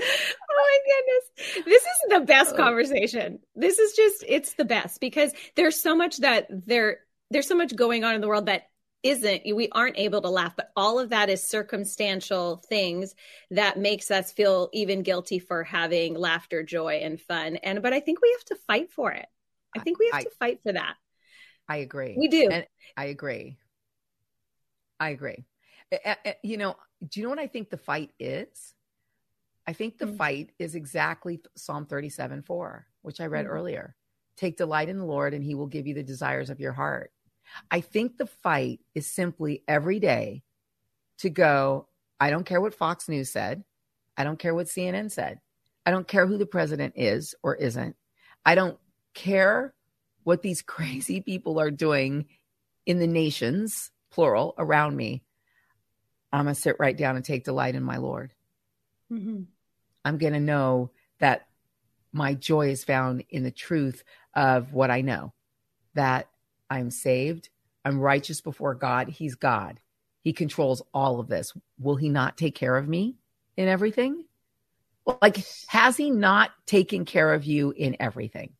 my 0.48 0.78
goodness. 0.86 1.64
This 1.66 1.82
is 1.82 1.88
the 2.10 2.20
best 2.20 2.54
Oh. 2.54 2.56
conversation. 2.56 3.40
This 3.56 3.78
is 3.78 3.94
just 3.94 4.24
it's 4.28 4.54
the 4.54 4.64
best 4.64 5.00
because 5.00 5.32
there's 5.56 5.80
so 5.80 5.96
much 5.96 6.18
that 6.18 6.46
there 6.50 7.00
there's 7.30 7.48
so 7.48 7.56
much 7.56 7.74
going 7.74 8.04
on 8.04 8.14
in 8.14 8.20
the 8.20 8.28
world 8.28 8.46
that 8.46 8.68
isn't 9.02 9.42
we 9.54 9.68
aren't 9.72 9.98
able 9.98 10.20
to 10.20 10.28
laugh 10.28 10.54
but 10.56 10.70
all 10.74 10.98
of 10.98 11.10
that 11.10 11.28
is 11.30 11.42
circumstantial 11.42 12.56
things 12.68 13.14
that 13.50 13.78
makes 13.78 14.10
us 14.10 14.32
feel 14.32 14.68
even 14.72 15.02
guilty 15.02 15.38
for 15.38 15.62
having 15.62 16.14
laughter 16.14 16.62
joy 16.62 16.94
and 17.02 17.20
fun 17.20 17.56
and 17.56 17.80
but 17.82 17.92
i 17.92 18.00
think 18.00 18.20
we 18.20 18.30
have 18.32 18.44
to 18.44 18.56
fight 18.66 18.90
for 18.90 19.12
it 19.12 19.26
i 19.76 19.80
think 19.80 19.98
we 19.98 20.06
have 20.12 20.20
I- 20.20 20.24
to 20.24 20.30
fight 20.38 20.60
for 20.62 20.72
that 20.72 20.94
I 21.70 21.76
agree. 21.78 22.14
we 22.16 22.28
do 22.28 22.48
And 22.50 22.66
I 22.96 23.04
agree. 23.06 23.58
I 24.98 25.10
agree. 25.10 25.44
You 26.42 26.56
know, 26.56 26.76
do 27.06 27.20
you 27.20 27.24
know 27.24 27.30
what 27.30 27.38
I 27.38 27.46
think 27.46 27.68
the 27.68 27.76
fight 27.76 28.10
is? 28.18 28.74
I 29.66 29.74
think 29.74 29.98
the 29.98 30.06
Mm. 30.06 30.16
fight 30.16 30.50
is 30.58 30.74
exactly 30.74 31.42
Psalm 31.56 31.84
37 31.84 32.40
4, 32.42 32.86
which 33.02 33.20
I 33.20 33.26
read 33.26 33.44
Mhm. 33.44 33.50
earlier. 33.50 33.96
Take 34.38 34.56
delight 34.56 34.88
in 34.88 34.96
the 34.96 35.04
Lord, 35.04 35.34
and 35.34 35.44
he 35.44 35.54
will 35.54 35.66
give 35.66 35.86
you 35.86 35.92
the 35.92 36.02
desires 36.02 36.48
of 36.48 36.58
your 36.58 36.72
heart. 36.72 37.12
I 37.70 37.80
think 37.80 38.16
the 38.16 38.26
fight 38.26 38.80
is 38.94 39.06
simply 39.06 39.62
every 39.68 40.00
day 40.00 40.42
to 41.18 41.30
go, 41.30 41.88
I 42.20 42.30
don't 42.30 42.46
care 42.46 42.60
what 42.60 42.74
Fox 42.74 43.08
News 43.08 43.30
said. 43.30 43.64
I 44.16 44.24
don't 44.24 44.38
care 44.38 44.54
what 44.54 44.66
CNN 44.66 45.10
said. 45.10 45.40
I 45.86 45.90
don't 45.90 46.08
care 46.08 46.26
who 46.26 46.38
the 46.38 46.46
president 46.46 46.94
is 46.96 47.34
or 47.42 47.54
isn't. 47.54 47.96
I 48.44 48.54
don't 48.54 48.78
care 49.14 49.74
what 50.24 50.42
these 50.42 50.62
crazy 50.74 51.20
people 51.20 51.60
are 51.60 51.70
doing 51.70 52.26
in 52.86 52.98
the 52.98 53.06
nations, 53.06 53.90
plural, 54.10 54.54
around 54.58 54.96
me. 54.96 55.22
I'm 56.32 56.44
going 56.44 56.54
to 56.54 56.60
sit 56.60 56.76
right 56.78 56.96
down 56.96 57.16
and 57.16 57.24
take 57.24 57.44
delight 57.44 57.74
in 57.74 57.82
my 57.82 57.96
Lord. 57.96 58.34
Mhm. 59.10 59.46
I'm 60.04 60.18
going 60.18 60.34
to 60.34 60.40
know 60.40 60.90
that 61.20 61.48
my 62.12 62.34
joy 62.34 62.70
is 62.70 62.84
found 62.84 63.24
in 63.30 63.42
the 63.42 63.50
truth 63.50 64.04
of 64.34 64.72
what 64.72 64.90
I 64.90 65.00
know 65.00 65.32
that 65.94 66.28
I'm 66.70 66.90
saved, 66.90 67.48
I'm 67.84 68.00
righteous 68.00 68.40
before 68.40 68.74
God. 68.74 69.08
He's 69.08 69.34
God. 69.34 69.80
He 70.22 70.32
controls 70.32 70.82
all 70.92 71.20
of 71.20 71.28
this. 71.28 71.52
Will 71.78 71.96
He 71.96 72.08
not 72.08 72.36
take 72.36 72.54
care 72.54 72.76
of 72.76 72.88
me 72.88 73.16
in 73.56 73.68
everything? 73.68 74.24
Like, 75.22 75.38
has 75.68 75.96
He 75.96 76.10
not 76.10 76.50
taken 76.66 77.04
care 77.04 77.32
of 77.32 77.44
you 77.44 77.70
in 77.70 77.96
everything? 77.98 78.52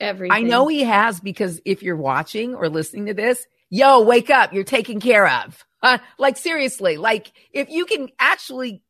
everything 0.00 0.36
I 0.36 0.42
know 0.42 0.66
He 0.66 0.82
has 0.82 1.20
because 1.20 1.60
if 1.64 1.82
you're 1.82 1.96
watching 1.96 2.54
or 2.54 2.68
listening 2.68 3.06
to 3.06 3.14
this, 3.14 3.46
yo, 3.70 4.02
wake 4.02 4.28
up, 4.28 4.52
you're 4.52 4.64
taken 4.64 5.00
care 5.00 5.26
of. 5.26 5.64
Uh, 5.82 5.98
like, 6.18 6.36
seriously, 6.36 6.96
like, 6.96 7.32
if 7.52 7.70
you 7.70 7.86
can 7.86 8.08
actually 8.18 8.82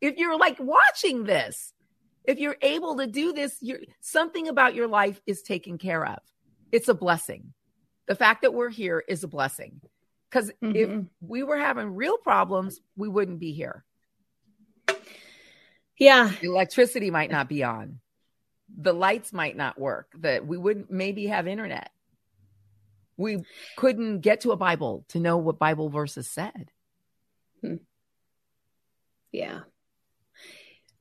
if 0.00 0.16
you're 0.16 0.38
like 0.38 0.58
watching 0.60 1.24
this, 1.24 1.72
if 2.24 2.38
you're 2.38 2.56
able 2.62 2.96
to 2.98 3.06
do 3.06 3.32
this, 3.32 3.56
you're 3.60 3.80
something 4.00 4.48
about 4.48 4.74
your 4.74 4.86
life 4.86 5.20
is 5.26 5.42
taken 5.42 5.78
care 5.78 6.06
of. 6.06 6.18
It's 6.72 6.88
a 6.88 6.94
blessing. 6.94 7.52
The 8.06 8.14
fact 8.14 8.42
that 8.42 8.54
we're 8.54 8.70
here 8.70 9.02
is 9.06 9.24
a 9.24 9.28
blessing. 9.28 9.80
Because 10.30 10.50
if 10.60 10.88
Mhm. 10.90 11.08
we 11.20 11.42
were 11.42 11.56
having 11.56 11.94
real 11.94 12.18
problems, 12.18 12.80
we 12.96 13.08
wouldn't 13.08 13.40
be 13.40 13.52
here. 13.52 13.84
yeah 15.98 16.30
The 16.40 16.46
electricity 16.46 17.10
might 17.10 17.30
not 17.30 17.48
be 17.48 17.64
on. 17.64 18.00
The 18.76 18.92
lights 18.92 19.32
might 19.32 19.56
not 19.56 19.78
work. 19.78 20.12
That 20.18 20.46
we 20.46 20.56
wouldn't 20.56 20.90
maybe 20.90 21.26
have 21.26 21.46
internet. 21.46 21.90
We 23.16 23.44
couldn't 23.76 24.20
get 24.20 24.42
to 24.42 24.52
a 24.52 24.56
Bible 24.56 25.04
to 25.08 25.18
know 25.18 25.38
what 25.38 25.58
Bible 25.58 25.88
verses 25.88 26.30
said. 26.30 26.70
Yeah. 29.32 29.60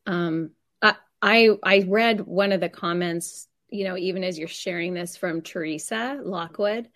Um, 0.06 0.52
I, 0.82 0.96
I 1.22 1.50
I 1.64 1.80
read 1.88 2.22
one 2.22 2.52
of 2.52 2.60
the 2.62 2.70
comments, 2.70 3.48
you 3.70 3.84
know, 3.84 3.98
even 3.98 4.24
as 4.24 4.38
you're 4.38 4.48
sharing 4.48 4.94
this 4.94 5.18
from 5.18 5.42
Teresa 5.42 6.20
Lockwood, 6.24 6.90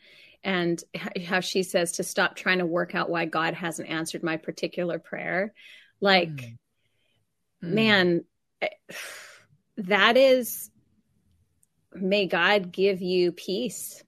and 0.44 0.82
how 1.26 1.40
she 1.40 1.64
says 1.64 1.94
to 1.94 2.04
stop 2.04 2.36
trying 2.36 2.60
to 2.60 2.66
work 2.66 2.96
out 2.96 3.10
why 3.10 3.26
God 3.26 3.54
hasn't 3.54 3.90
answered 3.90 4.24
my 4.24 4.38
particular 4.38 4.98
prayer. 5.00 5.54
Like, 6.00 6.30
Mm. 6.30 6.58
Mm. 7.64 7.74
man, 7.74 8.26
eh, 8.62 8.70
that 9.78 10.18
is. 10.18 10.70
May 11.94 12.26
God 12.26 12.72
give 12.72 13.02
you 13.02 13.34
peace. 13.34 14.04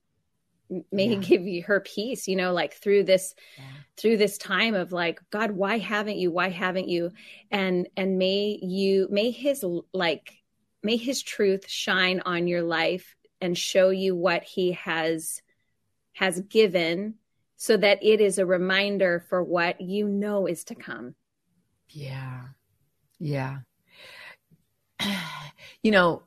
May 0.92 1.08
He 1.08 1.18
give 1.18 1.46
you 1.46 1.64
her 1.64 1.82
peace. 1.82 2.28
You 2.28 2.36
know, 2.36 2.54
like 2.54 2.74
through 2.74 3.04
this 3.04 3.36
Yeah. 3.58 3.64
through 3.98 4.18
this 4.18 4.40
time 4.40 4.74
of 4.74 4.92
like 4.92 5.22
god 5.30 5.52
why 5.52 5.78
haven't 5.78 6.18
you 6.18 6.32
why 6.32 6.50
haven't 6.50 6.88
you 6.90 7.12
and 7.52 7.88
and 7.96 8.18
may 8.18 8.58
you 8.60 9.08
may 9.12 9.30
his 9.30 9.64
like 9.94 10.43
may 10.84 10.98
his 10.98 11.22
truth 11.22 11.70
shine 11.70 12.22
on 12.26 12.48
your 12.48 12.64
life 12.64 13.16
and 13.42 13.58
show 13.58 13.90
you 13.90 14.16
what 14.16 14.44
he 14.44 14.74
has 14.74 15.42
has 16.14 16.40
given 16.42 17.16
so 17.56 17.78
that 17.78 18.04
it 18.04 18.22
is 18.22 18.38
a 18.38 18.46
reminder 18.46 19.26
for 19.30 19.44
what 19.44 19.82
you 19.82 20.08
know 20.08 20.48
is 20.48 20.64
to 20.66 20.76
come 20.76 21.16
Yeah. 21.90 22.42
Yeah. 23.20 23.60
You 25.82 25.92
know, 25.92 26.24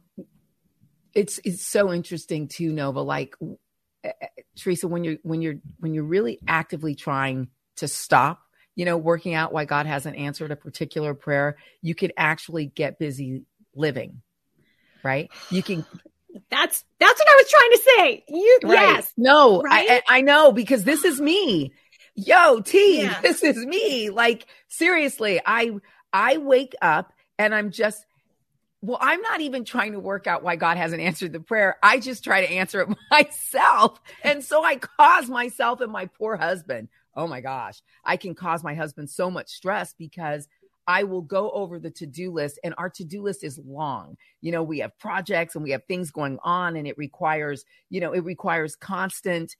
it's 1.14 1.40
it's 1.42 1.66
so 1.66 1.90
interesting 1.90 2.46
too, 2.46 2.72
Nova. 2.72 3.00
Like 3.00 3.34
uh, 4.04 4.10
Teresa, 4.54 4.86
when 4.86 5.02
you're 5.02 5.16
when 5.22 5.40
you're 5.40 5.56
when 5.78 5.94
you're 5.94 6.04
really 6.04 6.38
actively 6.46 6.94
trying 6.94 7.48
to 7.76 7.88
stop, 7.88 8.42
you 8.74 8.84
know, 8.84 8.98
working 8.98 9.32
out 9.32 9.54
why 9.54 9.64
God 9.64 9.86
hasn't 9.86 10.16
answered 10.16 10.50
a 10.50 10.56
particular 10.56 11.14
prayer, 11.14 11.56
you 11.80 11.94
could 11.94 12.12
actually 12.18 12.66
get 12.66 12.98
busy 12.98 13.44
living. 13.74 14.20
Right? 15.02 15.30
You 15.50 15.62
can 15.62 15.84
that's 16.50 16.84
that's 17.00 17.18
what 17.18 17.28
i 17.28 17.34
was 17.34 17.50
trying 17.50 17.70
to 17.70 17.82
say 17.96 18.24
you 18.28 18.58
Right. 18.64 18.72
yes 18.72 19.12
No, 19.16 19.62
Right? 19.62 20.02
I, 20.08 20.18
I 20.18 20.20
know 20.20 20.52
because 20.52 20.84
this 20.84 21.04
is 21.04 21.20
me. 21.20 21.72
Yo, 22.14 22.60
T, 22.60 23.02
Yeah. 23.02 23.20
this 23.22 23.42
is 23.42 23.56
me. 23.64 24.10
Like 24.10 24.46
seriously, 24.68 25.40
I 25.44 25.72
I 26.12 26.36
wake 26.38 26.74
up 26.82 27.12
and 27.38 27.54
I'm 27.54 27.70
just 27.70 28.04
well, 28.82 28.98
I'm 29.00 29.20
not 29.22 29.40
even 29.40 29.64
trying 29.64 29.92
to 29.92 30.00
work 30.00 30.26
out 30.26 30.42
why 30.42 30.56
God 30.56 30.76
hasn't 30.76 31.00
answered 31.02 31.32
the 31.32 31.40
prayer. 31.40 31.76
I 31.82 31.98
just 31.98 32.22
try 32.22 32.46
to 32.46 32.52
answer 32.52 32.82
it 32.82 32.88
myself. 33.10 33.98
And 34.22 34.44
so 34.44 34.62
I 34.62 34.76
cause 34.76 35.28
myself 35.28 35.80
and 35.80 35.90
my 35.90 36.06
poor 36.06 36.36
husband. 36.36 36.88
Oh 37.14 37.26
my 37.26 37.40
gosh, 37.40 37.80
I 38.04 38.16
can 38.18 38.34
cause 38.34 38.62
my 38.62 38.74
husband 38.74 39.08
so 39.10 39.30
much 39.30 39.48
stress 39.48 39.94
because 39.98 40.46
I 40.86 41.04
will 41.04 41.22
go 41.22 41.50
over 41.50 41.78
the 41.78 41.90
to 41.92 42.06
do 42.06 42.30
list, 42.32 42.58
and 42.62 42.74
our 42.78 42.90
to 42.90 43.04
do 43.04 43.22
list 43.22 43.42
is 43.42 43.58
long. 43.58 44.16
You 44.40 44.52
know, 44.52 44.62
we 44.62 44.78
have 44.80 44.96
projects 44.98 45.54
and 45.54 45.64
we 45.64 45.70
have 45.70 45.84
things 45.84 46.10
going 46.10 46.38
on, 46.42 46.76
and 46.76 46.86
it 46.86 46.96
requires, 46.96 47.64
you 47.90 48.00
know, 48.00 48.12
it 48.12 48.24
requires 48.24 48.76
constant. 48.76 49.56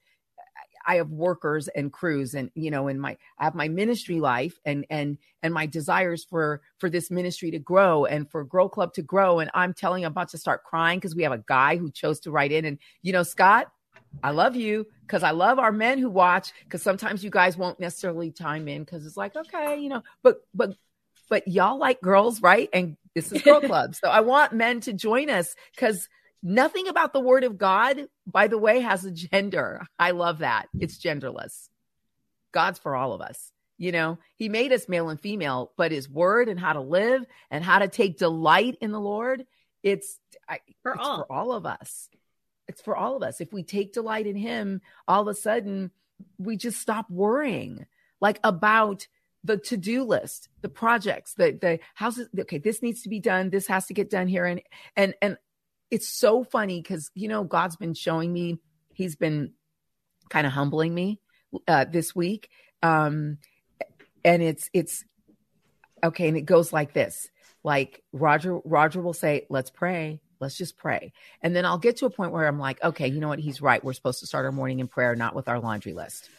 I 0.85 0.95
have 0.95 1.09
workers 1.09 1.67
and 1.67 1.91
crews, 1.91 2.33
and 2.33 2.49
you 2.55 2.71
know, 2.71 2.87
in 2.87 2.99
my 2.99 3.17
I 3.37 3.43
have 3.43 3.55
my 3.55 3.67
ministry 3.67 4.21
life 4.21 4.57
and 4.63 4.85
and 4.89 5.17
and 5.43 5.53
my 5.53 5.65
desires 5.65 6.23
for 6.23 6.61
for 6.77 6.89
this 6.89 7.11
ministry 7.11 7.51
to 7.51 7.59
grow 7.59 8.05
and 8.05 8.29
for 8.31 8.45
Girl 8.45 8.69
Club 8.69 8.93
to 8.93 9.01
grow. 9.01 9.39
And 9.39 9.51
I'm 9.53 9.73
telling 9.73 10.01
you, 10.01 10.07
I'm 10.07 10.13
about 10.13 10.29
to 10.29 10.37
start 10.37 10.63
crying 10.63 10.99
because 10.99 11.15
we 11.15 11.23
have 11.23 11.33
a 11.33 11.43
guy 11.45 11.75
who 11.75 11.91
chose 11.91 12.21
to 12.21 12.31
write 12.31 12.53
in, 12.53 12.63
and 12.63 12.79
you 13.01 13.11
know, 13.11 13.23
Scott, 13.23 13.69
I 14.23 14.31
love 14.31 14.55
you 14.55 14.87
because 15.01 15.23
I 15.23 15.31
love 15.31 15.59
our 15.59 15.73
men 15.73 15.99
who 15.99 16.09
watch 16.09 16.53
because 16.63 16.81
sometimes 16.81 17.21
you 17.21 17.29
guys 17.29 17.57
won't 17.57 17.79
necessarily 17.81 18.31
chime 18.31 18.67
in 18.69 18.83
because 18.83 19.05
it's 19.05 19.17
like, 19.17 19.35
okay, 19.35 19.77
you 19.77 19.89
know, 19.89 20.03
but 20.23 20.37
but 20.53 20.75
but 21.29 21.47
y'all 21.47 21.77
like 21.77 22.01
girls, 22.01 22.41
right? 22.41 22.69
And 22.73 22.97
this 23.15 23.31
is 23.31 23.41
Girl 23.41 23.61
Club. 23.61 23.95
so 23.95 24.09
I 24.09 24.21
want 24.21 24.53
men 24.53 24.79
to 24.81 24.93
join 24.93 25.29
us 25.29 25.55
because 25.75 26.07
nothing 26.43 26.87
about 26.87 27.13
the 27.13 27.19
word 27.19 27.43
of 27.43 27.57
God, 27.57 28.07
by 28.25 28.47
the 28.47 28.57
way, 28.57 28.79
has 28.81 29.05
a 29.05 29.11
gender. 29.11 29.85
I 29.99 30.11
love 30.11 30.39
that. 30.39 30.67
It's 30.79 30.97
genderless. 30.97 31.69
God's 32.51 32.79
for 32.79 32.95
all 32.95 33.13
of 33.13 33.21
us. 33.21 33.51
You 33.79 33.91
know, 33.91 34.17
he 34.35 34.49
made 34.49 34.71
us 34.73 34.89
male 34.89 35.09
and 35.09 35.19
female, 35.21 35.71
but 35.77 35.91
his 35.91 36.09
word 36.09 36.49
and 36.49 36.59
how 36.59 36.73
to 36.73 36.81
live 36.81 37.23
and 37.51 37.63
how 37.63 37.79
to 37.79 37.87
take 37.87 38.17
delight 38.17 38.77
in 38.81 38.91
the 38.91 38.99
Lord, 38.99 39.45
it's, 39.83 40.19
I, 40.49 40.59
For 40.81 40.93
it's 40.93 41.05
all. 41.05 41.17
for 41.17 41.31
all 41.31 41.51
of 41.51 41.67
us. 41.67 42.09
It's 42.67 42.81
for 42.81 42.95
all 42.97 43.15
of 43.15 43.21
us. 43.21 43.39
If 43.39 43.53
we 43.53 43.61
take 43.61 43.93
delight 43.93 44.25
in 44.25 44.35
him, 44.35 44.81
all 45.07 45.21
of 45.21 45.27
a 45.27 45.35
sudden 45.39 45.91
we 46.39 46.57
just 46.57 46.81
stop 46.81 47.09
worrying 47.09 47.85
like 48.19 48.39
about 48.43 49.07
the 49.43 49.57
to-do 49.57 50.03
list, 50.03 50.49
the 50.61 50.69
projects, 50.69 51.33
the 51.33 51.57
the 51.59 51.79
houses. 51.95 52.27
Okay, 52.37 52.57
this 52.57 52.81
needs 52.81 53.01
to 53.03 53.09
be 53.09 53.19
done. 53.19 53.49
This 53.49 53.67
has 53.67 53.87
to 53.87 53.93
get 53.93 54.09
done 54.09 54.27
here, 54.27 54.45
and 54.45 54.61
and 54.95 55.13
and 55.21 55.37
it's 55.91 56.07
so 56.07 56.43
funny 56.43 56.81
because 56.81 57.11
you 57.13 57.27
know 57.27 57.43
God's 57.43 57.75
been 57.75 57.93
showing 57.93 58.33
me. 58.33 58.59
He's 58.93 59.15
been 59.15 59.53
kind 60.29 60.47
of 60.47 60.53
humbling 60.53 60.93
me 60.93 61.21
uh, 61.67 61.85
this 61.85 62.15
week, 62.15 62.49
um, 62.83 63.37
and 64.25 64.41
it's 64.41 64.69
it's 64.73 65.03
okay, 66.03 66.27
and 66.27 66.37
it 66.37 66.41
goes 66.45 66.73
like 66.73 66.93
this. 66.93 67.29
Like 67.63 68.03
Roger, 68.11 68.59
Roger 68.65 69.01
will 69.01 69.13
say, 69.13 69.45
"Let's 69.49 69.69
pray." 69.69 70.21
Let's 70.39 70.55
just 70.55 70.77
pray. 70.77 71.13
And 71.41 71.55
then 71.55 71.65
I'll 71.65 71.79
get 71.79 71.97
to 71.97 72.05
a 72.05 72.11
point 72.11 72.31
where 72.31 72.47
I'm 72.47 72.59
like, 72.59 72.83
okay, 72.83 73.07
you 73.07 73.19
know 73.19 73.27
what? 73.27 73.39
He's 73.39 73.59
right. 73.59 73.83
We're 73.83 73.93
supposed 73.93 74.19
to 74.19 74.27
start 74.27 74.45
our 74.45 74.51
morning 74.51 74.79
in 74.79 74.87
prayer, 74.87 75.15
not 75.15 75.33
with 75.35 75.47
our 75.47 75.59
laundry 75.59 75.93
list. 75.93 76.29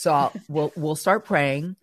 So 0.00 0.12
I'll, 0.12 0.32
we'll 0.48 0.72
we'll 0.76 0.96
start 0.96 1.26
praying, 1.26 1.76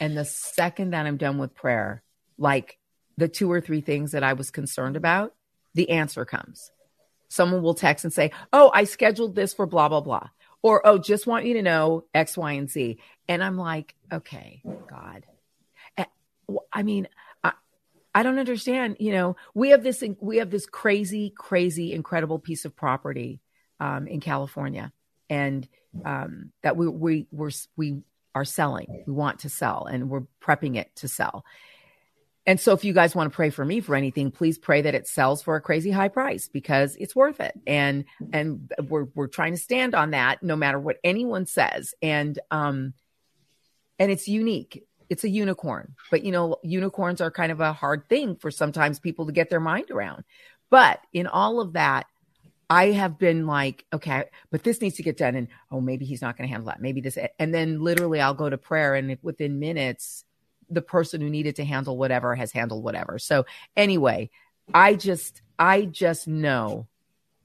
and 0.00 0.16
the 0.16 0.24
second 0.24 0.90
that 0.90 1.06
I'm 1.06 1.16
done 1.16 1.38
with 1.38 1.54
prayer, 1.54 2.02
like 2.36 2.78
the 3.16 3.28
two 3.28 3.50
or 3.50 3.60
three 3.60 3.80
things 3.80 4.10
that 4.10 4.24
I 4.24 4.32
was 4.32 4.50
concerned 4.50 4.96
about, 4.96 5.34
the 5.72 5.90
answer 5.90 6.24
comes. 6.24 6.72
Someone 7.28 7.62
will 7.62 7.74
text 7.74 8.04
and 8.04 8.12
say, 8.12 8.32
"Oh, 8.52 8.72
I 8.74 8.84
scheduled 8.84 9.36
this 9.36 9.54
for 9.54 9.66
blah 9.66 9.88
blah 9.88 10.00
blah," 10.00 10.30
or 10.62 10.84
"Oh, 10.84 10.98
just 10.98 11.28
want 11.28 11.46
you 11.46 11.54
to 11.54 11.62
know 11.62 12.06
X, 12.12 12.36
Y, 12.36 12.52
and 12.54 12.68
Z," 12.68 12.98
and 13.28 13.42
I'm 13.42 13.56
like, 13.56 13.94
"Okay, 14.12 14.60
God." 14.90 15.24
I 16.72 16.82
mean, 16.82 17.06
I, 17.44 17.52
I 18.14 18.24
don't 18.24 18.40
understand. 18.40 18.96
You 18.98 19.12
know, 19.12 19.36
we 19.54 19.70
have 19.70 19.84
this 19.84 20.02
we 20.20 20.38
have 20.38 20.50
this 20.50 20.66
crazy, 20.66 21.30
crazy, 21.30 21.92
incredible 21.92 22.40
piece 22.40 22.64
of 22.64 22.74
property 22.74 23.40
um, 23.78 24.08
in 24.08 24.18
California, 24.18 24.92
and 25.28 25.66
um, 26.04 26.52
that 26.62 26.76
we 26.76 26.88
we 26.88 27.26
we're, 27.30 27.50
we 27.76 28.02
are 28.34 28.44
selling. 28.44 29.04
We 29.06 29.12
want 29.12 29.40
to 29.40 29.48
sell, 29.48 29.86
and 29.86 30.10
we're 30.10 30.26
prepping 30.42 30.76
it 30.76 30.94
to 30.96 31.08
sell. 31.08 31.44
And 32.46 32.60
so, 32.60 32.72
if 32.72 32.84
you 32.84 32.92
guys 32.92 33.14
want 33.14 33.32
to 33.32 33.34
pray 33.34 33.50
for 33.50 33.64
me 33.64 33.80
for 33.80 33.94
anything, 33.94 34.30
please 34.30 34.58
pray 34.58 34.82
that 34.82 34.94
it 34.94 35.08
sells 35.08 35.42
for 35.42 35.56
a 35.56 35.60
crazy 35.60 35.90
high 35.90 36.08
price 36.08 36.48
because 36.48 36.94
it's 36.96 37.16
worth 37.16 37.40
it. 37.40 37.58
And 37.66 38.04
and 38.32 38.70
we're 38.88 39.06
we're 39.14 39.28
trying 39.28 39.52
to 39.52 39.58
stand 39.58 39.94
on 39.94 40.10
that, 40.10 40.42
no 40.42 40.56
matter 40.56 40.78
what 40.78 40.98
anyone 41.02 41.46
says. 41.46 41.94
And 42.02 42.38
um, 42.50 42.92
and 43.98 44.12
it's 44.12 44.28
unique. 44.28 44.84
It's 45.08 45.24
a 45.24 45.28
unicorn, 45.28 45.94
but 46.10 46.24
you 46.24 46.32
know, 46.32 46.56
unicorns 46.62 47.20
are 47.20 47.30
kind 47.30 47.52
of 47.52 47.60
a 47.60 47.72
hard 47.72 48.08
thing 48.08 48.36
for 48.36 48.50
sometimes 48.50 48.98
people 48.98 49.26
to 49.26 49.32
get 49.32 49.48
their 49.48 49.60
mind 49.60 49.90
around. 49.90 50.24
But 50.70 51.00
in 51.12 51.26
all 51.26 51.60
of 51.60 51.74
that, 51.74 52.06
I 52.70 52.92
have 52.92 53.18
been 53.18 53.46
like, 53.46 53.84
okay, 53.92 54.24
but 54.50 54.64
this 54.64 54.80
needs 54.80 54.96
to 54.96 55.02
get 55.02 55.16
done. 55.16 55.34
And 55.34 55.48
oh, 55.70 55.80
maybe 55.80 56.04
he's 56.04 56.22
not 56.22 56.36
going 56.36 56.48
to 56.48 56.52
handle 56.52 56.68
that. 56.68 56.80
Maybe 56.80 57.00
this. 57.00 57.18
And 57.38 57.54
then 57.54 57.82
literally 57.82 58.20
I'll 58.20 58.34
go 58.34 58.48
to 58.48 58.58
prayer 58.58 58.94
and 58.94 59.16
within 59.22 59.58
minutes, 59.58 60.24
the 60.70 60.82
person 60.82 61.20
who 61.20 61.28
needed 61.28 61.56
to 61.56 61.64
handle 61.64 61.98
whatever 61.98 62.34
has 62.34 62.52
handled 62.52 62.82
whatever. 62.82 63.18
So 63.18 63.44
anyway, 63.76 64.30
I 64.72 64.94
just, 64.94 65.42
I 65.58 65.82
just 65.82 66.26
know 66.26 66.86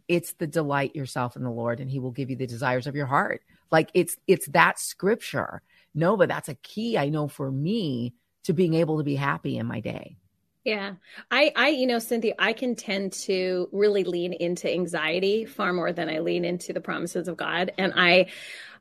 it's 0.07 0.33
the 0.33 0.47
delight 0.47 0.95
yourself 0.95 1.35
in 1.35 1.43
the 1.43 1.51
Lord 1.51 1.79
and 1.79 1.91
he 1.91 1.99
will 1.99 2.11
give 2.11 2.29
you 2.29 2.35
the 2.35 2.47
desires 2.47 2.87
of 2.87 2.95
your 2.95 3.05
heart. 3.05 3.41
Like 3.71 3.89
it's, 3.93 4.17
it's 4.25 4.47
that 4.47 4.79
scripture. 4.79 5.61
No, 5.93 6.15
but 6.15 6.29
that's 6.29 6.49
a 6.49 6.55
key 6.55 6.97
I 6.97 7.09
know 7.09 7.27
for 7.27 7.51
me 7.51 8.13
to 8.43 8.53
being 8.53 8.73
able 8.73 8.97
to 8.97 9.03
be 9.03 9.15
happy 9.15 9.57
in 9.57 9.65
my 9.65 9.79
day. 9.79 10.15
Yeah. 10.63 10.95
I 11.31 11.51
I 11.55 11.69
you 11.69 11.87
know 11.87 11.99
Cynthia 11.99 12.35
I 12.37 12.53
can 12.53 12.75
tend 12.75 13.13
to 13.13 13.69
really 13.71 14.03
lean 14.03 14.33
into 14.33 14.71
anxiety 14.71 15.45
far 15.45 15.73
more 15.73 15.91
than 15.93 16.09
I 16.09 16.19
lean 16.19 16.45
into 16.45 16.73
the 16.73 16.81
promises 16.81 17.27
of 17.27 17.37
God 17.37 17.71
and 17.77 17.93
I 17.95 18.27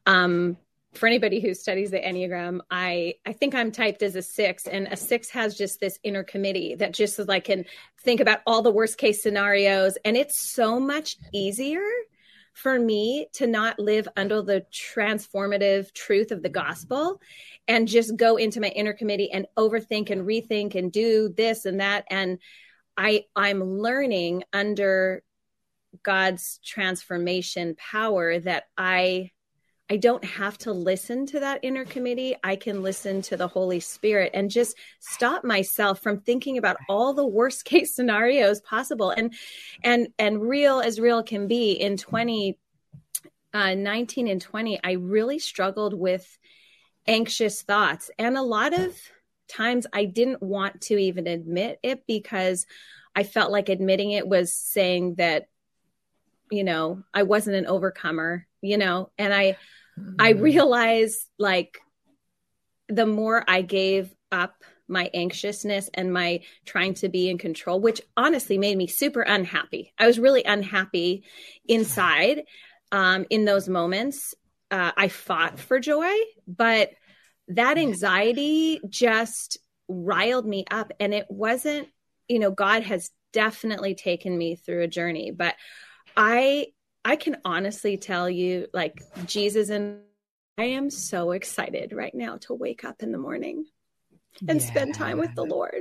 um 0.06 0.56
for 0.94 1.06
anybody 1.06 1.40
who 1.40 1.54
studies 1.54 1.90
the 1.90 2.00
enneagram 2.00 2.60
i 2.70 3.14
i 3.26 3.32
think 3.32 3.54
i'm 3.54 3.70
typed 3.70 4.02
as 4.02 4.16
a 4.16 4.22
six 4.22 4.66
and 4.66 4.88
a 4.88 4.96
six 4.96 5.28
has 5.28 5.54
just 5.54 5.80
this 5.80 5.98
inner 6.02 6.24
committee 6.24 6.74
that 6.74 6.92
just 6.92 7.18
like 7.28 7.44
can 7.44 7.64
think 8.00 8.20
about 8.20 8.40
all 8.46 8.62
the 8.62 8.70
worst 8.70 8.96
case 8.96 9.22
scenarios 9.22 9.98
and 10.04 10.16
it's 10.16 10.40
so 10.40 10.80
much 10.80 11.16
easier 11.32 11.82
for 12.58 12.78
me 12.78 13.28
to 13.34 13.46
not 13.46 13.78
live 13.78 14.08
under 14.16 14.42
the 14.42 14.64
transformative 14.72 15.92
truth 15.94 16.30
of 16.32 16.42
the 16.42 16.48
gospel 16.48 17.20
and 17.66 17.88
just 17.88 18.16
go 18.16 18.36
into 18.36 18.60
my 18.60 18.68
inner 18.68 18.92
committee 18.92 19.30
and 19.30 19.46
overthink 19.56 20.10
and 20.10 20.22
rethink 20.22 20.74
and 20.74 20.92
do 20.92 21.32
this 21.36 21.64
and 21.64 21.80
that. 21.80 22.04
And 22.10 22.38
i 22.98 23.24
i'm 23.34 23.62
learning 23.62 24.42
under 24.52 25.22
god's 26.02 26.58
transformation 26.64 27.74
power 27.76 28.38
that 28.40 28.64
i 28.76 29.30
i 29.90 29.96
don't 29.96 30.24
have 30.24 30.56
to 30.58 30.72
listen 30.72 31.26
to 31.26 31.40
that 31.40 31.60
inner 31.62 31.84
committee 31.84 32.36
i 32.44 32.56
can 32.56 32.82
listen 32.82 33.22
to 33.22 33.36
the 33.36 33.48
holy 33.48 33.80
spirit 33.80 34.30
and 34.34 34.50
just 34.50 34.76
stop 35.00 35.44
myself 35.44 36.00
from 36.00 36.20
thinking 36.20 36.58
about 36.58 36.76
all 36.88 37.14
the 37.14 37.26
worst 37.26 37.64
case 37.66 37.94
scenarios 37.94 38.60
possible 38.60 39.10
and 39.10 39.34
and 39.82 40.08
and 40.18 40.40
real 40.40 40.80
as 40.80 41.00
real 41.00 41.22
can 41.22 41.48
be 41.48 41.72
in 41.72 41.96
20 41.96 42.58
uh, 43.54 43.74
19 43.74 44.28
and 44.28 44.40
20 44.40 44.80
i 44.84 44.92
really 44.92 45.38
struggled 45.38 45.94
with 45.94 46.38
anxious 47.08 47.62
thoughts. 47.62 48.10
And 48.18 48.36
a 48.36 48.42
lot 48.42 48.78
of 48.78 48.94
times 49.48 49.86
I 49.92 50.04
didn't 50.04 50.42
want 50.42 50.82
to 50.82 50.96
even 50.96 51.26
admit 51.26 51.80
it 51.82 52.06
because 52.06 52.66
I 53.16 53.22
felt 53.24 53.50
like 53.50 53.70
admitting 53.70 54.12
it 54.12 54.28
was 54.28 54.52
saying 54.52 55.16
that, 55.16 55.48
you 56.50 56.62
know, 56.62 57.02
I 57.12 57.24
wasn't 57.24 57.56
an 57.56 57.66
overcomer, 57.66 58.46
you 58.60 58.76
know, 58.76 59.10
and 59.18 59.32
I, 59.32 59.56
mm-hmm. 59.98 60.14
I 60.18 60.30
realized 60.30 61.18
like 61.38 61.78
the 62.88 63.06
more 63.06 63.44
I 63.46 63.62
gave 63.62 64.14
up 64.32 64.54
my 64.88 65.10
anxiousness 65.12 65.90
and 65.92 66.12
my 66.12 66.40
trying 66.64 66.94
to 66.94 67.08
be 67.08 67.28
in 67.28 67.38
control, 67.38 67.80
which 67.80 68.00
honestly 68.16 68.56
made 68.56 68.76
me 68.76 68.86
super 68.86 69.20
unhappy. 69.20 69.92
I 69.98 70.06
was 70.06 70.18
really 70.18 70.44
unhappy 70.44 71.24
inside 71.66 72.44
um, 72.90 73.26
in 73.28 73.44
those 73.44 73.68
moments 73.68 74.34
uh, 74.70 74.92
I 74.96 75.08
fought 75.08 75.58
for 75.58 75.78
joy, 75.80 76.12
but 76.46 76.90
that 77.48 77.78
anxiety 77.78 78.80
just 78.88 79.58
riled 79.88 80.46
me 80.46 80.64
up. 80.70 80.92
And 81.00 81.14
it 81.14 81.26
wasn't, 81.28 81.88
you 82.28 82.38
know, 82.38 82.50
God 82.50 82.82
has 82.82 83.10
definitely 83.32 83.94
taken 83.94 84.36
me 84.36 84.56
through 84.56 84.82
a 84.82 84.88
journey, 84.88 85.30
but 85.30 85.54
I, 86.16 86.68
I 87.08 87.16
can 87.16 87.38
honestly 87.42 87.96
tell 87.96 88.28
you, 88.28 88.66
like, 88.74 89.02
Jesus 89.24 89.70
and 89.70 90.00
I 90.58 90.64
am 90.64 90.90
so 90.90 91.30
excited 91.30 91.94
right 91.94 92.14
now 92.14 92.36
to 92.42 92.52
wake 92.52 92.84
up 92.84 93.02
in 93.02 93.12
the 93.12 93.18
morning 93.18 93.64
and 94.46 94.60
yeah. 94.60 94.66
spend 94.66 94.94
time 94.94 95.16
with 95.16 95.34
the 95.34 95.44
Lord. 95.44 95.80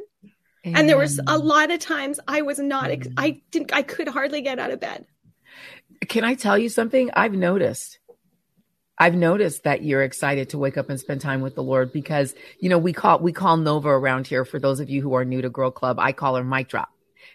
Amen. 0.65 0.79
And 0.79 0.87
there 0.87 0.97
was 0.97 1.19
a 1.27 1.37
lot 1.37 1.69
of 1.69 1.81
times 1.81 2.21
I 2.29 2.43
was 2.43 2.59
not, 2.59 2.91
I 3.17 3.41
didn't, 3.51 3.73
I 3.73 3.81
could 3.81 4.07
hardly 4.07 4.41
get 4.41 4.57
out 4.57 4.71
of 4.71 4.79
bed. 4.79 5.05
Can 6.07 6.23
I 6.23 6.35
tell 6.35 6.57
you 6.57 6.69
something? 6.69 7.11
I've 7.13 7.33
noticed 7.33 7.99
I've 8.97 9.15
noticed 9.15 9.65
that 9.65 9.83
you're 9.83 10.03
excited 10.03 10.51
to 10.51 10.57
wake 10.57 10.77
up 10.77 10.89
and 10.89 10.97
spend 10.97 11.19
time 11.19 11.41
with 11.41 11.55
the 11.55 11.61
Lord 11.61 11.91
because, 11.91 12.33
you 12.61 12.69
know, 12.69 12.77
we 12.77 12.93
call, 12.93 13.19
we 13.19 13.33
call 13.33 13.57
Nova 13.57 13.89
around 13.89 14.27
here 14.27 14.45
for 14.45 14.59
those 14.59 14.79
of 14.79 14.89
you 14.89 15.01
who 15.01 15.13
are 15.13 15.25
new 15.25 15.41
to 15.41 15.49
Girl 15.49 15.71
Club. 15.71 15.99
I 15.99 16.13
call 16.13 16.37
her 16.37 16.43
mic 16.43 16.69
drop 16.69 16.89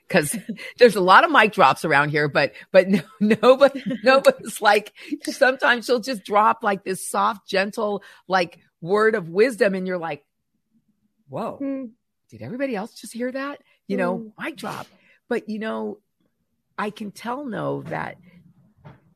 because 0.07 0.37
there's 0.79 0.97
a 0.97 1.01
lot 1.01 1.25
of 1.25 1.31
mic 1.31 1.53
drops 1.53 1.85
around 1.85 2.11
here, 2.11 2.29
but, 2.29 2.53
but 2.71 2.89
no, 2.89 3.03
nobody, 3.21 3.83
nobody's 4.03 4.61
like, 4.61 4.93
sometimes 5.25 5.87
she'll 5.87 6.01
just 6.01 6.25
drop 6.25 6.63
like 6.63 6.85
this 6.85 7.09
soft, 7.09 7.49
gentle, 7.49 8.03
like 8.29 8.59
word 8.81 9.15
of 9.15 9.29
wisdom. 9.29 9.75
And 9.75 9.87
you're 9.87 9.99
like, 9.99 10.25
whoa, 11.29 11.59
mm. 11.61 11.91
did 12.31 12.43
everybody 12.43 12.77
else 12.77 12.95
just 12.95 13.13
hear 13.13 13.31
that? 13.33 13.61
You 13.87 13.97
know, 13.97 14.19
mm. 14.19 14.33
mic 14.43 14.57
drop. 14.57 14.87
But, 15.29 15.49
you 15.49 15.59
know, 15.59 15.99
I 16.79 16.91
can 16.91 17.11
tell 17.11 17.45
no 17.45 17.83
that 17.85 18.17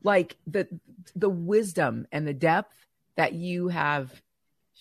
like 0.03 0.37
the 0.47 0.67
the 1.15 1.29
wisdom 1.29 2.07
and 2.11 2.27
the 2.27 2.33
depth 2.33 2.73
that 3.15 3.33
you 3.33 3.67
have 3.67 4.09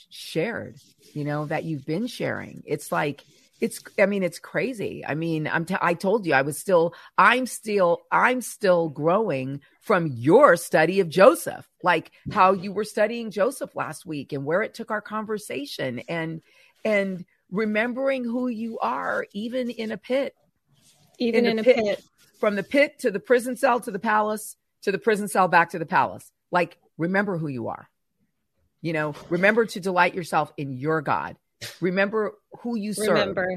shared 0.09 0.77
you 1.15 1.25
know 1.25 1.47
that 1.47 1.65
you've 1.65 1.87
been 1.87 2.07
sharing 2.07 2.63
it's 2.67 2.93
like 2.93 3.25
it's 3.61 3.83
i 3.99 4.07
mean 4.07 4.23
it's 4.23 4.39
crazy 4.39 5.05
i 5.07 5.15
mean 5.15 5.47
i'm 5.49 5.65
t- 5.65 5.77
i 5.81 5.95
told 5.95 6.27
you 6.27 6.35
i 6.35 6.43
was 6.43 6.59
still 6.59 6.95
i'm 7.19 7.47
still 7.47 8.03
i'm 8.11 8.41
still 8.41 8.89
growing 8.89 9.61
from 9.81 10.07
your 10.07 10.57
study 10.57 11.01
of 11.01 11.09
joseph 11.09 11.69
like 11.83 12.11
how 12.31 12.53
you 12.53 12.73
were 12.73 12.85
studying 12.85 13.31
joseph 13.31 13.75
last 13.75 14.05
week 14.07 14.33
and 14.33 14.45
where 14.45 14.63
it 14.63 14.75
took 14.75 14.91
our 14.91 15.01
conversation 15.01 16.01
and 16.09 16.43
and 16.85 17.25
remembering 17.51 18.25
who 18.25 18.49
you 18.49 18.79
are 18.81 19.27
even 19.33 19.71
in 19.71 19.93
a 19.93 19.97
pit 19.97 20.35
even 21.19 21.47
in, 21.47 21.53
in 21.53 21.59
a 21.61 21.65
pit, 21.65 21.77
pit 21.77 22.05
from 22.39 22.57
the 22.57 22.63
pit 22.63 22.99
to 22.99 23.11
the 23.11 23.21
prison 23.21 23.57
cell 23.57 23.81
to 23.81 23.91
the 23.91 23.99
palace 23.99 24.57
to 24.87 24.93
the 24.93 24.99
prison 24.99 25.27
cell 25.27 25.49
back 25.49 25.71
to 25.71 25.81
the 25.81 25.85
palace. 25.85 26.31
Like, 26.53 26.79
remember 26.97 27.37
who 27.37 27.49
you 27.49 27.69
are. 27.69 27.91
You 28.83 28.93
know, 28.93 29.15
remember 29.29 29.67
to 29.67 29.81
delight 29.81 30.15
yourself 30.15 30.53
in 30.57 30.73
your 30.73 31.03
God. 31.03 31.37
Remember 31.81 32.35
who 32.61 32.77
you 32.77 32.93
serve. 32.93 33.09
Remember. 33.09 33.49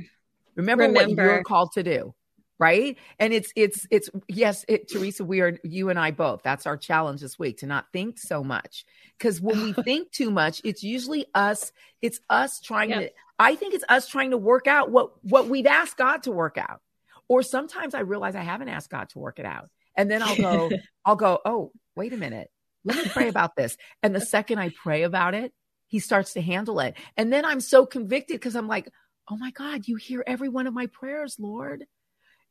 Remember, 0.56 0.84
remember. 0.84 1.16
what 1.16 1.34
you're 1.34 1.43
called 1.43 1.72
to 1.74 1.84
do. 1.84 2.14
right? 2.60 2.97
And 3.20 3.34
it's 3.34 3.52
it's 3.56 3.88
it's 3.89 4.10
yes, 4.28 4.66
it, 4.68 4.91
Teresa, 4.91 5.24
we 5.24 5.41
are 5.41 5.58
you 5.64 5.89
and 5.89 5.97
I 5.97 6.12
both. 6.12 6.43
That's 6.43 6.66
our 6.66 6.78
challenge 6.78 7.22
this 7.22 7.39
week 7.39 7.60
to 7.60 7.66
not 7.66 7.86
think 7.93 8.20
so 8.20 8.43
much. 8.43 8.86
Because 9.18 9.41
when 9.41 9.62
we 9.62 9.74
think 9.84 10.12
too 10.12 10.30
much, 10.30 10.62
it's 10.64 10.84
usually 10.84 11.26
us. 11.34 11.72
It's 12.02 12.20
us 12.30 12.60
trying 12.60 12.89
to. 12.89 13.12
I 13.39 13.56
think 13.56 13.74
it's 13.74 13.86
us 13.88 14.08
trying 14.08 14.32
to 14.32 14.38
work 14.38 14.68
out 14.68 14.91
what 14.91 15.24
what 15.24 15.47
we've 15.47 15.66
asked 15.66 15.97
God 15.97 16.24
to 16.24 16.32
work 16.32 16.58
out. 16.58 16.82
Or 17.30 17.43
sometimes 17.43 17.93
I 17.93 18.00
realize 18.02 18.36
I 18.36 18.41
haven't 18.41 18.70
asked 18.70 18.89
God 18.89 19.10
to 19.10 19.20
work 19.20 19.39
it 19.39 19.45
out, 19.45 19.70
and 19.95 20.10
then 20.10 20.22
I'll 20.22 20.36
go, 20.36 20.70
I'll 21.06 21.16
go, 21.16 21.39
oh, 21.45 21.72
wait 21.95 22.12
a 22.12 22.18
minute, 22.18 22.50
let 22.84 22.97
me 22.97 23.10
pray 23.10 23.28
about 23.28 23.56
this. 23.56 23.78
And 24.02 24.16
the 24.16 24.22
second 24.22 24.60
I 24.60 24.70
pray 24.70 25.04
about 25.04 25.36
it, 25.36 25.54
He 25.89 25.99
starts 25.99 26.33
to 26.33 26.41
handle 26.41 26.79
it, 26.79 26.95
and 27.17 27.33
then 27.33 27.43
I'm 27.43 27.59
so 27.59 27.85
convicted 27.85 28.35
because 28.35 28.55
I'm 28.55 28.67
like, 28.67 28.87
oh 29.29 29.37
my 29.37 29.51
God, 29.51 29.87
you 29.87 29.95
hear 29.95 30.23
every 30.25 30.49
one 30.49 30.67
of 30.67 30.73
my 30.73 30.87
prayers, 30.87 31.35
Lord. 31.39 31.85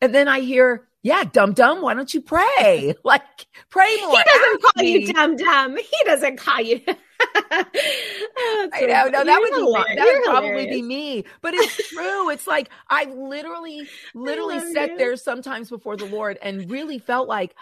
And 0.01 0.15
then 0.15 0.29
I 0.29 0.41
hear, 0.41 0.87
yeah, 1.03 1.25
dumb 1.25 1.53
dumb, 1.53 1.83
why 1.83 1.95
don't 1.95 2.13
you 2.13 2.21
pray? 2.21 2.95
Like, 3.05 3.23
pray 3.71 3.97
more. 4.03 4.19
He 4.19 4.25
doesn't 4.25 4.63
call 4.63 4.85
me. 4.85 4.93
you 4.93 5.13
dum 5.13 5.37
dum. 5.37 5.77
He 5.77 6.05
doesn't 6.05 6.37
call 6.37 6.61
you. 6.61 6.81
oh, 6.87 8.69
I 8.73 8.81
know. 8.83 9.09
No, 9.09 9.25
that 9.25 9.41
would, 9.41 9.51
be, 9.51 9.95
that 9.95 10.05
would 10.05 10.25
probably 10.25 10.67
be 10.67 10.83
me. 10.83 11.25
But 11.41 11.55
it's 11.55 11.89
true. 11.89 12.31
it's 12.31 12.47
like 12.47 12.71
I've 12.89 13.13
literally, 13.15 13.89
literally 14.15 14.61
sat 14.73 14.91
you. 14.91 14.99
there 14.99 15.17
sometimes 15.17 15.71
before 15.71 15.97
the 15.97 16.07
Lord 16.07 16.39
and 16.43 16.71
really 16.71 16.99
felt 16.99 17.29
like 17.29 17.55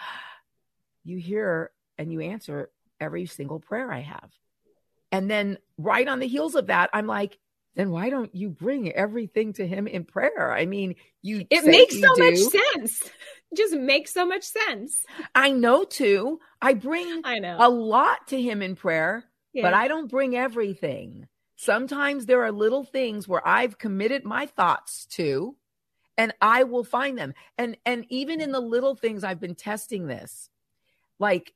you 1.03 1.17
hear 1.17 1.71
and 1.97 2.11
you 2.11 2.21
answer 2.21 2.69
every 2.99 3.25
single 3.25 3.59
prayer 3.59 3.91
I 3.91 4.01
have. 4.01 4.29
And 5.11 5.29
then 5.29 5.57
right 5.77 6.07
on 6.07 6.19
the 6.19 6.27
heels 6.27 6.55
of 6.55 6.67
that, 6.67 6.89
I'm 6.93 7.07
like, 7.07 7.37
then 7.75 7.91
why 7.91 8.09
don't 8.09 8.33
you 8.33 8.49
bring 8.49 8.91
everything 8.91 9.53
to 9.53 9.67
him 9.67 9.87
in 9.87 10.03
prayer? 10.03 10.51
I 10.51 10.65
mean, 10.65 10.95
you 11.21 11.45
it 11.49 11.63
makes 11.63 11.99
so 11.99 12.15
do. 12.15 12.23
much 12.23 12.39
sense. 12.39 13.03
Just 13.55 13.75
makes 13.75 14.11
so 14.11 14.25
much 14.25 14.43
sense. 14.43 15.05
I 15.35 15.51
know 15.51 15.83
too. 15.83 16.39
I 16.61 16.73
bring 16.73 17.21
I 17.23 17.37
know 17.37 17.55
a 17.59 17.69
lot 17.69 18.27
to 18.27 18.41
him 18.41 18.63
in 18.63 18.75
prayer, 18.75 19.23
yeah. 19.53 19.61
but 19.61 19.75
I 19.75 19.87
don't 19.87 20.09
bring 20.09 20.35
everything. 20.35 21.27
Sometimes 21.55 22.25
there 22.25 22.43
are 22.43 22.51
little 22.51 22.83
things 22.83 23.27
where 23.27 23.47
I've 23.47 23.77
committed 23.77 24.25
my 24.25 24.47
thoughts 24.47 25.05
to 25.11 25.55
and 26.17 26.33
I 26.41 26.63
will 26.63 26.83
find 26.83 27.15
them. 27.15 27.35
And 27.59 27.77
and 27.85 28.05
even 28.09 28.41
in 28.41 28.51
the 28.51 28.59
little 28.59 28.95
things 28.95 29.23
I've 29.23 29.39
been 29.39 29.55
testing 29.55 30.07
this. 30.07 30.49
Like 31.19 31.53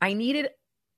I 0.00 0.14
needed 0.14 0.48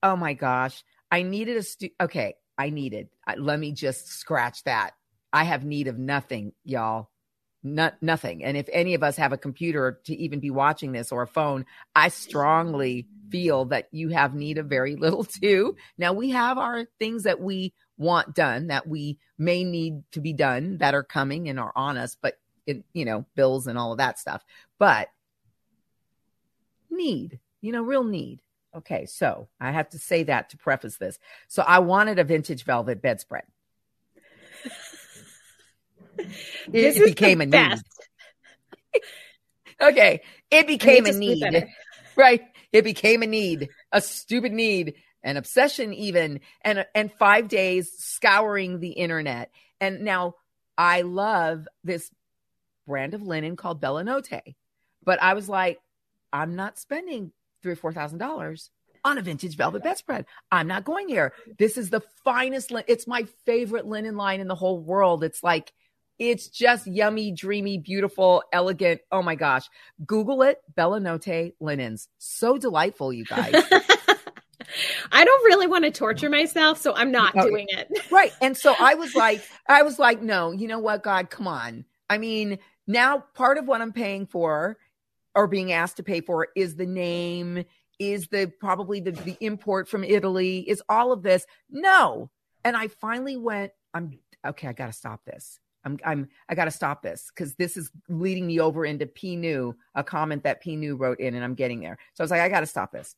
oh 0.03 0.17
my 0.17 0.33
gosh, 0.33 0.83
I 1.11 1.23
needed 1.23 1.57
a 1.57 1.63
stu- 1.63 1.91
okay, 2.01 2.35
I 2.57 2.71
needed. 2.71 3.09
Let 3.37 3.59
me 3.59 3.73
just 3.73 4.09
scratch 4.09 4.65
that. 4.65 4.93
I 5.33 5.45
have 5.45 5.65
need 5.65 5.89
of 5.89 5.99
nothing, 5.99 6.53
y'all. 6.65 7.11
Not 7.63 8.03
nothing. 8.03 8.43
And 8.43 8.57
if 8.57 8.69
any 8.73 8.95
of 8.95 9.03
us 9.03 9.17
have 9.17 9.33
a 9.33 9.39
computer 9.39 10.01
to 10.05 10.17
even 10.17 10.41
be 10.41 10.51
watching 10.51 10.93
this 10.93 11.13
or 11.13 11.23
a 11.23 11.27
phone, 11.27 11.67
I 11.95 12.09
strongly 12.09 13.07
feel 13.31 13.67
that 13.67 13.89
you 13.93 14.09
have 14.09 14.35
need 14.35 14.59
of 14.59 14.67
very 14.67 14.97
little 14.97 15.25
too. 15.25 15.77
Now 15.99 16.13
we 16.13 16.31
have 16.31 16.59
our 16.59 16.87
things 16.99 17.25
that 17.25 17.41
we 17.41 17.73
want 17.99 18.35
done 18.35 18.69
that 18.69 18.87
we 18.87 19.19
may 19.37 19.63
need 19.63 20.03
to 20.13 20.21
be 20.21 20.33
done 20.33 20.79
that 20.79 20.95
are 20.95 21.03
coming 21.03 21.49
and 21.49 21.61
are 21.61 21.73
on 21.77 21.99
us, 21.99 22.17
but 22.21 22.39
you 22.67 23.05
know, 23.05 23.27
bills 23.35 23.67
and 23.67 23.79
all 23.79 23.93
of 23.93 23.99
that 23.99 24.19
stuff. 24.19 24.45
But 24.79 25.09
need, 26.91 27.41
you 27.61 27.73
know, 27.73 27.83
real 27.83 28.05
need. 28.05 28.41
Okay, 28.77 29.07
so 29.07 29.49
I 29.61 29.73
have 29.73 29.89
to 29.91 29.99
say 29.99 30.23
that 30.25 30.51
to 30.51 30.57
preface 30.57 30.97
this. 30.97 31.19
So 31.49 31.63
I 31.63 31.81
wanted 31.81 32.19
a 32.19 32.25
vintage 32.25 32.65
velvet 32.65 33.03
bedspread. 33.03 33.43
it, 36.19 36.97
it 36.97 37.05
became 37.05 37.41
a 37.41 37.47
best. 37.47 37.85
need. 38.95 39.03
okay, 39.81 40.23
it 40.51 40.67
became 40.67 41.07
a 41.07 41.13
need. 41.13 41.67
Right, 42.17 42.43
it 42.73 42.83
became 42.83 43.23
a 43.23 43.27
need, 43.27 43.69
a 43.93 44.01
stupid 44.01 44.53
need, 44.53 44.95
an 45.23 45.37
obsession, 45.37 45.95
even, 45.95 46.41
and 46.63 46.85
and 46.95 47.11
five 47.19 47.49
days 47.49 47.91
scouring 47.97 48.81
the 48.81 48.91
internet. 48.91 49.51
And 49.81 50.03
now 50.03 50.35
I 50.77 51.03
love 51.03 51.67
this 51.85 52.11
brand 52.87 53.15
of 53.15 53.23
linen 53.23 53.57
called 53.57 53.81
Bella 53.81 54.05
Notte, 54.05 54.43
but 55.05 55.23
I 55.23 55.35
was 55.35 55.49
like, 55.49 55.79
I'm 56.33 56.57
not 56.57 56.79
spending 56.79 57.33
three 57.63 57.73
or 57.73 57.77
four 57.77 57.93
thousand 57.93 58.19
dollars 58.19 58.71
on 59.05 59.19
a 59.19 59.23
vintage 59.23 59.57
velvet 59.57 59.83
bedspread. 59.83 60.27
I'm 60.53 60.67
not 60.67 60.85
going 60.85 61.09
here. 61.09 61.33
This 61.59 61.77
is 61.77 61.91
the 61.91 62.03
finest. 62.25 62.71
Lin- 62.71 62.85
it's 62.87 63.07
my 63.07 63.27
favorite 63.47 63.87
linen 63.87 64.17
line 64.17 64.41
in 64.41 64.49
the 64.49 64.55
whole 64.55 64.81
world. 64.81 65.25
It's 65.25 65.43
like 65.43 65.73
it's 66.19 66.49
just 66.49 66.87
yummy, 66.87 67.33
dreamy, 67.33 67.79
beautiful, 67.79 68.43
elegant. 68.53 69.01
Oh 69.11 69.23
my 69.23 69.35
gosh. 69.37 69.67
Google 70.05 70.43
it. 70.43 70.61
Bella 70.75 71.01
Notte 71.01 71.55
linens. 71.61 72.09
So 72.19 72.59
delightful, 72.59 73.11
you 73.11 73.25
guys. 73.25 73.55
I 75.13 75.25
don't 75.25 75.45
really 75.45 75.67
want 75.67 75.85
to 75.85 75.91
torture 75.91 76.29
myself, 76.29 76.79
so 76.79 76.95
I'm 76.95 77.11
not 77.11 77.35
okay. 77.35 77.49
doing 77.49 77.67
it. 77.71 77.89
right. 78.11 78.33
And 78.43 78.57
so 78.57 78.75
I 78.79 78.95
was 78.95 79.15
like, 79.15 79.43
I 79.67 79.83
was 79.83 79.99
like, 79.99 80.21
no, 80.21 80.53
you 80.53 80.69
know 80.69 80.79
what, 80.79 81.03
God, 81.03 81.31
come 81.31 81.49
on. 81.49 81.87
I 82.09 82.19
mean, 82.19 82.59
now 82.87 83.25
part 83.35 83.57
of 83.57 83.67
what 83.67 83.81
I'm 83.81 83.93
paying 83.93 84.27
for 84.27 84.77
or 85.35 85.47
being 85.47 85.73
asked 85.73 85.97
to 85.99 86.03
pay 86.03 86.21
for 86.21 86.49
is 86.57 86.77
the 86.77 86.87
name, 86.87 87.65
is 87.99 88.29
the 88.29 88.53
probably 88.61 89.01
the, 89.01 89.13
the 89.13 89.37
import 89.41 89.89
from 89.89 90.05
Italy, 90.05 90.61
is 90.69 90.83
all 90.89 91.13
of 91.13 91.23
this. 91.23 91.47
No. 91.71 92.31
And 92.65 92.77
I 92.77 92.89
finally 92.89 93.37
went, 93.37 93.73
I'm 93.95 94.19
okay, 94.45 94.69
I 94.69 94.73
gotta 94.73 94.93
stop 94.93 95.25
this. 95.25 95.61
I'm 95.85 95.99
I'm 96.05 96.29
I 96.49 96.55
gotta 96.55 96.71
stop 96.71 97.03
this 97.03 97.31
because 97.35 97.55
this 97.55 97.77
is 97.77 97.91
leading 98.09 98.47
me 98.47 98.61
over 98.61 98.85
into 98.85 99.07
P 99.07 99.37
New, 99.37 99.75
a 99.95 100.05
comment 100.05 100.43
that 100.45 100.61
P 100.61 100.77
New 100.77 100.97
wrote 100.97 101.21
in, 101.21 101.35
and 101.35 101.45
I'm 101.45 101.55
getting 101.55 101.81
there. 101.81 101.99
So 102.15 102.23
I 102.23 102.25
was 102.25 102.31
like, 102.31 102.41
I 102.41 102.49
gotta 102.49 102.67
stop 102.67 102.93
this. 102.93 103.17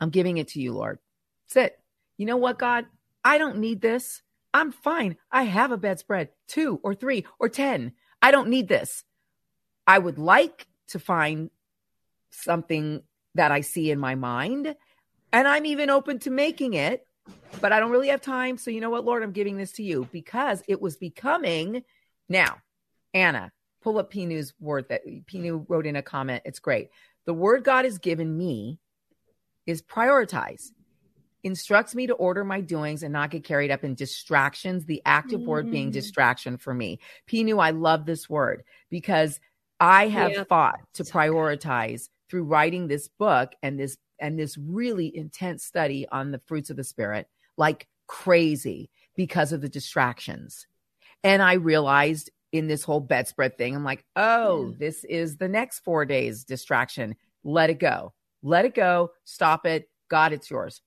I'm 0.00 0.10
giving 0.10 0.38
it 0.38 0.48
to 0.48 0.60
you, 0.60 0.72
Lord. 0.72 0.98
Sit. 1.46 1.78
You 2.16 2.26
know 2.26 2.36
what, 2.36 2.58
God? 2.58 2.86
I 3.24 3.38
don't 3.38 3.58
need 3.58 3.80
this. 3.80 4.22
I'm 4.52 4.72
fine. 4.72 5.16
I 5.30 5.44
have 5.44 5.72
a 5.72 5.76
bedspread, 5.76 6.30
two 6.48 6.80
or 6.82 6.94
three 6.94 7.24
or 7.38 7.48
ten. 7.48 7.92
I 8.20 8.30
don't 8.30 8.48
need 8.48 8.68
this. 8.68 9.04
I 9.86 9.98
would 9.98 10.18
like 10.18 10.66
to 10.90 10.98
find 10.98 11.50
something 12.30 13.02
that 13.34 13.52
I 13.52 13.60
see 13.60 13.90
in 13.90 13.98
my 13.98 14.14
mind. 14.14 14.74
And 15.32 15.48
I'm 15.48 15.66
even 15.66 15.90
open 15.90 16.18
to 16.20 16.30
making 16.30 16.74
it, 16.74 17.06
but 17.60 17.72
I 17.72 17.80
don't 17.80 17.90
really 17.90 18.08
have 18.08 18.20
time. 18.20 18.58
So, 18.58 18.70
you 18.70 18.80
know 18.80 18.90
what, 18.90 19.04
Lord, 19.04 19.22
I'm 19.22 19.32
giving 19.32 19.56
this 19.56 19.72
to 19.72 19.82
you 19.82 20.08
because 20.12 20.62
it 20.68 20.80
was 20.80 20.96
becoming. 20.96 21.84
Now, 22.28 22.58
Anna, 23.14 23.52
pull 23.82 23.98
up 23.98 24.10
P 24.10 24.26
News 24.26 24.52
word 24.60 24.88
that 24.88 25.02
P 25.26 25.38
New 25.38 25.64
wrote 25.68 25.86
in 25.86 25.96
a 25.96 26.02
comment. 26.02 26.42
It's 26.44 26.58
great. 26.58 26.90
The 27.26 27.34
word 27.34 27.64
God 27.64 27.84
has 27.84 27.98
given 27.98 28.36
me 28.36 28.78
is 29.66 29.82
prioritize. 29.82 30.72
Instructs 31.42 31.94
me 31.94 32.06
to 32.06 32.14
order 32.14 32.44
my 32.44 32.60
doings 32.60 33.02
and 33.02 33.12
not 33.12 33.30
get 33.30 33.44
carried 33.44 33.70
up 33.70 33.84
in 33.84 33.94
distractions. 33.94 34.84
The 34.84 35.00
active 35.06 35.40
mm. 35.40 35.46
word 35.46 35.70
being 35.70 35.90
mm. 35.90 35.92
distraction 35.92 36.58
for 36.58 36.74
me. 36.74 36.98
P 37.26 37.44
New, 37.44 37.58
I 37.58 37.70
love 37.70 38.04
this 38.04 38.28
word 38.28 38.64
because 38.90 39.40
I 39.80 40.08
have 40.08 40.32
yeah. 40.32 40.44
fought 40.44 40.80
to 40.94 41.04
prioritize 41.04 42.08
through 42.28 42.44
writing 42.44 42.86
this 42.86 43.08
book 43.08 43.54
and 43.62 43.80
this 43.80 43.96
and 44.20 44.38
this 44.38 44.58
really 44.58 45.16
intense 45.16 45.64
study 45.64 46.06
on 46.12 46.30
the 46.30 46.40
fruits 46.46 46.70
of 46.70 46.76
the 46.76 46.84
spirit 46.84 47.26
like 47.56 47.88
crazy 48.06 48.90
because 49.16 49.52
of 49.52 49.60
the 49.60 49.68
distractions. 49.68 50.66
And 51.24 51.42
I 51.42 51.54
realized 51.54 52.30
in 52.52 52.66
this 52.66 52.82
whole 52.82 53.00
bedspread 53.00 53.56
thing, 53.56 53.74
I'm 53.74 53.84
like, 53.84 54.04
oh, 54.16 54.68
yeah. 54.68 54.76
this 54.78 55.04
is 55.04 55.36
the 55.36 55.48
next 55.48 55.80
four 55.80 56.04
days 56.04 56.44
distraction. 56.44 57.14
Let 57.44 57.70
it 57.70 57.78
go. 57.78 58.12
Let 58.42 58.64
it 58.64 58.74
go. 58.74 59.12
Stop 59.24 59.66
it. 59.66 59.88
God, 60.08 60.32
it's 60.32 60.50
yours. 60.50 60.80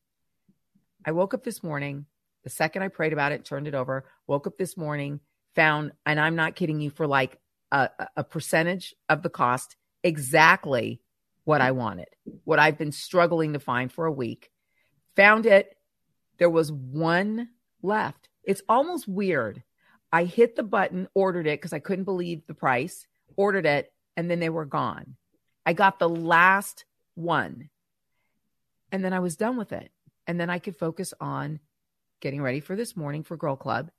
I 1.05 1.11
woke 1.11 1.33
up 1.33 1.43
this 1.43 1.63
morning. 1.63 2.05
The 2.43 2.49
second 2.49 2.81
I 2.81 2.89
prayed 2.89 3.13
about 3.13 3.31
it, 3.31 3.45
turned 3.45 3.67
it 3.67 3.75
over, 3.75 4.03
woke 4.27 4.47
up 4.47 4.57
this 4.57 4.75
morning, 4.75 5.21
found, 5.55 5.93
and 6.05 6.19
I'm 6.19 6.35
not 6.35 6.55
kidding 6.55 6.81
you, 6.81 6.89
for 6.89 7.07
like 7.07 7.39
a, 7.73 7.89
a 8.17 8.23
percentage 8.23 8.95
of 9.09 9.23
the 9.23 9.29
cost 9.29 9.75
exactly 10.03 11.01
what 11.43 11.59
I 11.59 11.71
wanted, 11.71 12.07
what 12.45 12.59
I've 12.59 12.77
been 12.77 12.91
struggling 12.91 13.53
to 13.53 13.59
find 13.59 13.91
for 13.91 14.05
a 14.05 14.11
week. 14.11 14.51
Found 15.15 15.45
it. 15.45 15.75
There 16.37 16.49
was 16.49 16.71
one 16.71 17.49
left. 17.81 18.29
It's 18.43 18.61
almost 18.69 19.07
weird. 19.07 19.63
I 20.11 20.25
hit 20.25 20.55
the 20.55 20.63
button, 20.63 21.07
ordered 21.15 21.47
it 21.47 21.59
because 21.59 21.73
I 21.73 21.79
couldn't 21.79 22.05
believe 22.05 22.45
the 22.45 22.53
price, 22.53 23.07
ordered 23.35 23.65
it, 23.65 23.91
and 24.15 24.29
then 24.29 24.39
they 24.39 24.49
were 24.49 24.65
gone. 24.65 25.15
I 25.65 25.73
got 25.73 25.99
the 25.99 26.09
last 26.09 26.85
one. 27.15 27.69
And 28.91 29.03
then 29.03 29.13
I 29.13 29.19
was 29.19 29.35
done 29.35 29.57
with 29.57 29.71
it. 29.71 29.91
And 30.27 30.39
then 30.39 30.49
I 30.49 30.59
could 30.59 30.77
focus 30.77 31.13
on 31.19 31.59
getting 32.21 32.41
ready 32.41 32.59
for 32.59 32.75
this 32.75 32.95
morning 32.95 33.23
for 33.23 33.35
Girl 33.35 33.55
Club 33.55 33.89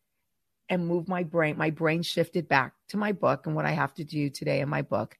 and 0.68 0.86
move 0.86 1.08
my 1.08 1.22
brain. 1.22 1.56
My 1.56 1.70
brain 1.70 2.02
shifted 2.02 2.48
back 2.48 2.74
to 2.88 2.96
my 2.96 3.12
book 3.12 3.46
and 3.46 3.54
what 3.54 3.66
I 3.66 3.72
have 3.72 3.94
to 3.94 4.04
do 4.04 4.30
today 4.30 4.60
in 4.60 4.68
my 4.68 4.82
book. 4.82 5.18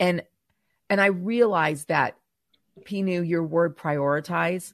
And 0.00 0.22
and 0.88 1.00
I 1.00 1.06
realized 1.06 1.88
that 1.88 2.16
Pinu, 2.82 3.26
your 3.26 3.42
word 3.42 3.76
prioritize, 3.76 4.72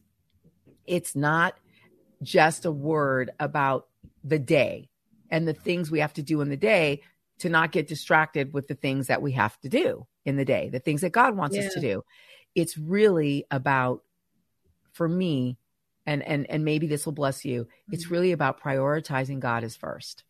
it's 0.87 1.17
not 1.17 1.57
just 2.23 2.65
a 2.65 2.73
word 2.73 3.31
about 3.41 3.89
the 4.23 4.39
day 4.39 4.89
and 5.31 5.49
the 5.49 5.55
things 5.55 5.91
we 5.91 6.01
have 6.01 6.13
to 6.15 6.23
do 6.23 6.41
in 6.41 6.49
the 6.49 6.57
day 6.57 7.03
to 7.39 7.49
not 7.49 7.73
get 7.73 7.89
distracted 7.89 8.53
with 8.53 8.69
the 8.69 8.75
things 8.75 9.07
that 9.07 9.23
we 9.23 9.33
have 9.33 9.59
to 9.61 9.69
do 9.69 10.07
in 10.25 10.37
the 10.37 10.45
day, 10.45 10.69
the 10.69 10.79
things 10.79 11.01
that 11.01 11.13
God 11.13 11.37
wants 11.37 11.57
yeah. 11.57 11.65
us 11.65 11.75
to 11.75 11.81
do. 11.81 12.05
It's 12.55 12.77
really 12.77 13.47
about, 13.51 14.03
for 14.93 15.09
me, 15.09 15.59
and 16.07 16.23
and 16.23 16.49
and 16.51 16.65
maybe 16.65 16.87
this 16.87 17.05
will 17.05 17.13
bless 17.13 17.45
you. 17.45 17.69
It's 17.91 18.05
mm-hmm. 18.05 18.15
really 18.15 18.33
about 18.33 18.61
prioritizing 18.61 19.41
God 19.41 19.65
as 19.65 19.77
first. 19.77 20.25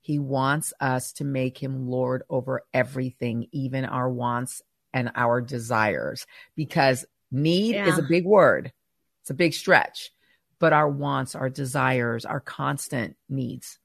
He 0.00 0.18
wants 0.18 0.72
us 0.80 1.12
to 1.14 1.24
make 1.24 1.58
him 1.58 1.88
Lord 1.88 2.22
over 2.30 2.62
everything, 2.72 3.48
even 3.52 3.84
our 3.84 4.08
wants 4.08 4.62
and 4.92 5.10
our 5.14 5.40
desires, 5.40 6.26
because 6.56 7.04
need 7.30 7.74
yeah. 7.74 7.86
is 7.88 7.98
a 7.98 8.02
big 8.02 8.24
word. 8.24 8.72
It's 9.20 9.30
a 9.30 9.34
big 9.34 9.52
stretch, 9.52 10.10
but 10.58 10.72
our 10.72 10.88
wants, 10.88 11.34
our 11.34 11.50
desires, 11.50 12.24
our 12.24 12.40
constant 12.40 13.16
needs. 13.28 13.78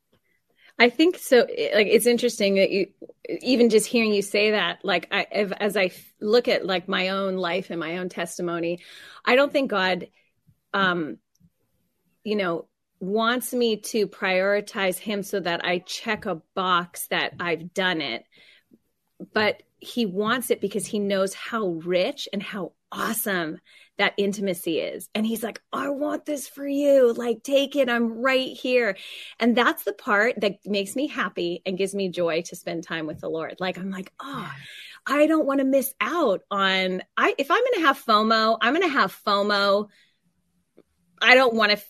I 0.79 0.89
think 0.89 1.17
so. 1.17 1.39
Like 1.39 1.87
it's 1.87 2.07
interesting 2.07 2.55
that 2.55 2.71
you, 2.71 2.87
even 3.41 3.69
just 3.69 3.85
hearing 3.85 4.13
you 4.13 4.21
say 4.21 4.51
that, 4.51 4.79
like 4.83 5.07
I, 5.11 5.23
as 5.59 5.77
I 5.77 5.91
look 6.19 6.47
at 6.47 6.65
like 6.65 6.87
my 6.87 7.09
own 7.09 7.35
life 7.35 7.69
and 7.69 7.79
my 7.79 7.97
own 7.97 8.09
testimony, 8.09 8.79
I 9.25 9.35
don't 9.35 9.51
think 9.51 9.69
God, 9.69 10.07
um, 10.73 11.17
you 12.23 12.35
know, 12.35 12.67
wants 12.99 13.53
me 13.53 13.77
to 13.77 14.07
prioritize 14.07 14.97
Him 14.97 15.23
so 15.23 15.39
that 15.39 15.65
I 15.65 15.79
check 15.79 16.25
a 16.25 16.41
box 16.55 17.07
that 17.07 17.33
I've 17.39 17.73
done 17.73 18.01
it, 18.01 18.23
but 19.33 19.61
He 19.79 20.05
wants 20.05 20.51
it 20.51 20.61
because 20.61 20.85
He 20.85 20.99
knows 20.99 21.33
how 21.33 21.67
rich 21.67 22.27
and 22.31 22.41
how 22.41 22.73
awesome 22.91 23.59
that 23.97 24.13
intimacy 24.17 24.79
is. 24.79 25.09
And 25.13 25.25
he's 25.25 25.43
like, 25.43 25.61
I 25.71 25.89
want 25.89 26.25
this 26.25 26.47
for 26.47 26.67
you. 26.67 27.13
Like, 27.13 27.43
take 27.43 27.75
it. 27.75 27.89
I'm 27.89 28.21
right 28.21 28.55
here. 28.55 28.97
And 29.39 29.55
that's 29.55 29.83
the 29.83 29.93
part 29.93 30.39
that 30.41 30.57
makes 30.65 30.95
me 30.95 31.07
happy 31.07 31.61
and 31.65 31.77
gives 31.77 31.93
me 31.93 32.09
joy 32.09 32.41
to 32.43 32.55
spend 32.55 32.83
time 32.83 33.05
with 33.05 33.19
the 33.19 33.29
Lord. 33.29 33.55
Like, 33.59 33.77
I'm 33.77 33.91
like, 33.91 34.11
oh, 34.19 34.51
I 35.05 35.27
don't 35.27 35.45
want 35.45 35.59
to 35.59 35.65
miss 35.65 35.93
out 35.99 36.41
on 36.49 37.01
I 37.17 37.35
if 37.37 37.51
I'm 37.51 37.63
to 37.75 37.81
have 37.81 38.03
FOMO, 38.03 38.57
I'm 38.61 38.75
to 38.75 38.87
have 38.87 39.15
FOMO. 39.25 39.89
I 41.23 41.35
don't 41.35 41.55
want 41.55 41.71
to 41.71 41.81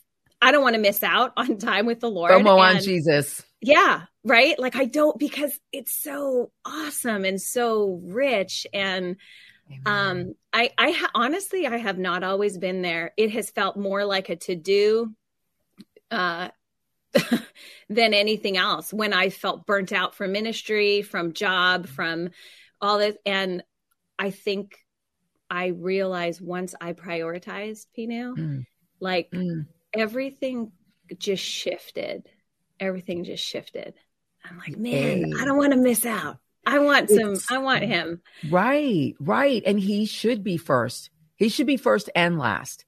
I 0.42 0.52
don't 0.52 0.62
want 0.62 0.76
to 0.76 0.82
miss 0.82 1.04
out 1.04 1.34
on 1.38 1.58
time 1.58 1.86
with 1.86 2.00
the 2.00 2.10
Lord. 2.10 2.32
FOMO 2.32 2.66
and, 2.68 2.78
on 2.78 2.84
Jesus. 2.84 3.44
Yeah, 3.62 4.04
right? 4.24 4.58
Like 4.60 4.76
I 4.76 4.86
don't 4.86 5.18
because 5.18 5.58
it's 5.72 6.02
so 6.02 6.52
awesome 6.66 7.26
and 7.26 7.42
so 7.42 8.00
rich 8.04 8.68
and 8.74 9.18
um, 9.86 10.36
I, 10.52 10.72
I 10.78 10.92
ha- 10.92 11.12
honestly, 11.16 11.66
I 11.66 11.78
have 11.78 11.98
not 11.98 12.24
always 12.24 12.58
been 12.58 12.82
there. 12.82 13.14
It 13.18 13.32
has 13.32 13.50
felt 13.50 13.78
more 13.78 14.06
like 14.06 14.30
a 14.30 14.36
to 14.36 14.56
do, 14.56 15.16
uh, 16.12 16.50
than 17.90 18.14
anything 18.14 18.58
else. 18.58 18.94
When 18.94 19.14
I 19.14 19.30
felt 19.30 19.66
burnt 19.66 19.92
out 19.92 20.16
from 20.16 20.32
ministry, 20.32 21.02
from 21.02 21.34
job, 21.34 21.88
from 21.88 22.30
all 22.82 23.00
this, 23.00 23.16
and 23.26 23.64
I 24.18 24.32
think 24.32 24.76
I 25.50 25.68
realized 25.68 26.42
once 26.42 26.76
I 26.80 26.94
prioritized 26.94 27.88
Pino, 27.96 28.36
mm. 28.36 28.66
Like 29.04 29.30
mm. 29.32 29.68
everything 29.94 30.72
just 31.20 31.44
shifted. 31.44 32.28
Everything 32.80 33.24
just 33.24 33.44
shifted. 33.44 33.94
I'm 34.44 34.58
like, 34.58 34.78
man, 34.78 35.26
hey. 35.26 35.34
I 35.40 35.46
don't 35.46 35.58
want 35.58 35.74
to 35.74 35.80
miss 35.80 36.06
out. 36.06 36.38
I 36.66 36.80
want 36.80 37.10
some, 37.10 37.36
I 37.52 37.58
want 37.58 37.84
him. 37.84 38.22
Right, 38.50 39.16
right. 39.20 39.62
And 39.66 39.80
he 39.80 40.06
should 40.06 40.44
be 40.44 40.58
first. 40.58 41.10
He 41.36 41.50
should 41.50 41.68
be 41.68 41.78
first 41.78 42.10
and 42.16 42.40
last. 42.40 42.86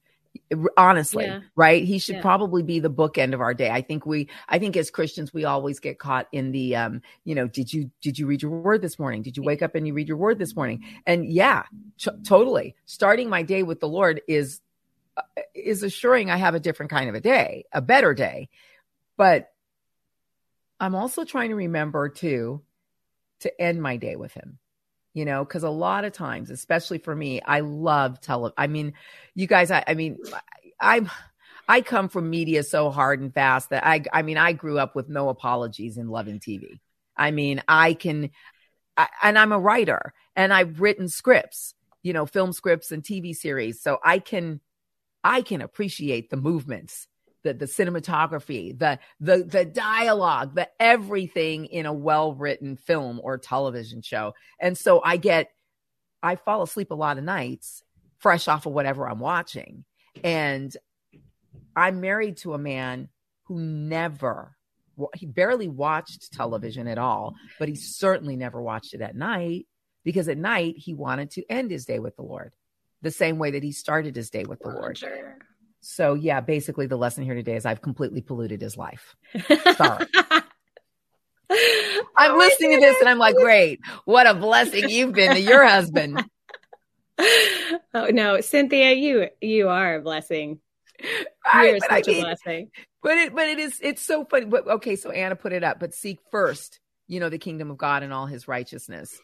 Honestly, 0.76 1.24
yeah. 1.24 1.40
right? 1.56 1.82
He 1.84 1.98
should 1.98 2.16
yeah. 2.16 2.22
probably 2.22 2.62
be 2.62 2.78
the 2.78 2.90
bookend 2.90 3.34
of 3.34 3.40
our 3.40 3.52
day. 3.52 3.70
I 3.70 3.82
think 3.82 4.06
we, 4.06 4.28
I 4.48 4.58
think 4.58 4.76
as 4.76 4.90
Christians, 4.90 5.34
we 5.34 5.44
always 5.44 5.80
get 5.80 5.98
caught 5.98 6.28
in 6.30 6.52
the, 6.52 6.76
um, 6.76 7.02
you 7.24 7.34
know, 7.34 7.48
did 7.48 7.72
you, 7.72 7.90
did 8.00 8.18
you 8.18 8.26
read 8.26 8.42
your 8.42 8.50
word 8.52 8.80
this 8.80 8.98
morning? 8.98 9.22
Did 9.22 9.36
you 9.36 9.42
wake 9.42 9.62
up 9.62 9.74
and 9.74 9.86
you 9.86 9.94
read 9.94 10.08
your 10.08 10.18
word 10.18 10.38
this 10.38 10.54
morning? 10.54 10.84
And 11.06 11.26
yeah, 11.26 11.64
ch- 11.98 12.08
totally. 12.24 12.76
Starting 12.84 13.28
my 13.28 13.42
day 13.42 13.62
with 13.62 13.80
the 13.80 13.88
Lord 13.88 14.20
is, 14.28 14.60
is 15.54 15.82
assuring 15.82 16.30
I 16.30 16.36
have 16.36 16.54
a 16.54 16.60
different 16.60 16.90
kind 16.90 17.08
of 17.08 17.14
a 17.14 17.20
day, 17.20 17.64
a 17.72 17.80
better 17.80 18.14
day. 18.14 18.48
But 19.16 19.50
I'm 20.78 20.94
also 20.94 21.24
trying 21.24 21.50
to 21.50 21.56
remember 21.56 22.08
too 22.08 22.62
to 23.40 23.60
end 23.60 23.82
my 23.82 23.96
day 23.96 24.16
with 24.16 24.32
him 24.32 24.58
you 25.16 25.24
know 25.24 25.44
because 25.44 25.62
a 25.62 25.70
lot 25.70 26.04
of 26.04 26.12
times 26.12 26.50
especially 26.50 26.98
for 26.98 27.16
me 27.16 27.40
i 27.40 27.60
love 27.60 28.20
tele 28.20 28.52
i 28.56 28.66
mean 28.66 28.92
you 29.34 29.46
guys 29.46 29.70
i, 29.70 29.82
I 29.88 29.94
mean 29.94 30.18
i'm 30.78 31.10
i 31.68 31.80
come 31.80 32.08
from 32.08 32.30
media 32.30 32.62
so 32.62 32.90
hard 32.90 33.20
and 33.20 33.32
fast 33.32 33.70
that 33.70 33.84
i 33.84 34.04
i 34.12 34.22
mean 34.22 34.36
i 34.36 34.52
grew 34.52 34.78
up 34.78 34.94
with 34.94 35.08
no 35.08 35.30
apologies 35.30 35.96
in 35.96 36.08
loving 36.08 36.38
tv 36.38 36.78
i 37.16 37.30
mean 37.30 37.62
i 37.66 37.94
can 37.94 38.30
I, 38.96 39.08
and 39.22 39.38
i'm 39.38 39.52
a 39.52 39.58
writer 39.58 40.12
and 40.36 40.52
i've 40.52 40.80
written 40.82 41.08
scripts 41.08 41.74
you 42.02 42.12
know 42.12 42.26
film 42.26 42.52
scripts 42.52 42.92
and 42.92 43.02
tv 43.02 43.34
series 43.34 43.80
so 43.80 43.98
i 44.04 44.18
can 44.18 44.60
i 45.26 45.42
can 45.42 45.60
appreciate 45.60 46.30
the 46.30 46.36
movements 46.36 47.08
the 47.46 47.54
the 47.54 47.66
cinematography, 47.66 48.76
the 48.78 48.98
the 49.20 49.44
the 49.44 49.64
dialogue, 49.64 50.54
the 50.54 50.68
everything 50.80 51.66
in 51.66 51.86
a 51.86 51.92
well-written 51.92 52.76
film 52.76 53.20
or 53.22 53.38
television 53.38 54.02
show. 54.02 54.34
And 54.60 54.76
so 54.76 55.00
I 55.02 55.16
get 55.16 55.50
I 56.22 56.36
fall 56.36 56.62
asleep 56.62 56.90
a 56.90 56.94
lot 56.94 57.18
of 57.18 57.24
nights 57.24 57.82
fresh 58.18 58.48
off 58.48 58.66
of 58.66 58.72
whatever 58.72 59.08
I'm 59.08 59.20
watching. 59.20 59.84
And 60.24 60.74
I'm 61.74 62.00
married 62.00 62.38
to 62.38 62.54
a 62.54 62.58
man 62.58 63.08
who 63.44 63.60
never 63.60 64.56
he 65.14 65.26
barely 65.26 65.68
watched 65.68 66.32
television 66.32 66.88
at 66.88 66.98
all, 66.98 67.34
but 67.58 67.68
he 67.68 67.74
certainly 67.74 68.34
never 68.34 68.60
watched 68.60 68.94
it 68.94 69.02
at 69.02 69.14
night 69.14 69.66
because 70.04 70.28
at 70.28 70.38
night 70.38 70.74
he 70.78 70.94
wanted 70.94 71.30
to 71.32 71.44
end 71.50 71.70
his 71.70 71.84
day 71.84 71.98
with 71.98 72.16
the 72.16 72.22
Lord 72.22 72.52
the 73.06 73.12
same 73.12 73.38
way 73.38 73.52
that 73.52 73.62
he 73.62 73.70
started 73.70 74.16
his 74.16 74.30
day 74.30 74.44
with 74.44 74.58
the 74.60 74.68
Lord. 74.68 74.98
So 75.80 76.14
yeah, 76.14 76.40
basically 76.40 76.86
the 76.86 76.96
lesson 76.96 77.22
here 77.22 77.34
today 77.34 77.54
is 77.54 77.64
I've 77.64 77.80
completely 77.80 78.20
polluted 78.20 78.60
his 78.60 78.76
life. 78.76 79.14
Sorry. 79.76 80.06
I'm 82.18 82.32
oh 82.32 82.38
listening 82.38 82.72
to 82.72 82.80
this 82.80 82.96
and 82.98 83.08
I'm 83.08 83.18
like, 83.18 83.36
great, 83.36 83.80
what 84.04 84.26
a 84.26 84.34
blessing 84.34 84.88
you've 84.90 85.12
been 85.12 85.34
to 85.34 85.40
your 85.40 85.64
husband. 85.64 86.22
Oh 87.94 88.08
no, 88.08 88.42
Cynthia, 88.42 88.92
you 88.92 89.28
you 89.40 89.70
are 89.70 89.94
a 89.94 90.02
blessing. 90.02 90.60
You're 91.00 91.78
such 91.78 91.90
I 91.90 92.02
mean, 92.06 92.18
a 92.18 92.20
blessing. 92.20 92.70
But 93.02 93.16
it 93.16 93.34
but 93.34 93.48
it 93.48 93.58
is 93.58 93.80
it's 93.82 94.02
so 94.02 94.26
funny. 94.26 94.44
But 94.44 94.68
okay, 94.68 94.96
so 94.96 95.10
Anna 95.10 95.34
put 95.34 95.54
it 95.54 95.64
up, 95.64 95.80
but 95.80 95.94
seek 95.94 96.18
first, 96.30 96.78
you 97.08 97.18
know, 97.18 97.30
the 97.30 97.38
kingdom 97.38 97.70
of 97.70 97.78
God 97.78 98.02
and 98.02 98.12
all 98.12 98.26
his 98.26 98.46
righteousness 98.46 99.18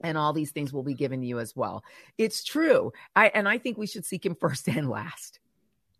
and 0.00 0.16
all 0.16 0.32
these 0.32 0.52
things 0.52 0.72
will 0.72 0.82
be 0.82 0.94
given 0.94 1.20
to 1.20 1.26
you 1.26 1.38
as 1.38 1.54
well. 1.56 1.84
It's 2.16 2.44
true. 2.44 2.92
I 3.16 3.28
and 3.28 3.48
I 3.48 3.58
think 3.58 3.78
we 3.78 3.86
should 3.86 4.04
seek 4.04 4.24
him 4.24 4.34
first 4.40 4.68
and 4.68 4.88
last. 4.88 5.40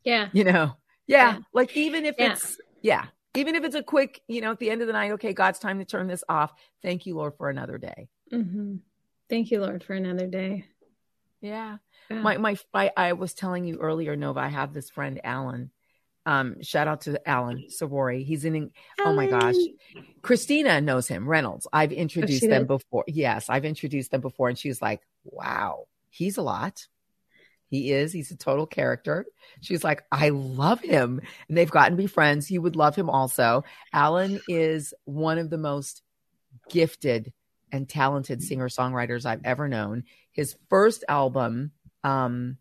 Yeah. 0.05 0.29
You 0.33 0.45
know, 0.45 0.77
yeah. 1.07 1.33
yeah. 1.33 1.39
Like 1.53 1.77
even 1.77 2.07
if 2.07 2.15
yeah. 2.19 2.33
it's, 2.33 2.59
yeah, 2.81 3.07
even 3.35 3.55
if 3.55 3.65
it's 3.65 3.75
a 3.75 3.83
quick, 3.83 4.23
you 4.27 4.41
know, 4.41 4.53
at 4.53 4.59
the 4.59 4.71
end 4.71 4.81
of 4.81 4.87
the 4.87 4.93
night, 4.93 5.13
okay, 5.13 5.33
God's 5.33 5.59
time 5.59 5.79
to 5.79 5.85
turn 5.85 6.07
this 6.07 6.25
off. 6.29 6.53
Thank 6.83 7.07
you, 7.07 7.17
Lord, 7.17 7.35
for 7.37 7.51
another 7.51 7.79
day. 7.79 8.09
Mm-hmm. 8.33 8.77
Thank 9.29 9.51
you, 9.51 9.61
Lord, 9.61 9.85
for 9.85 9.95
another 9.95 10.27
day. 10.27 10.65
Yeah. 11.41 11.79
yeah. 12.11 12.21
My, 12.21 12.39
my, 12.39 12.57
I, 12.73 12.91
I 12.97 13.13
was 13.13 13.35
telling 13.35 13.65
you 13.65 13.79
earlier, 13.79 14.17
Nova, 14.17 14.41
I 14.41 14.49
have 14.49 14.73
this 14.73 14.91
friend, 14.91 15.21
Alan. 15.23 15.71
Um, 16.29 16.63
shout 16.63 16.89
out 16.89 17.01
to 17.03 17.27
Alan 17.27 17.69
Savori. 17.71 18.23
He's 18.23 18.45
in, 18.45 18.71
oh 19.01 19.15
my 19.15 19.29
gosh. 19.29 19.55
Christina 20.21 20.79
knows 20.79 21.09
him, 21.09 21.27
Reynolds. 21.27 21.67
I've 21.73 21.91
oh, 21.91 21.95
introduced 21.95 22.45
oh, 22.45 22.49
them 22.49 22.63
did? 22.65 22.69
before. 22.69 23.05
Yes, 23.07 23.49
I've 23.49 23.65
introduced 23.65 24.11
them 24.11 24.21
before. 24.21 24.51
And 24.51 24.59
she's 24.59 24.83
like, 24.83 25.01
wow, 25.25 25.87
he's 26.11 26.37
a 26.37 26.43
lot. 26.43 26.87
He 27.71 27.93
is. 27.93 28.13
He's 28.13 28.31
a 28.31 28.37
total 28.37 28.67
character. 28.67 29.25
She's 29.63 29.83
like, 29.83 30.05
I 30.13 30.29
love 30.29 30.81
him. 30.81 31.23
And 31.49 31.57
they've 31.57 31.71
gotten 31.71 31.93
to 31.93 32.03
be 32.03 32.07
friends. 32.07 32.51
You 32.51 32.61
would 32.61 32.77
love 32.77 32.95
him 32.95 33.09
also. 33.09 33.65
Alan 33.95 34.39
is 34.49 34.93
one 35.07 35.39
of 35.39 35.49
the 35.49 35.57
most 35.57 36.03
gifted 36.69 37.33
and 37.73 37.89
talented 37.89 38.43
singer 38.43 38.69
songwriters 38.69 39.25
I've 39.25 39.45
ever 39.45 39.67
known. 39.67 40.05
His 40.33 40.57
first 40.69 41.05
album 41.09 41.73
um, 42.05 42.59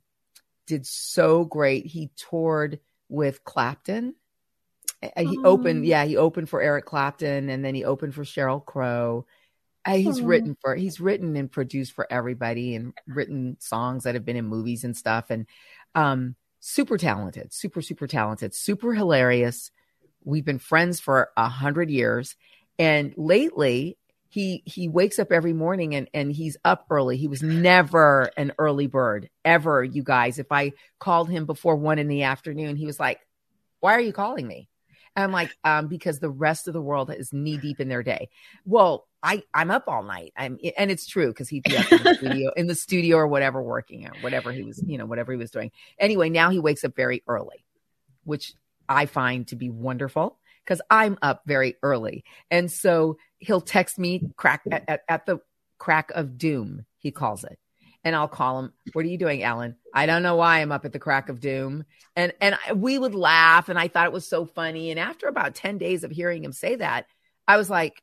did 0.68 0.86
so 0.86 1.44
great. 1.44 1.86
He 1.86 2.12
toured 2.16 2.80
with 3.10 3.44
Clapton. 3.44 4.16
He 5.16 5.38
opened, 5.44 5.86
yeah, 5.86 6.06
he 6.06 6.18
opened 6.18 6.50
for 6.50 6.62
Eric 6.62 6.86
Clapton 6.86 7.50
and 7.50 7.64
then 7.64 7.76
he 7.76 7.86
opened 7.86 8.16
for 8.16 8.24
Sheryl 8.24 8.64
Crow. 8.66 9.26
He's 9.88 10.22
written 10.22 10.58
for 10.60 10.76
he's 10.76 11.00
written 11.00 11.38
and 11.38 11.50
produced 11.50 11.94
for 11.94 12.06
everybody 12.12 12.76
and 12.76 12.94
written 13.08 13.56
songs 13.60 14.04
that 14.04 14.16
have 14.16 14.26
been 14.26 14.36
in 14.36 14.46
movies 14.46 14.84
and 14.84 14.98
stuff. 14.98 15.30
And 15.30 15.46
um 15.96 16.36
super 16.60 16.98
talented 16.98 17.54
super 17.54 17.82
super 17.82 18.06
talented 18.06 18.54
super 18.54 18.94
hilarious. 18.94 19.72
We've 20.26 20.44
been 20.44 20.60
friends 20.60 21.00
for 21.00 21.30
a 21.38 21.48
hundred 21.48 21.90
years. 21.90 22.36
And 22.78 23.14
lately 23.16 23.98
he 24.30 24.64
he 24.66 24.90
wakes 24.90 25.20
up 25.20 25.32
every 25.32 25.54
morning 25.54 25.96
and 25.96 26.10
and 26.14 26.32
he's 26.32 26.58
up 26.66 26.86
early. 26.90 27.18
He 27.18 27.28
was 27.28 27.42
never 27.42 28.30
an 28.38 28.54
early 28.58 28.88
bird 28.88 29.30
ever 29.46 29.84
you 29.84 30.04
guys. 30.04 30.40
If 30.40 30.52
i 30.52 30.74
called 31.00 31.30
him 31.30 31.46
before 31.46 31.76
one 31.76 32.00
in 32.00 32.08
the 32.08 32.24
afternoon 32.24 32.76
he 32.76 32.86
was 32.86 33.00
like 33.00 33.20
why 33.80 33.94
are 33.94 34.02
you 34.02 34.14
calling 34.14 34.48
me? 34.48 34.70
And 35.16 35.24
i'm 35.24 35.32
like 35.32 35.56
um 35.64 35.88
because 35.88 36.20
the 36.20 36.30
rest 36.30 36.68
of 36.68 36.74
the 36.74 36.82
world 36.82 37.12
is 37.12 37.32
knee 37.32 37.58
deep 37.58 37.80
in 37.80 37.88
their 37.88 38.04
day. 38.04 38.30
Well 38.66 39.08
I 39.24 39.44
I'm 39.54 39.72
up 39.72 39.86
all 39.88 40.04
night. 40.04 40.34
I'm 40.36 40.60
and 40.78 40.92
it's 40.92 41.08
true 41.08 41.28
because 41.28 41.50
he'd 41.50 41.64
be 41.64 41.78
up 41.78 41.92
in 41.92 42.04
the 42.04 42.16
studio 42.18 42.52
in 42.56 42.68
the 42.68 42.76
studio 42.76 43.18
or 43.18 43.28
whatever 43.28 43.62
working 43.62 44.08
or 44.08 44.14
whatever 44.22 44.52
he 44.52 44.64
was, 44.64 44.84
you 44.86 44.98
know, 44.98 45.06
whatever 45.06 45.32
he 45.32 45.38
was 45.38 45.52
doing. 45.52 45.72
Anyway, 46.00 46.30
now 46.30 46.50
he 46.50 46.60
wakes 46.60 46.84
up 46.84 46.96
very 46.96 47.24
early, 47.28 47.66
which 48.26 48.54
I 48.90 49.06
find 49.06 49.48
to 49.48 49.56
be 49.56 49.70
wonderful 49.70 50.38
because 50.68 50.82
I'm 50.90 51.18
up 51.22 51.44
very 51.46 51.76
early. 51.82 52.26
And 52.52 52.70
so 52.70 53.18
he'll 53.40 53.62
text 53.62 53.98
me 53.98 54.30
crack 54.36 54.64
at, 54.70 54.84
at, 54.88 55.02
at, 55.08 55.26
the 55.26 55.40
crack 55.78 56.12
of 56.14 56.38
doom, 56.38 56.86
he 56.98 57.12
calls 57.12 57.46
it. 57.46 57.58
And 58.04 58.16
I'll 58.16 58.28
call 58.28 58.60
him, 58.60 58.74
What 58.94 59.06
are 59.06 59.08
you 59.10 59.18
doing, 59.18 59.44
Alan? 59.44 59.76
I 59.94 60.06
don't 60.06 60.24
know 60.24 60.36
why 60.36 60.60
I'm 60.60 60.72
up 60.72 60.86
at 60.86 60.94
the 60.94 61.00
crack 61.00 61.30
of 61.30 61.40
doom. 61.40 61.86
And 62.16 62.34
and 62.42 62.58
we 62.76 62.98
would 62.98 63.16
laugh 63.16 63.70
and 63.70 63.80
I 63.80 63.88
thought 63.88 64.06
it 64.06 64.14
was 64.14 64.28
so 64.28 64.46
funny. 64.46 64.92
And 64.92 65.00
after 65.00 65.28
about 65.28 65.56
10 65.56 65.78
days 65.78 66.04
of 66.04 66.12
hearing 66.12 66.44
him 66.44 66.54
say 66.54 66.76
that, 66.76 67.08
I 67.48 67.58
was 67.58 67.70
like, 67.70 68.02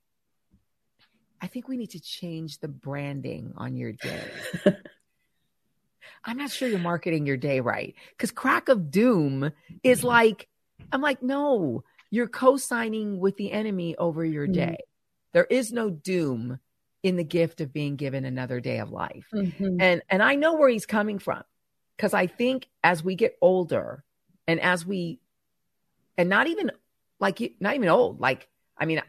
I 1.40 1.46
think 1.46 1.68
we 1.68 1.76
need 1.76 1.90
to 1.90 2.00
change 2.00 2.58
the 2.58 2.68
branding 2.68 3.52
on 3.56 3.76
your 3.76 3.92
day. 3.92 4.24
I'm 6.24 6.38
not 6.38 6.50
sure 6.50 6.68
you're 6.68 6.78
marketing 6.78 7.26
your 7.26 7.36
day 7.36 7.60
right. 7.60 7.94
Because 8.10 8.30
crack 8.30 8.68
of 8.68 8.90
doom 8.90 9.52
is 9.82 10.02
like, 10.02 10.48
I'm 10.90 11.02
like, 11.02 11.22
no, 11.22 11.84
you're 12.14 12.28
co 12.28 12.56
signing 12.56 13.18
with 13.18 13.36
the 13.36 13.50
enemy 13.50 13.96
over 13.96 14.24
your 14.24 14.44
mm-hmm. 14.44 14.52
day. 14.52 14.76
There 15.32 15.46
is 15.50 15.72
no 15.72 15.90
doom 15.90 16.60
in 17.02 17.16
the 17.16 17.24
gift 17.24 17.60
of 17.60 17.72
being 17.72 17.96
given 17.96 18.24
another 18.24 18.60
day 18.60 18.78
of 18.78 18.92
life. 18.92 19.26
Mm-hmm. 19.34 19.80
And 19.80 20.02
and 20.08 20.22
I 20.22 20.36
know 20.36 20.54
where 20.54 20.68
he's 20.68 20.86
coming 20.86 21.18
from 21.18 21.42
because 21.96 22.14
I 22.14 22.28
think 22.28 22.68
as 22.84 23.02
we 23.02 23.16
get 23.16 23.36
older 23.40 24.04
and 24.46 24.60
as 24.60 24.86
we 24.86 25.18
and 26.16 26.28
not 26.28 26.46
even 26.46 26.70
like 27.18 27.40
not 27.58 27.74
even 27.74 27.88
old, 27.88 28.20
like 28.20 28.48
I 28.78 28.84
mean 28.84 29.02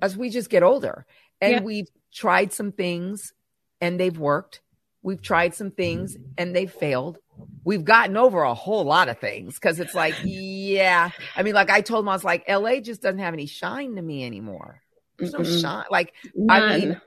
as 0.00 0.16
we 0.16 0.30
just 0.30 0.48
get 0.48 0.62
older 0.62 1.04
and 1.42 1.52
yeah. 1.52 1.60
we've 1.60 1.88
tried 2.14 2.54
some 2.54 2.72
things 2.72 3.34
and 3.82 4.00
they've 4.00 4.18
worked. 4.18 4.62
We've 5.02 5.20
tried 5.20 5.54
some 5.54 5.70
things 5.70 6.16
and 6.38 6.56
they've 6.56 6.72
failed. 6.72 7.18
We've 7.62 7.84
gotten 7.84 8.16
over 8.16 8.42
a 8.42 8.54
whole 8.54 8.84
lot 8.84 9.10
of 9.10 9.18
things 9.18 9.56
because 9.56 9.78
it's 9.78 9.94
like, 9.94 10.14
yeah. 10.74 11.10
I 11.36 11.42
mean, 11.42 11.54
like 11.54 11.70
I 11.70 11.80
told 11.80 12.04
him, 12.04 12.08
I 12.08 12.12
was 12.12 12.24
like, 12.24 12.48
LA 12.48 12.80
just 12.80 13.02
doesn't 13.02 13.20
have 13.20 13.34
any 13.34 13.46
shine 13.46 13.96
to 13.96 14.02
me 14.02 14.24
anymore. 14.24 14.82
There's 15.18 15.32
no 15.32 15.40
Mm-mm. 15.40 15.60
shine. 15.60 15.84
Like, 15.90 16.14
None. 16.34 16.62
I 16.62 16.78
mean, 16.78 17.00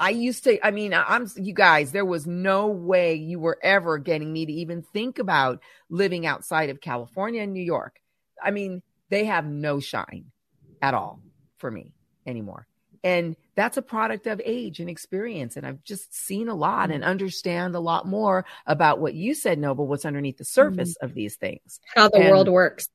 I 0.00 0.10
used 0.10 0.44
to, 0.44 0.64
I 0.66 0.70
mean, 0.70 0.92
I'm, 0.94 1.30
you 1.36 1.54
guys, 1.54 1.92
there 1.92 2.04
was 2.04 2.26
no 2.26 2.66
way 2.66 3.14
you 3.14 3.38
were 3.38 3.58
ever 3.62 3.98
getting 3.98 4.32
me 4.32 4.46
to 4.46 4.52
even 4.52 4.82
think 4.82 5.18
about 5.18 5.60
living 5.90 6.26
outside 6.26 6.70
of 6.70 6.80
California 6.80 7.42
and 7.42 7.52
New 7.52 7.62
York. 7.62 8.00
I 8.42 8.50
mean, 8.50 8.82
they 9.10 9.26
have 9.26 9.46
no 9.46 9.78
shine 9.78 10.32
at 10.80 10.94
all 10.94 11.20
for 11.58 11.70
me 11.70 11.92
anymore. 12.26 12.66
And 13.04 13.36
that's 13.54 13.76
a 13.76 13.82
product 13.82 14.26
of 14.26 14.40
age 14.44 14.80
and 14.80 14.88
experience. 14.88 15.56
And 15.56 15.66
I've 15.66 15.82
just 15.84 16.14
seen 16.14 16.48
a 16.48 16.54
lot 16.54 16.90
and 16.90 17.02
understand 17.02 17.74
a 17.74 17.80
lot 17.80 18.06
more 18.06 18.44
about 18.66 19.00
what 19.00 19.14
you 19.14 19.34
said, 19.34 19.58
Nova, 19.58 19.82
what's 19.82 20.04
underneath 20.04 20.38
the 20.38 20.44
surface 20.44 20.90
mm-hmm. 20.94 21.06
of 21.06 21.14
these 21.14 21.36
things. 21.36 21.80
How 21.94 22.08
the 22.08 22.18
and 22.18 22.30
world 22.30 22.48
works. 22.48 22.88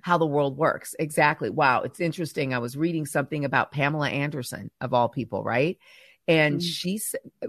How 0.00 0.18
the 0.18 0.26
world 0.26 0.56
works. 0.56 0.94
Exactly. 0.98 1.50
Wow. 1.50 1.82
It's 1.82 2.00
interesting. 2.00 2.54
I 2.54 2.58
was 2.58 2.76
reading 2.76 3.06
something 3.06 3.44
about 3.44 3.72
Pamela 3.72 4.08
Anderson, 4.08 4.70
of 4.80 4.94
all 4.94 5.08
people, 5.08 5.42
right? 5.42 5.78
And 6.28 6.60
mm-hmm. 6.60 6.66
she 6.66 7.00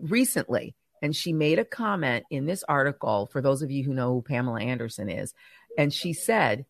recently, 0.01 0.75
and 1.01 1.15
she 1.15 1.33
made 1.33 1.59
a 1.59 1.65
comment 1.65 2.25
in 2.29 2.45
this 2.45 2.63
article 2.63 3.27
for 3.31 3.41
those 3.41 3.61
of 3.61 3.71
you 3.71 3.83
who 3.83 3.93
know 3.93 4.13
who 4.13 4.21
Pamela 4.21 4.61
Anderson 4.61 5.09
is. 5.09 5.33
And 5.77 5.93
she 5.93 6.13
said, 6.13 6.65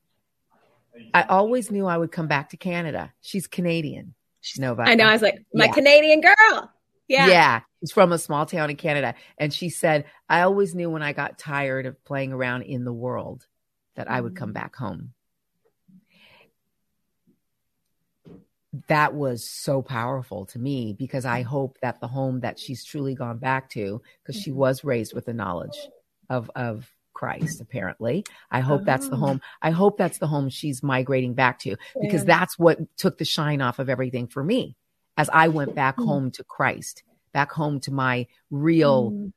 I 1.14 1.24
always 1.24 1.72
knew 1.72 1.86
I 1.86 1.98
would 1.98 2.12
come 2.12 2.28
back 2.28 2.50
to 2.50 2.58
Canada. 2.58 3.14
She's 3.22 3.48
Canadian. 3.48 4.16
She's. 4.44 4.62
I 4.62 4.96
know. 4.96 5.06
I 5.06 5.14
was 5.14 5.22
like, 5.22 5.42
my 5.54 5.66
yeah. 5.66 5.72
Canadian 5.72 6.20
girl. 6.20 6.72
Yeah. 7.08 7.28
Yeah. 7.28 7.62
She's 7.80 7.94
from 7.94 8.12
a 8.12 8.18
small 8.18 8.46
town 8.46 8.70
in 8.70 8.76
Canada. 8.76 9.16
And 9.38 9.54
she 9.54 9.70
said, 9.70 10.04
I 10.28 10.42
always 10.42 10.76
knew 10.76 10.90
when 10.90 11.02
I 11.02 11.14
got 11.14 11.40
tired 11.40 11.86
of 11.86 12.04
playing 12.04 12.34
around 12.34 12.64
in 12.64 12.84
the 12.84 12.92
world 12.92 13.48
that 13.96 14.12
I 14.12 14.20
would 14.20 14.36
come 14.36 14.50
mm. 14.50 14.56
back 14.56 14.76
home. 14.76 15.14
That 18.90 19.14
was 19.14 19.48
so 19.48 19.82
powerful 19.82 20.46
to 20.48 20.60
me 20.60 20.94
because 20.98 21.24
I 21.24 21.44
hope 21.44 21.78
that 21.82 22.02
the 22.02 22.08
home 22.08 22.42
that 22.42 22.60
she's 22.60 22.84
truly 22.84 23.16
gone 23.16 23.38
back 23.38 23.70
to, 23.72 24.02
because 24.22 24.42
she 24.42 24.50
mm-hmm. 24.50 24.60
was 24.60 24.84
raised 24.84 25.14
with 25.14 25.26
the 25.26 25.34
knowledge 25.34 25.78
of, 26.30 26.52
of 26.54 26.92
Christ, 27.24 27.62
apparently. 27.62 28.26
I 28.52 28.60
hope 28.60 28.82
oh. 28.82 28.84
that's 28.84 29.08
the 29.08 29.16
home. 29.16 29.40
I 29.62 29.72
hope 29.72 29.98
that's 29.98 30.18
the 30.18 30.28
home 30.28 30.50
she's 30.50 30.84
migrating 30.84 31.36
back 31.36 31.60
to 31.60 31.78
because 32.02 32.24
yeah. 32.24 32.38
that's 32.38 32.60
what 32.60 32.80
took 32.98 33.18
the 33.18 33.24
shine 33.24 33.62
off 33.62 33.80
of 33.80 33.88
everything 33.88 34.28
for 34.28 34.44
me 34.44 34.76
as 35.16 35.30
I 35.32 35.48
went 35.48 35.74
back 35.74 35.96
mm. 35.96 36.06
home 36.06 36.32
to 36.32 36.44
Christ, 36.44 37.04
back 37.32 37.50
home 37.50 37.80
to 37.82 37.92
my 37.92 38.28
real, 38.52 39.12
mm. 39.12 39.32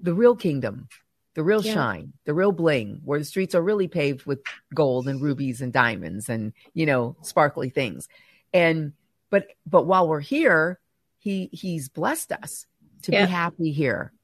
the 0.00 0.14
real 0.14 0.36
kingdom, 0.36 0.88
the 1.34 1.42
real 1.42 1.62
yeah. 1.62 1.74
shine, 1.74 2.14
the 2.24 2.32
real 2.32 2.52
bling, 2.52 3.02
where 3.04 3.18
the 3.18 3.26
streets 3.26 3.54
are 3.54 3.62
really 3.62 3.88
paved 3.88 4.24
with 4.24 4.40
gold 4.74 5.06
and 5.06 5.20
rubies 5.20 5.60
and 5.60 5.74
diamonds 5.74 6.30
and, 6.30 6.54
you 6.72 6.86
know, 6.86 7.14
sparkly 7.20 7.68
things. 7.68 8.08
And, 8.54 8.94
but, 9.28 9.48
but 9.66 9.84
while 9.84 10.08
we're 10.08 10.20
here, 10.20 10.80
he, 11.18 11.50
he's 11.52 11.90
blessed 11.90 12.32
us 12.32 12.64
to 13.02 13.12
yeah. 13.12 13.26
be 13.26 13.32
happy 13.32 13.72
here. 13.72 14.14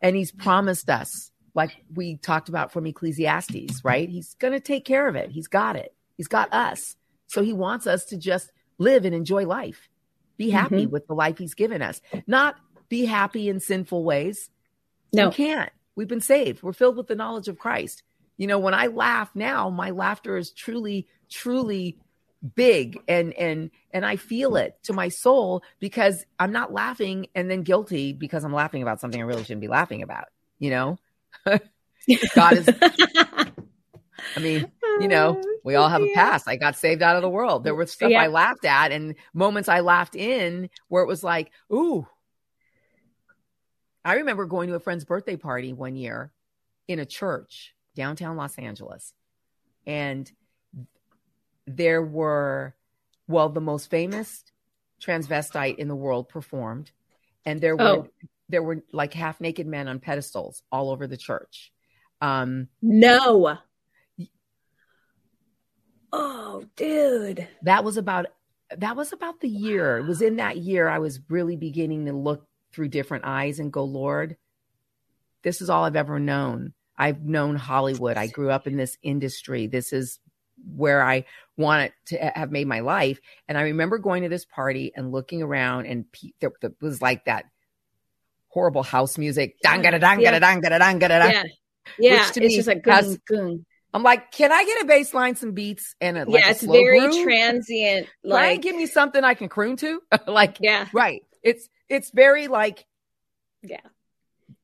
And 0.00 0.16
he's 0.16 0.32
promised 0.32 0.88
us 0.88 1.31
like 1.54 1.76
we 1.94 2.16
talked 2.16 2.48
about 2.48 2.72
from 2.72 2.86
Ecclesiastes, 2.86 3.84
right? 3.84 4.08
He's 4.08 4.34
going 4.34 4.52
to 4.52 4.60
take 4.60 4.84
care 4.84 5.06
of 5.06 5.16
it. 5.16 5.30
He's 5.30 5.48
got 5.48 5.76
it. 5.76 5.94
He's 6.16 6.28
got 6.28 6.52
us. 6.52 6.96
So 7.26 7.42
he 7.42 7.52
wants 7.52 7.86
us 7.86 8.04
to 8.06 8.16
just 8.16 8.52
live 8.78 9.04
and 9.04 9.14
enjoy 9.14 9.46
life. 9.46 9.88
Be 10.36 10.50
happy 10.50 10.84
mm-hmm. 10.84 10.92
with 10.92 11.06
the 11.06 11.14
life 11.14 11.38
he's 11.38 11.54
given 11.54 11.82
us, 11.82 12.00
not 12.26 12.56
be 12.88 13.04
happy 13.04 13.48
in 13.48 13.60
sinful 13.60 14.04
ways. 14.04 14.50
No, 15.12 15.28
we 15.28 15.34
can't. 15.34 15.70
We've 15.94 16.08
been 16.08 16.20
saved. 16.20 16.62
We're 16.62 16.72
filled 16.72 16.96
with 16.96 17.06
the 17.06 17.14
knowledge 17.14 17.48
of 17.48 17.58
Christ. 17.58 18.02
You 18.38 18.46
know, 18.46 18.58
when 18.58 18.74
I 18.74 18.86
laugh 18.86 19.30
now, 19.34 19.68
my 19.68 19.90
laughter 19.90 20.36
is 20.36 20.50
truly, 20.50 21.06
truly 21.30 21.98
big 22.56 22.98
and 23.06 23.32
and 23.34 23.70
and 23.92 24.04
I 24.04 24.16
feel 24.16 24.56
it 24.56 24.76
to 24.84 24.92
my 24.92 25.08
soul 25.10 25.62
because 25.78 26.24
I'm 26.40 26.50
not 26.50 26.72
laughing 26.72 27.28
and 27.36 27.48
then 27.48 27.62
guilty 27.62 28.12
because 28.12 28.42
I'm 28.42 28.52
laughing 28.52 28.82
about 28.82 29.00
something 29.00 29.20
I 29.20 29.24
really 29.24 29.44
shouldn't 29.44 29.60
be 29.60 29.68
laughing 29.68 30.02
about, 30.02 30.26
you 30.58 30.70
know? 30.70 30.98
God 32.34 32.52
is. 32.54 32.68
I 34.36 34.40
mean, 34.40 34.70
you 35.00 35.08
know, 35.08 35.40
oh, 35.44 35.58
we 35.64 35.74
all 35.74 35.88
have 35.88 36.02
a 36.02 36.12
past. 36.14 36.48
I 36.48 36.56
got 36.56 36.76
saved 36.76 37.02
out 37.02 37.16
of 37.16 37.22
the 37.22 37.28
world. 37.28 37.64
There 37.64 37.74
was 37.74 37.92
stuff 37.92 38.10
yeah. 38.10 38.22
I 38.22 38.28
laughed 38.28 38.64
at 38.64 38.92
and 38.92 39.14
moments 39.34 39.68
I 39.68 39.80
laughed 39.80 40.14
in 40.14 40.70
where 40.88 41.02
it 41.02 41.08
was 41.08 41.24
like, 41.24 41.50
ooh. 41.72 42.06
I 44.04 44.14
remember 44.14 44.46
going 44.46 44.68
to 44.68 44.74
a 44.74 44.80
friend's 44.80 45.04
birthday 45.04 45.36
party 45.36 45.72
one 45.72 45.96
year 45.96 46.32
in 46.88 46.98
a 46.98 47.06
church 47.06 47.74
downtown 47.94 48.36
Los 48.36 48.58
Angeles. 48.58 49.12
And 49.86 50.30
there 51.66 52.02
were, 52.02 52.74
well, 53.28 53.48
the 53.48 53.60
most 53.60 53.90
famous 53.90 54.44
transvestite 55.00 55.76
in 55.76 55.88
the 55.88 55.96
world 55.96 56.28
performed. 56.28 56.90
And 57.44 57.60
there 57.60 57.76
were 57.76 57.82
oh 57.82 58.08
there 58.52 58.62
were 58.62 58.84
like 58.92 59.14
half 59.14 59.40
naked 59.40 59.66
men 59.66 59.88
on 59.88 59.98
pedestals 59.98 60.62
all 60.70 60.90
over 60.90 61.08
the 61.08 61.16
church. 61.16 61.72
Um, 62.20 62.68
no. 62.80 63.58
Oh, 66.12 66.64
dude. 66.76 67.48
That 67.62 67.82
was 67.82 67.96
about 67.96 68.26
that 68.76 68.96
was 68.96 69.12
about 69.12 69.40
the 69.40 69.48
year. 69.48 69.98
It 69.98 70.06
was 70.06 70.22
in 70.22 70.36
that 70.36 70.58
year 70.58 70.88
I 70.88 70.98
was 70.98 71.20
really 71.28 71.56
beginning 71.56 72.06
to 72.06 72.12
look 72.12 72.46
through 72.72 72.88
different 72.88 73.24
eyes 73.24 73.58
and 73.58 73.72
go, 73.72 73.84
Lord, 73.84 74.36
this 75.42 75.60
is 75.60 75.68
all 75.68 75.84
I've 75.84 75.96
ever 75.96 76.20
known. 76.20 76.74
I've 76.96 77.22
known 77.22 77.56
Hollywood. 77.56 78.16
I 78.16 78.28
grew 78.28 78.50
up 78.50 78.66
in 78.66 78.76
this 78.76 78.96
industry. 79.02 79.66
This 79.66 79.92
is 79.92 80.20
where 80.76 81.02
I 81.02 81.24
wanted 81.56 81.92
to 82.06 82.18
have 82.34 82.52
made 82.52 82.66
my 82.66 82.80
life. 82.80 83.18
And 83.48 83.58
I 83.58 83.62
remember 83.62 83.98
going 83.98 84.22
to 84.22 84.28
this 84.28 84.44
party 84.44 84.92
and 84.94 85.10
looking 85.10 85.42
around, 85.42 85.86
and 85.86 86.04
there, 86.40 86.52
there 86.60 86.72
was 86.80 87.02
like 87.02 87.24
that 87.24 87.46
horrible 88.52 88.82
house 88.82 89.16
music. 89.16 89.56
Dang, 89.62 89.82
dang, 89.82 89.98
dang, 89.98 90.20
dang, 90.20 90.40
dang, 90.40 90.60
dang, 90.60 90.98
dang. 90.98 91.32
Yeah. 91.32 91.42
Yeah. 91.98 92.28
It's 92.28 92.36
me, 92.36 92.54
just 92.54 92.68
like 92.68 92.82
goon, 92.82 93.18
goon. 93.26 93.66
I'm 93.94 94.02
like, 94.02 94.30
can 94.30 94.52
I 94.52 94.64
get 94.64 94.82
a 94.82 94.84
bass 94.86 95.12
line, 95.14 95.36
some 95.36 95.52
beats, 95.52 95.94
and 96.00 96.16
a, 96.16 96.24
like 96.24 96.44
yeah, 96.44 96.50
it's 96.50 96.62
very 96.62 97.00
groove? 97.00 97.24
transient. 97.24 98.06
Like, 98.22 98.62
give 98.62 98.76
me 98.76 98.86
something 98.86 99.22
I 99.22 99.34
can 99.34 99.48
croon 99.48 99.76
to. 99.76 100.00
like, 100.26 100.58
yeah, 100.60 100.88
right. 100.92 101.22
It's 101.42 101.68
it's 101.88 102.10
very 102.10 102.48
like, 102.48 102.86
yeah. 103.62 103.80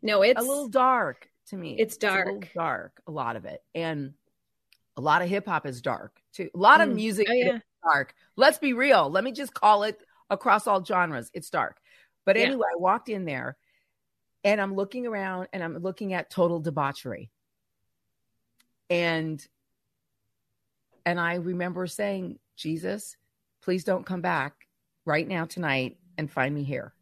No, 0.01 0.23
it's 0.23 0.41
a 0.41 0.45
little 0.45 0.69
dark 0.69 1.29
to 1.49 1.57
me. 1.57 1.77
It's 1.79 1.97
dark, 1.97 2.45
it's 2.45 2.55
dark. 2.55 3.03
A 3.07 3.11
lot 3.11 3.37
of 3.37 3.45
it, 3.45 3.63
and 3.75 4.15
a 4.97 5.01
lot 5.01 5.23
of 5.23 5.29
hip 5.29 5.47
hop 5.47 5.67
is 5.67 5.83
dark 5.83 6.17
too. 6.33 6.49
A 6.55 6.59
lot 6.59 6.81
mm. 6.81 6.85
of 6.85 6.95
music 6.95 7.27
oh, 7.29 7.35
yeah. 7.35 7.59
dark. 7.83 8.15
Let's 8.37 8.59
be 8.59 8.73
real. 8.73 9.11
Let 9.11 9.25
me 9.25 9.33
just 9.33 9.53
call 9.53 9.83
it 9.83 9.99
across 10.31 10.67
all 10.67 10.85
genres. 10.85 11.31
It's 11.35 11.51
dark. 11.51 11.79
But 12.25 12.37
yeah. 12.37 12.45
anyway, 12.45 12.67
I 12.73 12.79
walked 12.79 13.09
in 13.09 13.25
there 13.25 13.57
and 14.45 14.61
I'm 14.61 14.75
looking 14.75 15.07
around 15.07 15.49
and 15.53 15.63
I'm 15.63 15.79
looking 15.79 16.13
at 16.13 16.31
total 16.31 16.61
debauchery. 16.61 17.31
And 18.91 19.45
and 21.05 21.19
I 21.19 21.35
remember 21.37 21.87
saying, 21.87 22.39
Jesus, 22.57 23.17
please 23.63 23.85
don't 23.85 24.05
come 24.05 24.21
back 24.21 24.55
right 25.05 25.27
now 25.27 25.47
tonight 25.47 25.97
and 26.19 26.31
find 26.31 26.55
me 26.55 26.65
here. 26.65 26.93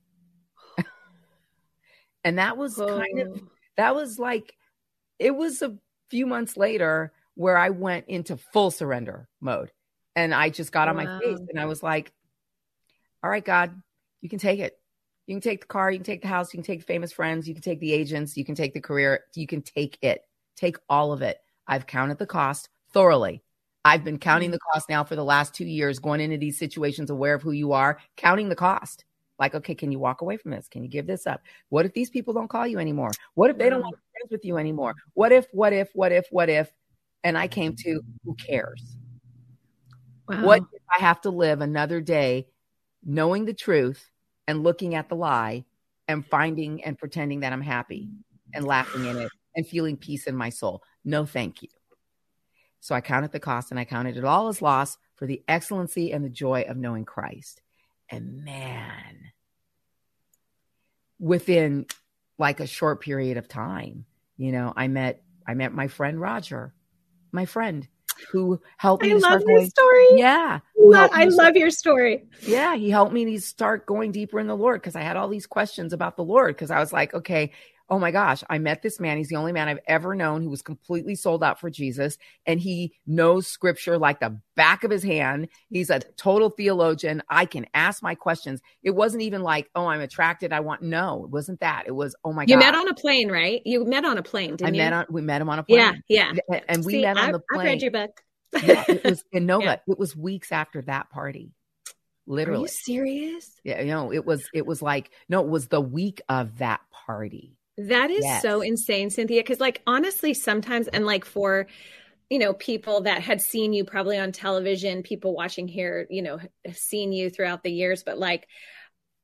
and 2.25 2.39
that 2.39 2.57
was 2.57 2.79
oh. 2.79 2.87
kind 2.87 3.21
of 3.21 3.29
oh. 3.43 3.49
that 3.77 3.95
was 3.95 4.19
like 4.19 4.55
it 5.19 5.35
was 5.35 5.63
a 5.63 5.77
few 6.11 6.27
months 6.27 6.57
later 6.57 7.13
where 7.35 7.57
I 7.57 7.71
went 7.71 8.07
into 8.09 8.37
full 8.37 8.71
surrender 8.71 9.29
mode. 9.41 9.71
And 10.15 10.35
I 10.35 10.49
just 10.49 10.73
got 10.73 10.89
on 10.89 10.97
wow. 10.97 11.05
my 11.05 11.21
face 11.21 11.39
and 11.51 11.61
I 11.61 11.67
was 11.67 11.83
like, 11.83 12.11
all 13.23 13.29
right, 13.29 13.45
God, 13.45 13.83
you 14.23 14.31
can 14.31 14.39
take 14.39 14.61
it. 14.61 14.79
You 15.27 15.35
can 15.35 15.41
take 15.41 15.61
the 15.61 15.67
car, 15.67 15.91
you 15.91 15.99
can 15.99 16.05
take 16.05 16.23
the 16.23 16.29
house, 16.29 16.53
you 16.53 16.59
can 16.59 16.65
take 16.65 16.83
famous 16.83 17.13
friends, 17.13 17.49
you 17.49 17.55
can 17.55 17.63
take 17.63 17.81
the 17.81 17.93
agents, 17.93 18.37
you 18.37 18.45
can 18.45 18.55
take 18.55 18.75
the 18.75 18.81
career, 18.81 19.25
you 19.35 19.47
can 19.47 19.61
take 19.61 19.99
it. 20.03 20.23
Take 20.57 20.77
all 20.89 21.13
of 21.13 21.21
it. 21.23 21.39
I've 21.67 21.87
counted 21.87 22.19
the 22.19 22.27
cost 22.27 22.69
thoroughly. 22.93 23.43
I've 23.85 24.05
been 24.05 24.19
counting 24.19 24.51
the 24.51 24.59
cost 24.73 24.89
now 24.89 25.05
for 25.05 25.17
the 25.17 25.25
last 25.25 25.55
two 25.55 25.65
years, 25.65 25.99
going 25.99 26.21
into 26.21 26.39
these 26.39 26.59
situations 26.59 27.11
aware 27.11 27.35
of 27.35 27.43
who 27.43 27.53
you 27.53 27.73
are, 27.73 27.99
counting 28.17 28.49
the 28.49 28.57
cost. 28.57 29.05
Like, 29.39 29.55
okay, 29.55 29.75
can 29.75 29.93
you 29.93 29.99
walk 29.99 30.23
away 30.23 30.39
from 30.39 30.51
this? 30.51 30.67
Can 30.69 30.83
you 30.83 30.89
give 30.89 31.07
this 31.07 31.27
up? 31.27 31.43
What 31.69 31.87
if 31.87 31.93
these 31.93 32.11
people 32.11 32.33
don't 32.33 32.49
call 32.49 32.67
you 32.67 32.79
anymore? 32.79 33.11
What 33.35 33.51
if 33.51 33.59
they 33.59 33.69
don't 33.69 33.83
want 33.83 33.95
to 33.95 33.99
be 33.99 34.19
friends 34.19 34.31
with 34.33 34.45
you 34.45 34.57
anymore? 34.57 34.95
What 35.15 35.31
if, 35.31 35.47
what 35.53 35.73
if, 35.73 35.91
what 35.93 36.11
if, 36.11 36.27
what 36.31 36.49
if? 36.49 36.73
And 37.23 37.37
I 37.37 37.49
came 37.49 37.77
to 37.77 38.01
who 38.25 38.35
cares? 38.35 38.97
Wow. 40.29 40.45
What 40.45 40.63
if 40.73 40.83
I 40.91 41.01
have 41.01 41.21
to 41.23 41.31
live 41.31 41.61
another 41.61 42.01
day 42.01 42.49
knowing 43.05 43.45
the 43.45 43.55
truth 43.55 44.11
and 44.47 44.63
looking 44.63 44.95
at 44.95 45.09
the 45.09 45.17
lie 45.17 45.65
and 46.09 46.27
finding 46.27 46.85
and 46.85 46.99
pretending 46.99 47.41
that 47.41 47.53
I'm 47.53 47.63
happy 47.63 48.09
and 48.55 48.65
laughing 48.65 49.07
in 49.07 49.17
it 49.17 49.31
and 49.55 49.67
feeling 49.67 49.97
peace 49.97 50.27
in 50.27 50.37
my 50.37 50.51
soul. 50.51 50.83
No, 51.05 51.27
thank 51.27 51.63
you. 51.63 51.69
So 52.81 52.95
I 52.95 53.01
counted 53.01 53.33
the 53.33 53.41
cost 53.41 53.71
and 53.71 53.81
I 53.81 53.85
counted 53.85 54.17
it 54.17 54.25
all 54.25 54.49
as 54.49 54.63
loss 54.63 54.99
for 55.17 55.27
the 55.27 55.43
excellency 55.49 56.13
and 56.13 56.25
the 56.25 56.31
joy 56.31 56.67
of 56.69 56.77
knowing 56.77 57.05
Christ. 57.05 57.63
And 58.09 58.45
man, 58.45 59.33
within 61.19 61.87
like 62.39 62.61
a 62.61 62.67
short 62.67 63.01
period 63.01 63.39
of 63.39 63.49
time, 63.49 64.05
you 64.37 64.53
know, 64.53 64.73
I 64.77 64.89
met 64.89 65.23
I 65.47 65.55
met 65.55 65.73
my 65.73 65.89
friend 65.89 66.21
Roger, 66.21 66.75
my 67.33 67.47
friend 67.47 67.89
who 68.31 68.61
helped 68.77 69.03
me. 69.03 69.13
I 69.13 69.15
love 69.15 69.41
this 69.41 69.47
going, 69.47 69.71
story. 69.71 70.07
Yeah. 70.15 70.61
I 70.79 71.25
love 71.25 71.33
start, 71.33 71.57
your 71.57 71.71
story. 71.71 72.25
Yeah. 72.43 72.77
He 72.77 72.91
helped 72.91 73.13
me 73.13 73.25
to 73.25 73.41
start 73.41 73.87
going 73.87 74.13
deeper 74.13 74.41
in 74.41 74.47
the 74.47 74.57
Lord 74.57 74.81
because 74.81 74.97
I 74.97 75.03
had 75.03 75.17
all 75.17 75.29
these 75.29 75.47
questions 75.47 75.93
about 75.93 76.17
the 76.17 76.25
Lord 76.25 76.55
because 76.55 76.71
I 76.71 76.79
was 76.81 76.93
like, 76.93 77.15
okay, 77.15 77.53
oh 77.89 77.99
my 77.99 78.11
gosh, 78.11 78.43
I 78.51 78.59
met 78.59 78.83
this 78.83 78.99
man. 78.99 79.17
He's 79.17 79.29
the 79.29 79.37
only 79.37 79.53
man 79.53 79.69
I've 79.69 79.81
ever 79.87 80.15
known 80.15 80.43
who 80.43 80.51
was 80.51 80.63
completely 80.63 81.15
sold 81.15 81.45
out 81.45 81.61
for 81.61 81.71
Jesus. 81.71 82.19
And 82.45 82.59
he 82.59 82.95
knows 83.07 83.47
scripture 83.47 83.99
like 83.99 84.21
the 84.21 84.41
back 84.57 84.85
of 84.85 84.91
his 84.91 85.03
hand. 85.03 85.49
He's 85.71 85.91
a 85.91 86.01
total 86.17 86.51
theologian. 86.51 87.23
I 87.29 87.45
can 87.45 87.67
ask 87.75 88.03
my 88.03 88.15
questions. 88.15 88.61
It 88.83 88.91
wasn't 88.91 89.23
even 89.23 89.43
like, 89.43 89.71
oh, 89.75 89.87
I'm 89.87 90.01
attracted. 90.01 90.53
I 90.53 90.61
want, 90.61 90.83
no, 90.83 91.25
it 91.25 91.31
wasn't 91.31 91.61
that. 91.61 91.85
It 91.87 91.93
was, 91.93 92.17
oh 92.25 92.33
my 92.33 92.45
God. 92.45 92.51
You 92.51 92.59
met 92.59 92.75
on 92.75 92.89
a 92.89 92.95
plane, 92.95 93.31
right? 93.31 93.63
You 93.65 93.85
met 93.85 94.05
on 94.05 94.19
a 94.19 94.23
plane, 94.23 94.57
didn't 94.57 94.75
I 94.75 94.77
you? 94.77 94.79
Met 94.79 94.93
on, 94.93 95.07
we 95.11 95.23
met 95.23 95.41
him 95.41 95.49
on 95.49 95.59
a 95.61 95.63
plane. 95.63 96.03
Yeah. 96.09 96.33
Yeah. 96.49 96.61
And 96.69 96.85
we 96.85 96.95
See, 96.95 97.03
met 97.03 97.17
on 97.17 97.33
the 97.33 97.43
plane. 97.53 97.61
I 97.61 97.71
read 97.71 97.83
your 97.83 97.91
book. 97.93 98.23
yeah, 98.63 98.85
it 98.89 99.05
was 99.05 99.25
in 99.33 99.47
Nova. 99.47 99.65
Yeah. 99.65 99.77
It 99.89 99.99
was 99.99 100.17
weeks 100.17 100.51
after 100.51 100.83
that 100.83 101.11
party. 101.11 101.53
Literally. 102.27 102.59
Are 102.59 102.63
you 102.63 102.69
serious? 102.69 103.51
Yeah, 103.63 103.81
you 103.83 103.93
know, 103.93 104.13
it 104.13 104.27
was 104.27 104.49
it 104.53 104.67
was 104.67 104.83
like 104.83 105.11
no, 105.29 105.41
it 105.41 105.49
was 105.49 105.69
the 105.69 105.81
week 105.81 106.21
of 106.29 106.59
that 106.59 106.81
party. 106.91 107.57
That 107.79 108.11
is 108.11 108.25
yes. 108.25 108.43
so 108.43 108.61
insane, 108.63 109.11
Cynthia. 109.11 109.41
Because, 109.41 109.61
like, 109.61 109.83
honestly, 109.87 110.35
sometimes, 110.35 110.89
and 110.89 111.05
like 111.05 111.25
for, 111.25 111.67
you 112.31 112.39
know, 112.39 112.55
people 112.55 113.03
that 113.03 113.23
had 113.23 113.41
seen 113.41 113.73
you 113.73 113.85
probably 113.85 114.19
on 114.19 114.33
television, 114.33 115.03
people 115.03 115.35
watching 115.35 115.69
here, 115.69 116.07
you 116.11 116.23
know, 116.23 116.39
have 116.65 116.77
seen 116.77 117.13
you 117.13 117.31
throughout 117.31 117.63
the 117.63 117.71
years, 117.71 118.03
but 118.03 118.19
like, 118.19 118.49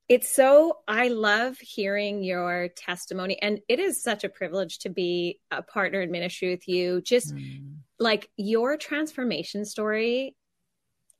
it's 0.08 0.28
so, 0.28 0.78
I 0.86 1.08
love 1.08 1.56
hearing 1.58 2.22
your 2.22 2.68
testimony. 2.68 3.40
And 3.40 3.60
it 3.68 3.78
is 3.78 4.02
such 4.02 4.24
a 4.24 4.28
privilege 4.28 4.80
to 4.80 4.90
be 4.90 5.40
a 5.50 5.62
partner 5.62 6.02
in 6.02 6.10
ministry 6.10 6.50
with 6.50 6.68
you. 6.68 7.00
Just 7.00 7.34
mm. 7.34 7.76
like 7.98 8.28
your 8.36 8.76
transformation 8.76 9.64
story 9.64 10.36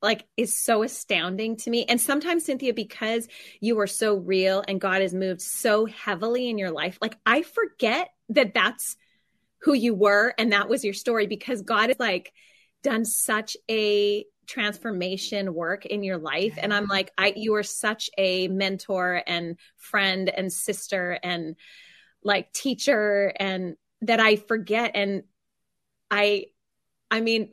like 0.03 0.26
is 0.36 0.57
so 0.57 0.82
astounding 0.82 1.57
to 1.59 1.70
me. 1.70 1.84
And 1.84 2.00
sometimes, 2.00 2.44
Cynthia, 2.44 2.74
because 2.74 3.28
you 3.61 3.78
are 3.78 3.86
so 3.86 4.16
real 4.16 4.64
and 4.66 4.80
God 4.80 5.00
has 5.00 5.14
moved 5.14 5.40
so 5.40 5.86
heavily 5.86 6.50
in 6.50 6.59
your 6.59 6.72
life, 6.72 6.98
like 7.00 7.16
I 7.24 7.42
forget 7.42 8.11
that 8.30 8.53
that's 8.55 8.96
who 9.62 9.74
you 9.74 9.94
were 9.94 10.34
and 10.38 10.53
that 10.53 10.68
was 10.68 10.84
your 10.84 10.94
story 10.94 11.26
because 11.26 11.62
God 11.62 11.88
has 11.88 12.00
like 12.00 12.32
done 12.82 13.05
such 13.05 13.57
a 13.70 14.24
transformation 14.46 15.55
work 15.55 15.86
in 15.86 16.03
your 16.03 16.18
life 16.18 16.59
and 16.61 16.74
i'm 16.74 16.86
like 16.86 17.12
i 17.16 17.32
you 17.36 17.55
are 17.55 17.62
such 17.62 18.11
a 18.18 18.48
mentor 18.48 19.22
and 19.26 19.57
friend 19.76 20.28
and 20.28 20.53
sister 20.53 21.16
and 21.22 21.55
like 22.24 22.53
teacher 22.53 23.32
and 23.36 23.76
that 24.00 24.18
i 24.18 24.34
forget 24.34 24.90
and 24.94 25.22
i 26.11 26.46
i 27.11 27.20
mean 27.20 27.53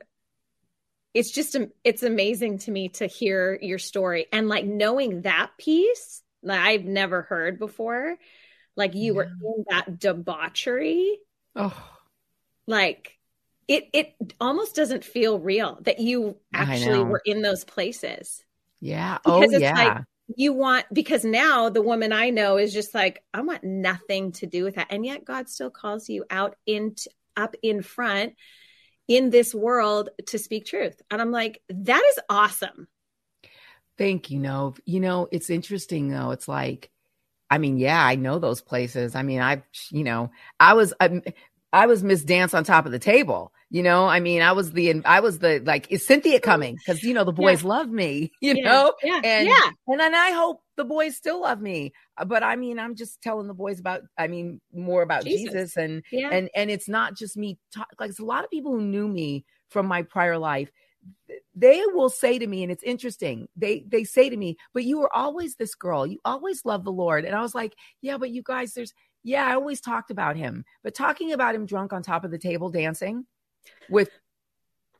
it's 1.19 1.31
just 1.31 1.57
it's 1.83 2.01
amazing 2.01 2.59
to 2.59 2.71
me 2.71 2.87
to 2.87 3.05
hear 3.05 3.59
your 3.61 3.77
story 3.77 4.27
and 4.31 4.47
like 4.47 4.63
knowing 4.63 5.23
that 5.23 5.51
piece 5.57 6.23
that 6.43 6.65
I've 6.65 6.85
never 6.85 7.23
heard 7.23 7.59
before. 7.59 8.15
Like 8.77 8.95
you 8.95 9.11
yeah. 9.11 9.17
were 9.17 9.23
in 9.23 9.65
that 9.69 9.99
debauchery. 9.99 11.19
Oh. 11.57 11.75
Like 12.67 13.17
it 13.67 13.89
it 13.91 14.33
almost 14.39 14.77
doesn't 14.77 15.03
feel 15.03 15.39
real 15.39 15.79
that 15.81 15.99
you 15.99 16.37
actually 16.53 17.03
were 17.03 17.21
in 17.25 17.41
those 17.41 17.65
places. 17.65 18.45
Yeah. 18.79 19.17
Oh, 19.25 19.41
because 19.41 19.55
oh 19.55 19.57
yeah. 19.57 19.73
Like, 19.73 20.03
you 20.37 20.53
want 20.53 20.85
because 20.93 21.25
now 21.25 21.67
the 21.67 21.81
woman 21.81 22.13
I 22.13 22.29
know 22.29 22.55
is 22.55 22.71
just 22.71 22.95
like 22.95 23.21
I 23.33 23.41
want 23.41 23.65
nothing 23.65 24.31
to 24.33 24.45
do 24.45 24.63
with 24.63 24.75
that, 24.75 24.87
and 24.89 25.05
yet 25.05 25.25
God 25.25 25.49
still 25.49 25.69
calls 25.69 26.07
you 26.07 26.23
out 26.29 26.55
into 26.65 27.09
up 27.35 27.57
in 27.61 27.81
front 27.81 28.35
in 29.09 29.31
this 29.31 29.53
world 29.53 30.09
to 30.27 30.37
speak 30.37 30.65
truth. 30.65 31.01
And 31.11 31.19
I'm 31.19 31.31
like, 31.31 31.61
that 31.67 32.01
is 32.11 32.19
awesome. 32.29 32.87
Thank 33.97 34.31
you, 34.31 34.39
Nov. 34.39 34.79
You 34.85 35.01
know, 35.01 35.27
it's 35.31 35.49
interesting 35.49 36.07
though. 36.07 36.31
It's 36.31 36.47
like, 36.47 36.89
I 37.49 37.57
mean, 37.57 37.77
yeah, 37.77 38.01
I 38.01 38.15
know 38.15 38.39
those 38.39 38.61
places. 38.61 39.15
I 39.15 39.23
mean, 39.23 39.41
I, 39.41 39.63
you 39.89 40.03
know, 40.03 40.31
I 40.59 40.75
was, 40.75 40.93
I, 41.01 41.21
I 41.73 41.87
was 41.87 42.03
Miss 42.03 42.23
Dance 42.23 42.53
on 42.53 42.63
top 42.63 42.85
of 42.85 42.91
the 42.91 42.99
table. 42.99 43.51
You 43.71 43.83
know, 43.83 44.05
I 44.05 44.19
mean, 44.19 44.41
I 44.41 44.53
was 44.53 44.71
the, 44.71 45.01
I 45.03 45.19
was 45.19 45.39
the, 45.39 45.59
like, 45.65 45.91
is 45.91 46.05
Cynthia 46.05 46.39
coming? 46.39 46.77
Cause, 46.85 47.03
you 47.03 47.13
know, 47.13 47.23
the 47.23 47.33
boys 47.33 47.63
yeah. 47.63 47.69
love 47.69 47.89
me, 47.89 48.31
you 48.41 48.53
yeah. 48.55 48.63
know? 48.63 48.93
Yeah. 49.03 49.21
And, 49.23 49.47
yeah. 49.47 49.69
and 49.87 49.99
then 49.99 50.15
I 50.15 50.31
hope 50.31 50.61
the 50.79 50.85
boys 50.85 51.17
still 51.17 51.41
love 51.41 51.61
me. 51.61 51.93
Uh, 52.17 52.25
but 52.25 52.41
I 52.41 52.55
mean, 52.55 52.79
I'm 52.79 52.95
just 52.95 53.21
telling 53.21 53.47
the 53.47 53.53
boys 53.53 53.79
about, 53.79 54.03
I 54.17 54.27
mean, 54.27 54.61
more 54.73 55.01
about 55.01 55.25
Jesus, 55.25 55.43
Jesus 55.43 55.77
and, 55.77 56.03
yeah. 56.09 56.29
and, 56.31 56.49
and 56.55 56.71
it's 56.71 56.87
not 56.87 57.15
just 57.15 57.35
me. 57.35 57.59
Talk, 57.73 57.89
like, 57.99 58.09
it's 58.09 58.19
a 58.19 58.25
lot 58.25 58.45
of 58.45 58.49
people 58.49 58.71
who 58.71 58.81
knew 58.81 59.07
me 59.07 59.45
from 59.67 59.85
my 59.85 60.03
prior 60.03 60.37
life. 60.37 60.71
They 61.53 61.83
will 61.93 62.09
say 62.09 62.39
to 62.39 62.47
me, 62.47 62.63
and 62.63 62.71
it's 62.71 62.83
interesting. 62.83 63.47
They 63.55 63.85
they 63.87 64.03
say 64.03 64.29
to 64.29 64.35
me, 64.35 64.57
"But 64.73 64.83
you 64.83 64.99
were 64.99 65.15
always 65.15 65.55
this 65.55 65.73
girl. 65.73 66.05
You 66.05 66.19
always 66.25 66.65
loved 66.65 66.85
the 66.85 66.91
Lord." 66.91 67.23
And 67.23 67.33
I 67.33 67.41
was 67.41 67.55
like, 67.55 67.73
"Yeah, 68.01 68.17
but 68.17 68.31
you 68.31 68.43
guys, 68.43 68.73
there's 68.73 68.93
yeah, 69.23 69.45
I 69.45 69.53
always 69.53 69.79
talked 69.79 70.11
about 70.11 70.35
him, 70.35 70.65
but 70.83 70.93
talking 70.93 71.31
about 71.31 71.55
him 71.55 71.65
drunk 71.65 71.93
on 71.93 72.03
top 72.03 72.25
of 72.25 72.31
the 72.31 72.37
table 72.37 72.69
dancing 72.69 73.25
with 73.89 74.09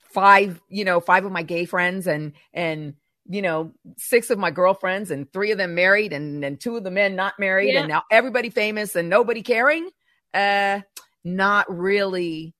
five, 0.10 0.62
you 0.70 0.86
know, 0.86 1.00
five 1.00 1.26
of 1.26 1.32
my 1.32 1.44
gay 1.44 1.66
friends 1.66 2.08
and 2.08 2.32
and 2.54 2.96
you 3.30 3.42
know, 3.44 3.72
six 3.98 4.32
of 4.32 4.40
my 4.40 4.52
girlfriends 4.52 5.12
and 5.12 5.32
three 5.32 5.52
of 5.52 5.58
them 5.58 5.76
married 5.76 6.12
and 6.12 6.44
and 6.44 6.60
two 6.60 6.76
of 6.76 6.84
the 6.84 6.92
men 6.92 7.16
not 7.16 7.36
married 7.40 7.74
yeah. 7.74 7.82
and 7.82 7.90
now 7.90 8.04
everybody 8.12 8.50
famous 8.50 8.96
and 8.96 9.08
nobody 9.08 9.42
caring. 9.42 9.90
Uh 10.34 10.82
not 11.24 11.66
really 11.70 12.54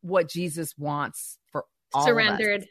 what 0.00 0.28
Jesus 0.28 0.76
wants 0.78 1.38
for 1.52 1.64
all 1.92 2.04
surrendered. 2.04 2.66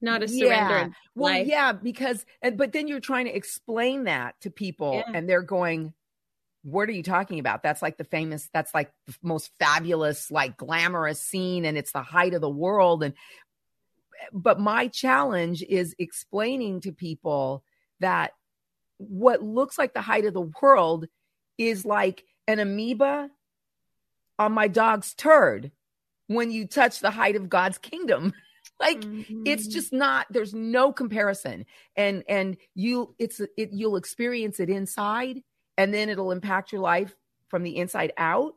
Not 0.00 0.22
a 0.22 0.28
surrendered 0.28 0.88
yeah. 0.88 0.88
Well, 1.16 1.34
life. 1.34 1.48
yeah, 1.48 1.72
because 1.72 2.24
but 2.54 2.72
then 2.72 2.86
you're 2.86 3.00
trying 3.00 3.24
to 3.26 3.34
explain 3.34 4.04
that 4.04 4.40
to 4.42 4.50
people 4.50 4.94
yeah. 4.94 5.12
and 5.12 5.28
they're 5.28 5.42
going, 5.42 5.92
what 6.62 6.88
are 6.88 6.92
you 6.92 7.02
talking 7.02 7.38
about? 7.38 7.62
That's 7.62 7.82
like 7.82 7.96
the 7.96 8.04
famous, 8.04 8.48
that's 8.52 8.74
like 8.74 8.92
the 9.06 9.14
most 9.22 9.50
fabulous, 9.58 10.30
like 10.30 10.56
glamorous 10.56 11.20
scene, 11.20 11.64
and 11.64 11.78
it's 11.78 11.92
the 11.92 12.02
height 12.02 12.34
of 12.34 12.40
the 12.40 12.50
world. 12.50 13.02
And 13.02 13.14
but 14.32 14.60
my 14.60 14.88
challenge 14.88 15.62
is 15.62 15.94
explaining 15.98 16.80
to 16.80 16.92
people 16.92 17.62
that 18.00 18.32
what 18.98 19.42
looks 19.42 19.78
like 19.78 19.94
the 19.94 20.00
height 20.00 20.24
of 20.24 20.34
the 20.34 20.50
world 20.62 21.06
is 21.56 21.84
like 21.84 22.24
an 22.46 22.58
amoeba 22.58 23.30
on 24.38 24.52
my 24.52 24.68
dog's 24.68 25.14
turd 25.14 25.70
when 26.26 26.50
you 26.50 26.66
touch 26.66 27.00
the 27.00 27.10
height 27.10 27.36
of 27.36 27.48
God's 27.48 27.78
kingdom. 27.78 28.32
like 28.80 29.00
mm-hmm. 29.00 29.42
it's 29.44 29.66
just 29.66 29.92
not 29.92 30.26
there's 30.30 30.54
no 30.54 30.92
comparison 30.92 31.64
and 31.96 32.22
and 32.28 32.56
you 32.74 33.14
it's 33.18 33.40
it 33.56 33.70
you'll 33.72 33.96
experience 33.96 34.60
it 34.60 34.70
inside 34.70 35.42
and 35.76 35.92
then 35.92 36.08
it'll 36.08 36.30
impact 36.30 36.70
your 36.70 36.80
life 36.80 37.14
from 37.48 37.62
the 37.62 37.76
inside 37.76 38.12
out 38.18 38.54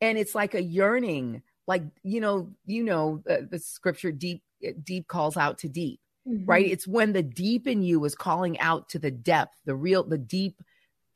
and 0.00 0.18
it's 0.18 0.34
like 0.34 0.54
a 0.54 0.62
yearning 0.62 1.42
like 1.68 1.84
you 2.02 2.20
know 2.20 2.50
you 2.66 2.82
know 2.82 3.22
the, 3.24 3.46
the 3.48 3.58
scripture 3.60 4.10
deep 4.10 4.42
deep 4.82 5.06
calls 5.06 5.36
out 5.36 5.58
to 5.58 5.68
deep 5.68 6.00
mm-hmm. 6.28 6.44
right? 6.44 6.66
It's 6.66 6.86
when 6.86 7.12
the 7.12 7.22
deep 7.22 7.66
in 7.66 7.82
you 7.82 8.04
is 8.04 8.14
calling 8.14 8.58
out 8.60 8.88
to 8.90 8.98
the 8.98 9.10
depth, 9.10 9.56
the 9.64 9.74
real, 9.74 10.04
the 10.04 10.18
deep, 10.18 10.62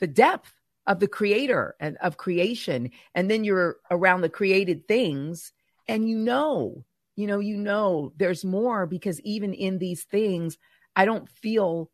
the 0.00 0.06
depth 0.06 0.52
of 0.86 1.00
the 1.00 1.08
creator 1.08 1.76
and 1.80 1.96
of 1.98 2.16
creation. 2.16 2.90
And 3.14 3.30
then 3.30 3.44
you're 3.44 3.76
around 3.90 4.22
the 4.22 4.28
created 4.28 4.88
things 4.88 5.52
and 5.88 6.08
you 6.08 6.18
know, 6.18 6.84
you 7.16 7.26
know, 7.26 7.40
you 7.40 7.56
know 7.56 8.12
there's 8.16 8.44
more 8.44 8.86
because 8.86 9.20
even 9.20 9.52
in 9.52 9.78
these 9.78 10.04
things, 10.04 10.58
I 10.96 11.04
don't 11.04 11.28
feel, 11.28 11.90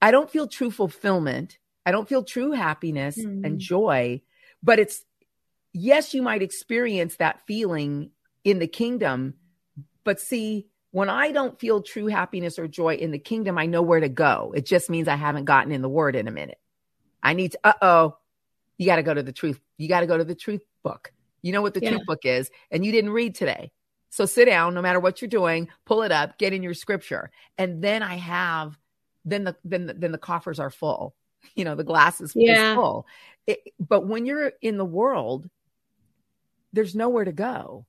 I 0.00 0.10
don't 0.10 0.30
feel 0.30 0.46
true 0.46 0.70
fulfillment. 0.70 1.58
I 1.86 1.92
don't 1.92 2.08
feel 2.08 2.22
true 2.22 2.52
happiness 2.52 3.18
mm-hmm. 3.18 3.44
and 3.44 3.58
joy, 3.58 4.20
but 4.62 4.78
it's, 4.78 5.04
yes, 5.72 6.14
you 6.14 6.22
might 6.22 6.42
experience 6.42 7.16
that 7.16 7.40
feeling 7.46 8.10
in 8.44 8.58
the 8.58 8.66
kingdom, 8.66 9.34
but 10.04 10.20
see, 10.20 10.66
when 10.90 11.08
I 11.08 11.32
don't 11.32 11.58
feel 11.60 11.82
true 11.82 12.06
happiness 12.06 12.58
or 12.58 12.66
joy 12.66 12.94
in 12.94 13.10
the 13.10 13.18
kingdom, 13.18 13.58
I 13.58 13.66
know 13.66 13.82
where 13.82 14.00
to 14.00 14.08
go. 14.08 14.52
It 14.56 14.64
just 14.64 14.88
means 14.88 15.06
I 15.06 15.16
haven't 15.16 15.44
gotten 15.44 15.72
in 15.72 15.82
the 15.82 15.88
word 15.88 16.16
in 16.16 16.28
a 16.28 16.32
minute. 16.32 16.58
I 17.22 17.34
need 17.34 17.52
to, 17.52 17.58
uh 17.64 17.72
oh, 17.82 18.16
you 18.78 18.86
got 18.86 18.96
to 18.96 19.02
go 19.02 19.12
to 19.12 19.22
the 19.22 19.32
truth. 19.32 19.60
You 19.76 19.88
got 19.88 20.00
to 20.00 20.06
go 20.06 20.16
to 20.16 20.24
the 20.24 20.34
truth 20.34 20.62
book. 20.82 21.12
You 21.42 21.52
know 21.52 21.62
what 21.62 21.74
the 21.74 21.80
yeah. 21.80 21.90
truth 21.90 22.06
book 22.06 22.20
is, 22.24 22.50
and 22.70 22.84
you 22.84 22.92
didn't 22.92 23.10
read 23.10 23.34
today. 23.34 23.70
So 24.10 24.24
sit 24.24 24.46
down, 24.46 24.74
no 24.74 24.82
matter 24.82 25.00
what 25.00 25.20
you're 25.20 25.28
doing, 25.28 25.68
pull 25.84 26.02
it 26.02 26.12
up, 26.12 26.38
get 26.38 26.52
in 26.52 26.62
your 26.62 26.74
scripture. 26.74 27.30
And 27.58 27.82
then 27.82 28.02
I 28.02 28.16
have, 28.16 28.78
then 29.24 29.44
the, 29.44 29.56
then 29.64 29.86
the, 29.86 29.94
then 29.94 30.12
the 30.12 30.18
coffers 30.18 30.58
are 30.58 30.70
full. 30.70 31.14
You 31.54 31.64
know, 31.64 31.76
the 31.76 31.84
glass 31.84 32.20
is, 32.20 32.32
yeah. 32.34 32.72
is 32.72 32.74
full. 32.74 33.06
It, 33.46 33.60
but 33.78 34.06
when 34.06 34.26
you're 34.26 34.52
in 34.60 34.76
the 34.76 34.84
world, 34.84 35.48
there's 36.72 36.94
nowhere 36.94 37.24
to 37.24 37.32
go. 37.32 37.86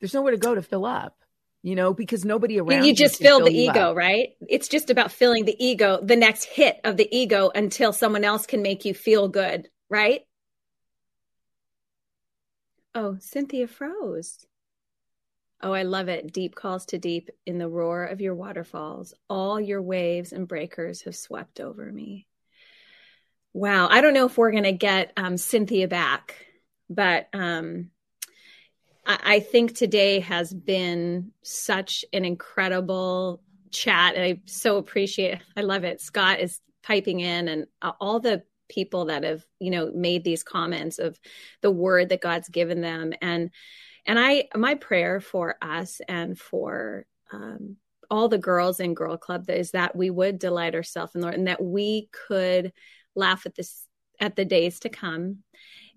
There's 0.00 0.14
nowhere 0.14 0.32
to 0.32 0.38
go 0.38 0.54
to 0.54 0.62
fill 0.62 0.84
up 0.84 1.22
you 1.62 1.76
know, 1.76 1.94
because 1.94 2.24
nobody 2.24 2.58
around 2.58 2.84
you 2.84 2.94
just 2.94 3.18
fill, 3.18 3.38
fill 3.38 3.46
the 3.46 3.56
ego, 3.56 3.90
up. 3.90 3.96
right? 3.96 4.30
It's 4.48 4.68
just 4.68 4.90
about 4.90 5.12
filling 5.12 5.44
the 5.44 5.64
ego, 5.64 6.00
the 6.02 6.16
next 6.16 6.44
hit 6.44 6.80
of 6.82 6.96
the 6.96 7.08
ego 7.16 7.50
until 7.54 7.92
someone 7.92 8.24
else 8.24 8.46
can 8.46 8.62
make 8.62 8.84
you 8.84 8.94
feel 8.94 9.28
good, 9.28 9.68
right? 9.88 10.22
Oh, 12.94 13.16
Cynthia 13.20 13.68
froze. 13.68 14.44
Oh, 15.62 15.72
I 15.72 15.84
love 15.84 16.08
it. 16.08 16.32
Deep 16.32 16.56
calls 16.56 16.86
to 16.86 16.98
deep 16.98 17.30
in 17.46 17.58
the 17.58 17.68
roar 17.68 18.04
of 18.04 18.20
your 18.20 18.34
waterfalls. 18.34 19.14
All 19.30 19.60
your 19.60 19.80
waves 19.80 20.32
and 20.32 20.48
breakers 20.48 21.02
have 21.02 21.14
swept 21.14 21.60
over 21.60 21.90
me. 21.90 22.26
Wow. 23.54 23.86
I 23.88 24.00
don't 24.00 24.14
know 24.14 24.26
if 24.26 24.36
we're 24.36 24.50
going 24.50 24.64
to 24.64 24.72
get 24.72 25.12
um, 25.16 25.36
Cynthia 25.36 25.86
back, 25.86 26.34
but 26.90 27.28
um, 27.32 27.90
I 29.04 29.40
think 29.40 29.74
today 29.74 30.20
has 30.20 30.54
been 30.54 31.32
such 31.42 32.04
an 32.12 32.24
incredible 32.24 33.42
chat. 33.72 34.14
And 34.14 34.24
I 34.24 34.40
so 34.46 34.76
appreciate 34.76 35.34
it. 35.34 35.40
I 35.56 35.62
love 35.62 35.84
it. 35.84 36.00
Scott 36.00 36.40
is 36.40 36.60
piping 36.82 37.20
in 37.20 37.48
and 37.48 37.66
all 38.00 38.20
the 38.20 38.42
people 38.68 39.06
that 39.06 39.24
have, 39.24 39.44
you 39.58 39.70
know, 39.70 39.90
made 39.92 40.24
these 40.24 40.42
comments 40.42 40.98
of 40.98 41.18
the 41.62 41.70
word 41.70 42.10
that 42.10 42.20
God's 42.20 42.48
given 42.48 42.80
them. 42.80 43.12
And, 43.20 43.50
and 44.06 44.18
I, 44.18 44.48
my 44.54 44.76
prayer 44.76 45.20
for 45.20 45.56
us 45.60 46.00
and 46.08 46.38
for, 46.38 47.06
um, 47.32 47.76
all 48.10 48.28
the 48.28 48.38
girls 48.38 48.78
in 48.78 48.92
Girl 48.92 49.16
Club 49.16 49.48
is 49.48 49.70
that 49.70 49.96
we 49.96 50.10
would 50.10 50.38
delight 50.38 50.74
ourselves 50.74 51.14
in 51.14 51.22
the 51.22 51.26
Lord 51.28 51.34
and 51.34 51.46
that 51.46 51.62
we 51.62 52.10
could 52.28 52.72
laugh 53.14 53.46
at 53.46 53.54
this 53.54 53.86
at 54.20 54.36
the 54.36 54.44
days 54.44 54.80
to 54.80 54.90
come 54.90 55.38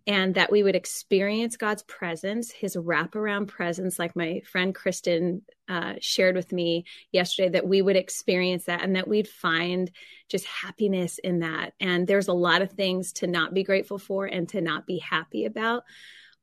and 0.08 0.36
that 0.36 0.52
we 0.52 0.62
would 0.62 0.76
experience 0.76 1.58
God's 1.58 1.84
presence, 1.84 2.52
his 2.52 2.76
wraparound 2.76 3.48
presence, 3.48 3.98
like 3.98 4.16
my 4.16 4.42
friend 4.52 4.74
Kristen 4.74 5.42
uh, 5.68 5.94
shared 6.00 6.36
with 6.36 6.52
me 6.52 6.86
yesterday, 7.12 7.50
that 7.50 7.68
we 7.68 7.82
would 7.82 7.96
experience 7.96 8.66
that 8.66 8.84
and 8.84 8.96
that 8.96 9.08
we'd 9.08 9.28
find 9.28 9.90
just 10.30 10.46
happiness 10.46 11.18
in 11.18 11.40
that. 11.40 11.74
And 11.80 12.06
there's 12.06 12.28
a 12.28 12.34
lot 12.34 12.62
of 12.62 12.72
things 12.72 13.14
to 13.14 13.28
not 13.28 13.54
be 13.54 13.64
grateful 13.64 13.98
for 13.98 14.26
and 14.26 14.48
to 14.50 14.62
not 14.62 14.86
be 14.86 15.00
happy 15.00 15.46
about, 15.46 15.84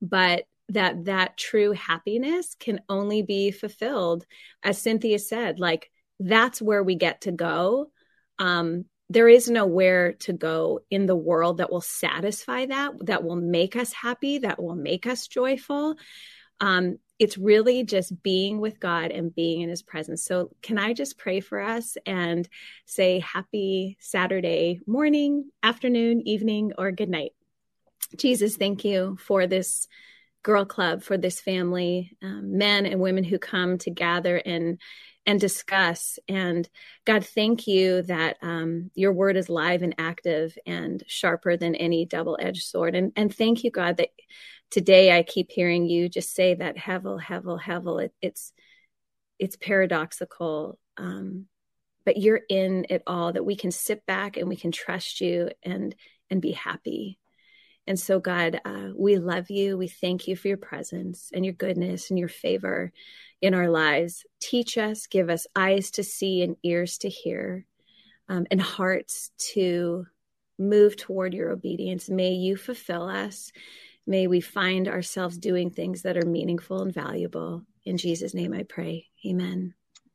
but 0.00 0.44
that 0.68 1.04
that 1.04 1.36
true 1.36 1.72
happiness 1.72 2.56
can 2.58 2.80
only 2.88 3.22
be 3.22 3.50
fulfilled 3.50 4.24
as 4.62 4.78
cynthia 4.78 5.18
said 5.18 5.58
like 5.58 5.90
that's 6.20 6.62
where 6.62 6.82
we 6.82 6.94
get 6.94 7.22
to 7.22 7.32
go 7.32 7.90
um, 8.38 8.84
there 9.10 9.28
is 9.28 9.48
nowhere 9.48 10.14
to 10.14 10.32
go 10.32 10.80
in 10.90 11.06
the 11.06 11.16
world 11.16 11.58
that 11.58 11.70
will 11.70 11.82
satisfy 11.82 12.66
that, 12.66 12.92
that 13.06 13.24
will 13.24 13.36
make 13.36 13.76
us 13.76 13.92
happy, 13.92 14.38
that 14.38 14.62
will 14.62 14.74
make 14.74 15.06
us 15.06 15.26
joyful. 15.26 15.96
Um, 16.60 16.98
it's 17.18 17.38
really 17.38 17.84
just 17.84 18.22
being 18.22 18.58
with 18.58 18.80
God 18.80 19.10
and 19.10 19.34
being 19.34 19.60
in 19.60 19.68
his 19.68 19.82
presence. 19.82 20.24
So, 20.24 20.50
can 20.62 20.78
I 20.78 20.92
just 20.92 21.18
pray 21.18 21.40
for 21.40 21.60
us 21.60 21.96
and 22.06 22.48
say 22.86 23.20
happy 23.20 23.96
Saturday 24.00 24.80
morning, 24.86 25.50
afternoon, 25.62 26.26
evening, 26.26 26.72
or 26.78 26.90
good 26.90 27.08
night? 27.08 27.32
Jesus, 28.16 28.56
thank 28.56 28.84
you 28.84 29.16
for 29.20 29.46
this 29.46 29.86
girl 30.42 30.64
club, 30.64 31.02
for 31.02 31.16
this 31.16 31.40
family, 31.40 32.16
um, 32.22 32.58
men 32.58 32.86
and 32.86 33.00
women 33.00 33.24
who 33.24 33.38
come 33.38 33.78
to 33.78 33.90
gather 33.90 34.36
and 34.36 34.80
and 35.24 35.40
discuss. 35.40 36.18
And 36.28 36.68
God, 37.04 37.24
thank 37.24 37.66
you 37.66 38.02
that 38.02 38.36
um, 38.42 38.90
your 38.94 39.12
word 39.12 39.36
is 39.36 39.48
live 39.48 39.82
and 39.82 39.94
active 39.98 40.56
and 40.66 41.02
sharper 41.06 41.56
than 41.56 41.74
any 41.74 42.04
double 42.04 42.38
edged 42.40 42.64
sword. 42.64 42.94
And, 42.94 43.12
and 43.14 43.34
thank 43.34 43.62
you, 43.62 43.70
God, 43.70 43.98
that 43.98 44.10
today 44.70 45.16
I 45.16 45.22
keep 45.22 45.50
hearing 45.50 45.86
you 45.86 46.08
just 46.08 46.34
say 46.34 46.54
that 46.54 46.76
hevel, 46.76 47.22
hevel, 47.22 47.60
hevel. 47.60 48.04
It, 48.04 48.12
it's, 48.20 48.52
it's 49.38 49.56
paradoxical. 49.56 50.78
Um, 50.96 51.46
but 52.04 52.16
you're 52.16 52.40
in 52.48 52.86
it 52.90 53.02
all 53.06 53.32
that 53.32 53.44
we 53.44 53.56
can 53.56 53.70
sit 53.70 54.04
back 54.06 54.36
and 54.36 54.48
we 54.48 54.56
can 54.56 54.72
trust 54.72 55.20
you 55.20 55.50
and 55.62 55.94
and 56.30 56.40
be 56.42 56.52
happy 56.52 57.18
and 57.86 57.98
so 57.98 58.18
god 58.20 58.60
uh, 58.64 58.88
we 58.94 59.16
love 59.16 59.50
you 59.50 59.76
we 59.76 59.88
thank 59.88 60.28
you 60.28 60.36
for 60.36 60.48
your 60.48 60.56
presence 60.56 61.30
and 61.32 61.44
your 61.44 61.54
goodness 61.54 62.10
and 62.10 62.18
your 62.18 62.28
favor 62.28 62.92
in 63.42 63.54
our 63.54 63.68
lives. 63.68 64.24
Teach 64.40 64.78
us, 64.78 65.06
give 65.06 65.28
us 65.28 65.46
eyes 65.54 65.90
to 65.92 66.04
see 66.04 66.42
and 66.42 66.56
ears 66.62 66.96
to 66.98 67.08
hear, 67.08 67.66
um, 68.28 68.46
and 68.50 68.62
hearts 68.62 69.32
to 69.52 70.06
move 70.58 70.96
toward 70.96 71.34
your 71.34 71.50
obedience. 71.50 72.08
May 72.08 72.30
you 72.30 72.56
fulfill 72.56 73.08
us. 73.08 73.52
May 74.06 74.26
we 74.26 74.40
find 74.40 74.88
ourselves 74.88 75.36
doing 75.36 75.70
things 75.70 76.02
that 76.02 76.16
are 76.16 76.26
meaningful 76.26 76.82
and 76.82 76.94
valuable. 76.94 77.62
In 77.84 77.96
Jesus' 77.96 78.34
name 78.34 78.52
I 78.52 78.62
pray. 78.62 79.06
Amen. 79.26 79.74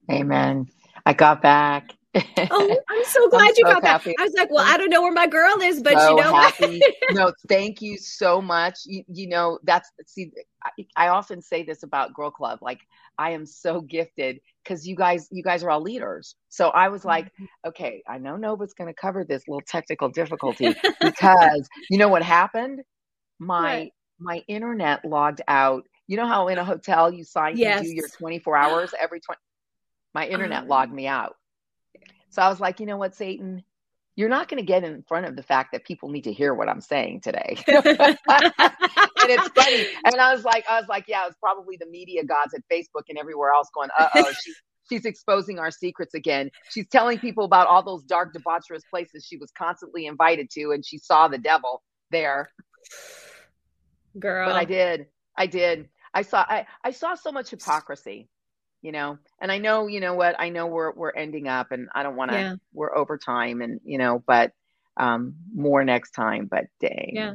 Amen. 0.10 0.68
I 1.06 1.14
got 1.14 1.42
back 1.42 1.94
oh, 2.52 2.80
I'm 2.90 3.04
so 3.06 3.30
glad 3.30 3.42
I'm 3.42 3.54
you 3.58 3.66
so 3.66 3.74
got 3.74 3.84
happy. 3.84 4.10
that. 4.12 4.16
I 4.20 4.24
was 4.24 4.34
like, 4.34 4.50
well, 4.50 4.66
I 4.66 4.78
don't 4.78 4.90
know 4.90 5.02
where 5.02 5.12
my 5.12 5.28
girl 5.28 5.62
is, 5.62 5.82
but 5.82 6.00
so 6.00 6.10
you 6.10 6.24
know 6.24 6.34
happy. 6.34 6.82
no, 7.12 7.32
thank 7.48 7.82
you 7.82 7.98
so 7.98 8.42
much. 8.42 8.80
You, 8.86 9.04
you 9.08 9.28
know, 9.28 9.60
that's 9.64 9.92
see, 10.06 10.32
I, 10.64 10.86
I, 10.96 11.08
often 11.10 11.42
say 11.42 11.64
this 11.64 11.84
about 11.84 12.14
Girl 12.14 12.32
Club. 12.32 12.60
Like, 12.62 12.80
I 13.18 13.32
am 13.32 13.46
so 13.46 13.82
gifted 13.82 14.40
because 14.64 14.88
you 14.88 14.96
guys, 14.96 15.28
you 15.32 15.44
guys 15.44 15.64
are 15.64 15.70
all 15.70 15.82
leaders. 15.82 16.36
So 16.50 16.70
I 16.70 16.90
was 16.90 17.06
like, 17.06 17.26
mm-hmm. 17.26 17.70
okay, 17.70 18.04
I 18.08 18.18
know 18.18 18.36
Nova's 18.36 18.74
going 18.74 18.94
to 18.94 19.00
cover 19.00 19.24
this 19.24 19.44
little 19.48 19.64
technical 19.68 20.10
difficulty 20.10 20.74
because 21.02 21.68
you 21.90 21.98
know 21.98 22.10
what 22.10 22.24
happened? 22.24 22.82
My 23.40 23.80
what? 23.80 23.92
my 24.20 24.44
internet 24.48 25.06
logged 25.06 25.42
out. 25.48 25.84
You 26.08 26.18
know 26.18 26.28
how 26.28 26.48
in 26.48 26.58
a 26.58 26.66
hotel 26.66 27.14
you 27.14 27.24
sign 27.24 27.58
yes. 27.58 27.82
to 27.82 27.88
do 27.88 27.94
your 27.94 28.08
24 28.08 28.56
hours 28.56 28.94
every 29.00 29.20
20 29.20 29.38
my 30.14 30.26
internet 30.26 30.60
uh-huh. 30.60 30.68
logged 30.68 30.94
me 30.94 31.06
out. 31.06 31.36
So 32.30 32.42
I 32.42 32.50
was 32.50 32.60
like, 32.60 32.80
you 32.80 32.86
know 32.86 32.98
what, 32.98 33.16
Satan, 33.16 33.64
you're 34.16 34.30
not 34.30 34.48
going 34.50 34.60
to 34.60 34.66
get 34.66 34.84
in 34.84 35.04
front 35.04 35.28
of 35.28 35.36
the 35.36 35.44
fact 35.44 35.72
that 35.72 35.86
people 35.86 36.10
need 36.10 36.24
to 36.24 36.34
hear 36.34 36.54
what 36.54 36.68
I'm 36.68 36.82
saying 36.82 37.22
today. 37.22 37.58
and 37.68 37.78
it's 39.30 39.48
funny. 39.50 39.88
And 40.06 40.16
I 40.16 40.34
was 40.34 40.44
like, 40.44 40.66
I 40.68 40.80
was 40.80 40.90
like, 40.90 41.06
yeah, 41.08 41.28
it's 41.28 41.38
probably 41.38 41.78
the 41.78 41.86
media 41.86 42.24
gods 42.24 42.54
at 42.54 42.62
Facebook 42.72 43.04
and 43.10 43.18
everywhere 43.18 43.52
else 43.54 43.70
going, 43.74 43.90
uh 43.98 44.10
oh, 44.16 44.32
she, 44.44 44.54
she's 44.90 45.06
exposing 45.06 45.60
our 45.60 45.72
secrets 45.72 46.14
again. 46.14 46.50
She's 46.72 46.88
telling 46.88 47.20
people 47.20 47.46
about 47.46 47.68
all 47.68 47.84
those 47.84 48.04
dark, 48.04 48.34
debaucherous 48.34 48.82
places 48.90 49.26
she 49.26 49.38
was 49.38 49.52
constantly 49.52 50.08
invited 50.08 50.50
to, 50.52 50.72
and 50.72 50.86
she 50.86 50.98
saw 50.98 51.28
the 51.28 51.38
devil 51.38 51.84
there. 52.12 52.50
Girl. 54.20 54.48
But 54.48 54.56
I 54.56 54.66
did. 54.66 55.06
I 55.38 55.46
did. 55.46 55.90
I 56.14 56.24
saw 56.24 56.44
I, 56.48 56.66
I 56.84 56.92
saw 56.92 57.14
so 57.14 57.32
much 57.32 57.52
hypocrisy 57.52 58.30
you 58.82 58.92
know 58.92 59.18
and 59.40 59.52
i 59.52 59.58
know 59.58 59.88
you 59.88 60.00
know 60.00 60.14
what 60.14 60.40
i 60.40 60.50
know 60.50 60.68
we're 60.68 60.94
we're 60.94 61.12
ending 61.12 61.48
up 61.48 61.72
and 61.72 61.90
i 61.94 62.04
don't 62.04 62.16
want 62.16 62.32
to 62.32 62.38
yeah. 62.38 62.56
we're 62.74 62.96
over 62.96 63.18
time 63.18 63.62
and 63.62 63.80
you 63.84 63.98
know 63.98 64.24
but 64.26 64.52
um 64.98 65.36
more 65.54 65.84
next 65.84 66.12
time 66.12 66.48
but 66.50 66.66
dang 66.80 67.12
yeah 67.14 67.34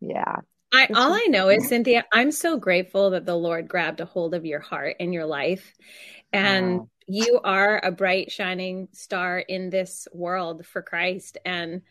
yeah 0.00 0.36
I, 0.74 0.88
all 0.94 1.12
I 1.12 1.26
know 1.28 1.50
is 1.50 1.68
Cynthia, 1.68 2.06
I'm 2.10 2.32
so 2.32 2.56
grateful 2.56 3.10
that 3.10 3.26
the 3.26 3.36
Lord 3.36 3.68
grabbed 3.68 4.00
a 4.00 4.06
hold 4.06 4.34
of 4.34 4.46
your 4.46 4.60
heart 4.60 4.96
and 5.00 5.12
your 5.12 5.26
life. 5.26 5.74
And 6.32 6.78
wow. 6.78 6.88
you 7.06 7.40
are 7.44 7.78
a 7.84 7.92
bright, 7.92 8.32
shining 8.32 8.88
star 8.92 9.38
in 9.38 9.68
this 9.68 10.08
world 10.14 10.64
for 10.64 10.80
Christ. 10.80 11.36
And 11.44 11.82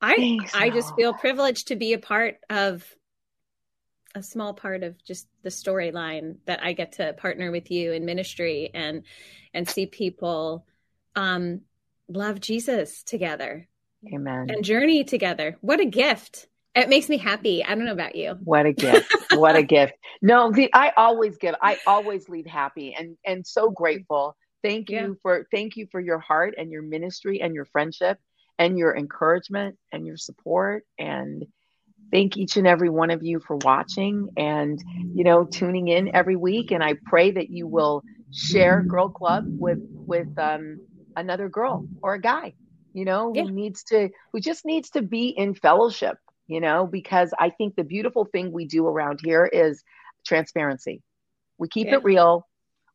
I 0.00 0.16
Thanks, 0.16 0.54
I 0.54 0.70
just 0.70 0.94
feel 0.94 1.14
privileged 1.14 1.68
to 1.68 1.76
be 1.76 1.94
a 1.94 1.98
part 1.98 2.36
of 2.48 2.86
a 4.14 4.22
small 4.22 4.54
part 4.54 4.82
of 4.82 5.02
just 5.04 5.26
the 5.42 5.48
storyline 5.48 6.36
that 6.46 6.62
I 6.62 6.72
get 6.72 6.92
to 6.92 7.12
partner 7.14 7.50
with 7.50 7.70
you 7.70 7.92
in 7.92 8.04
ministry 8.04 8.70
and 8.74 9.02
and 9.54 9.68
see 9.68 9.86
people 9.86 10.66
um 11.16 11.62
love 12.08 12.40
Jesus 12.40 13.02
together. 13.02 13.68
Amen. 14.12 14.50
And 14.50 14.64
journey 14.64 15.04
together. 15.04 15.56
What 15.60 15.80
a 15.80 15.84
gift. 15.84 16.48
It 16.74 16.88
makes 16.88 17.08
me 17.08 17.18
happy. 17.18 17.62
I 17.64 17.74
don't 17.74 17.84
know 17.84 17.92
about 17.92 18.16
you. 18.16 18.38
What 18.42 18.66
a 18.66 18.72
gift. 18.72 19.14
what 19.32 19.56
a 19.56 19.62
gift. 19.62 19.94
No, 20.24 20.52
the, 20.52 20.70
I 20.72 20.92
always 20.96 21.36
give. 21.36 21.56
I 21.60 21.78
always 21.84 22.28
leave 22.28 22.46
happy 22.46 22.94
and 22.96 23.16
and 23.26 23.44
so 23.44 23.70
grateful. 23.70 24.36
Thank 24.62 24.88
you 24.88 24.96
yeah. 24.96 25.08
for 25.20 25.46
thank 25.50 25.76
you 25.76 25.88
for 25.90 26.00
your 26.00 26.20
heart 26.20 26.54
and 26.56 26.70
your 26.70 26.82
ministry 26.82 27.40
and 27.40 27.52
your 27.52 27.64
friendship 27.64 28.18
and 28.56 28.78
your 28.78 28.96
encouragement 28.96 29.76
and 29.90 30.06
your 30.06 30.16
support 30.16 30.84
and 30.96 31.44
thank 32.12 32.36
each 32.36 32.56
and 32.56 32.66
every 32.66 32.88
one 32.88 33.10
of 33.10 33.22
you 33.22 33.40
for 33.40 33.56
watching 33.56 34.28
and 34.36 34.82
you 35.14 35.24
know 35.24 35.44
tuning 35.44 35.88
in 35.88 36.14
every 36.14 36.36
week. 36.36 36.70
And 36.70 36.82
i 36.82 36.94
pray 37.06 37.30
that 37.32 37.50
you 37.50 37.66
will 37.66 38.02
share 38.32 38.82
girl 38.82 39.08
club 39.08 39.44
with 39.46 39.80
with 39.90 40.28
um, 40.38 40.80
another 41.16 41.48
girl 41.48 41.86
or 42.02 42.14
a 42.14 42.20
guy. 42.20 42.54
You 42.92 43.04
know 43.04 43.32
yeah. 43.34 43.44
who 43.44 43.50
needs 43.50 43.82
to 43.84 44.10
who 44.32 44.40
just 44.40 44.64
needs 44.64 44.90
to 44.90 45.02
be 45.02 45.28
in 45.28 45.54
fellowship 45.54 46.18
you 46.46 46.60
know 46.60 46.86
because 46.86 47.32
i 47.38 47.48
think 47.48 47.74
the 47.76 47.84
beautiful 47.84 48.24
thing 48.26 48.52
we 48.52 48.66
do 48.66 48.86
around 48.86 49.20
here 49.24 49.46
is 49.46 49.82
transparency. 50.26 51.02
We 51.58 51.68
keep 51.68 51.88
yeah. 51.88 51.96
it 51.96 52.04
real. 52.04 52.46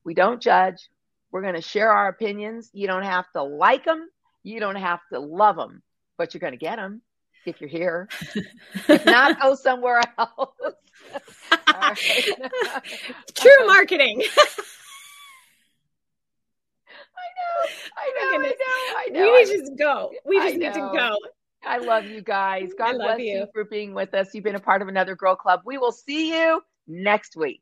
We 0.03 0.13
don't 0.13 0.41
judge. 0.41 0.89
We're 1.31 1.41
going 1.41 1.55
to 1.55 1.61
share 1.61 1.91
our 1.91 2.07
opinions. 2.07 2.69
You 2.73 2.87
don't 2.87 3.03
have 3.03 3.25
to 3.35 3.43
like 3.43 3.85
them 3.85 4.07
you 4.47 4.59
don't 4.59 4.77
have 4.77 5.01
to 5.11 5.19
love 5.19 5.55
them 5.57 5.81
but 6.17 6.33
you're 6.33 6.39
going 6.39 6.53
to 6.53 6.57
get 6.57 6.77
them 6.77 7.01
if 7.47 7.61
you're 7.61 7.69
here. 7.69 8.09
if 8.87 9.05
not, 9.05 9.39
go 9.41 9.55
somewhere 9.55 10.01
else. 10.17 10.55
True 13.35 13.67
marketing. 13.67 14.23
I 17.17 17.27
know, 17.37 17.59
I 17.97 18.11
oh 18.19 18.31
know, 18.31 18.37
I 18.37 18.47
know, 18.47 18.53
I 18.97 19.07
know. 19.11 19.31
We 19.31 19.39
need 19.39 19.45
to 19.47 19.57
just 19.59 19.77
go. 19.77 20.11
We 20.25 20.39
just 20.39 20.57
need 20.57 20.73
to 20.73 20.91
go. 20.93 21.15
I 21.65 21.77
love 21.79 22.05
you 22.05 22.21
guys. 22.21 22.71
God 22.77 22.95
bless 22.95 23.19
you. 23.19 23.39
you 23.39 23.47
for 23.53 23.65
being 23.65 23.93
with 23.93 24.13
us. 24.13 24.33
You've 24.33 24.43
been 24.43 24.55
a 24.55 24.59
part 24.59 24.81
of 24.81 24.87
another 24.87 25.15
Girl 25.15 25.35
Club. 25.35 25.61
We 25.65 25.77
will 25.77 25.91
see 25.91 26.33
you 26.33 26.61
next 26.87 27.35
week. 27.35 27.61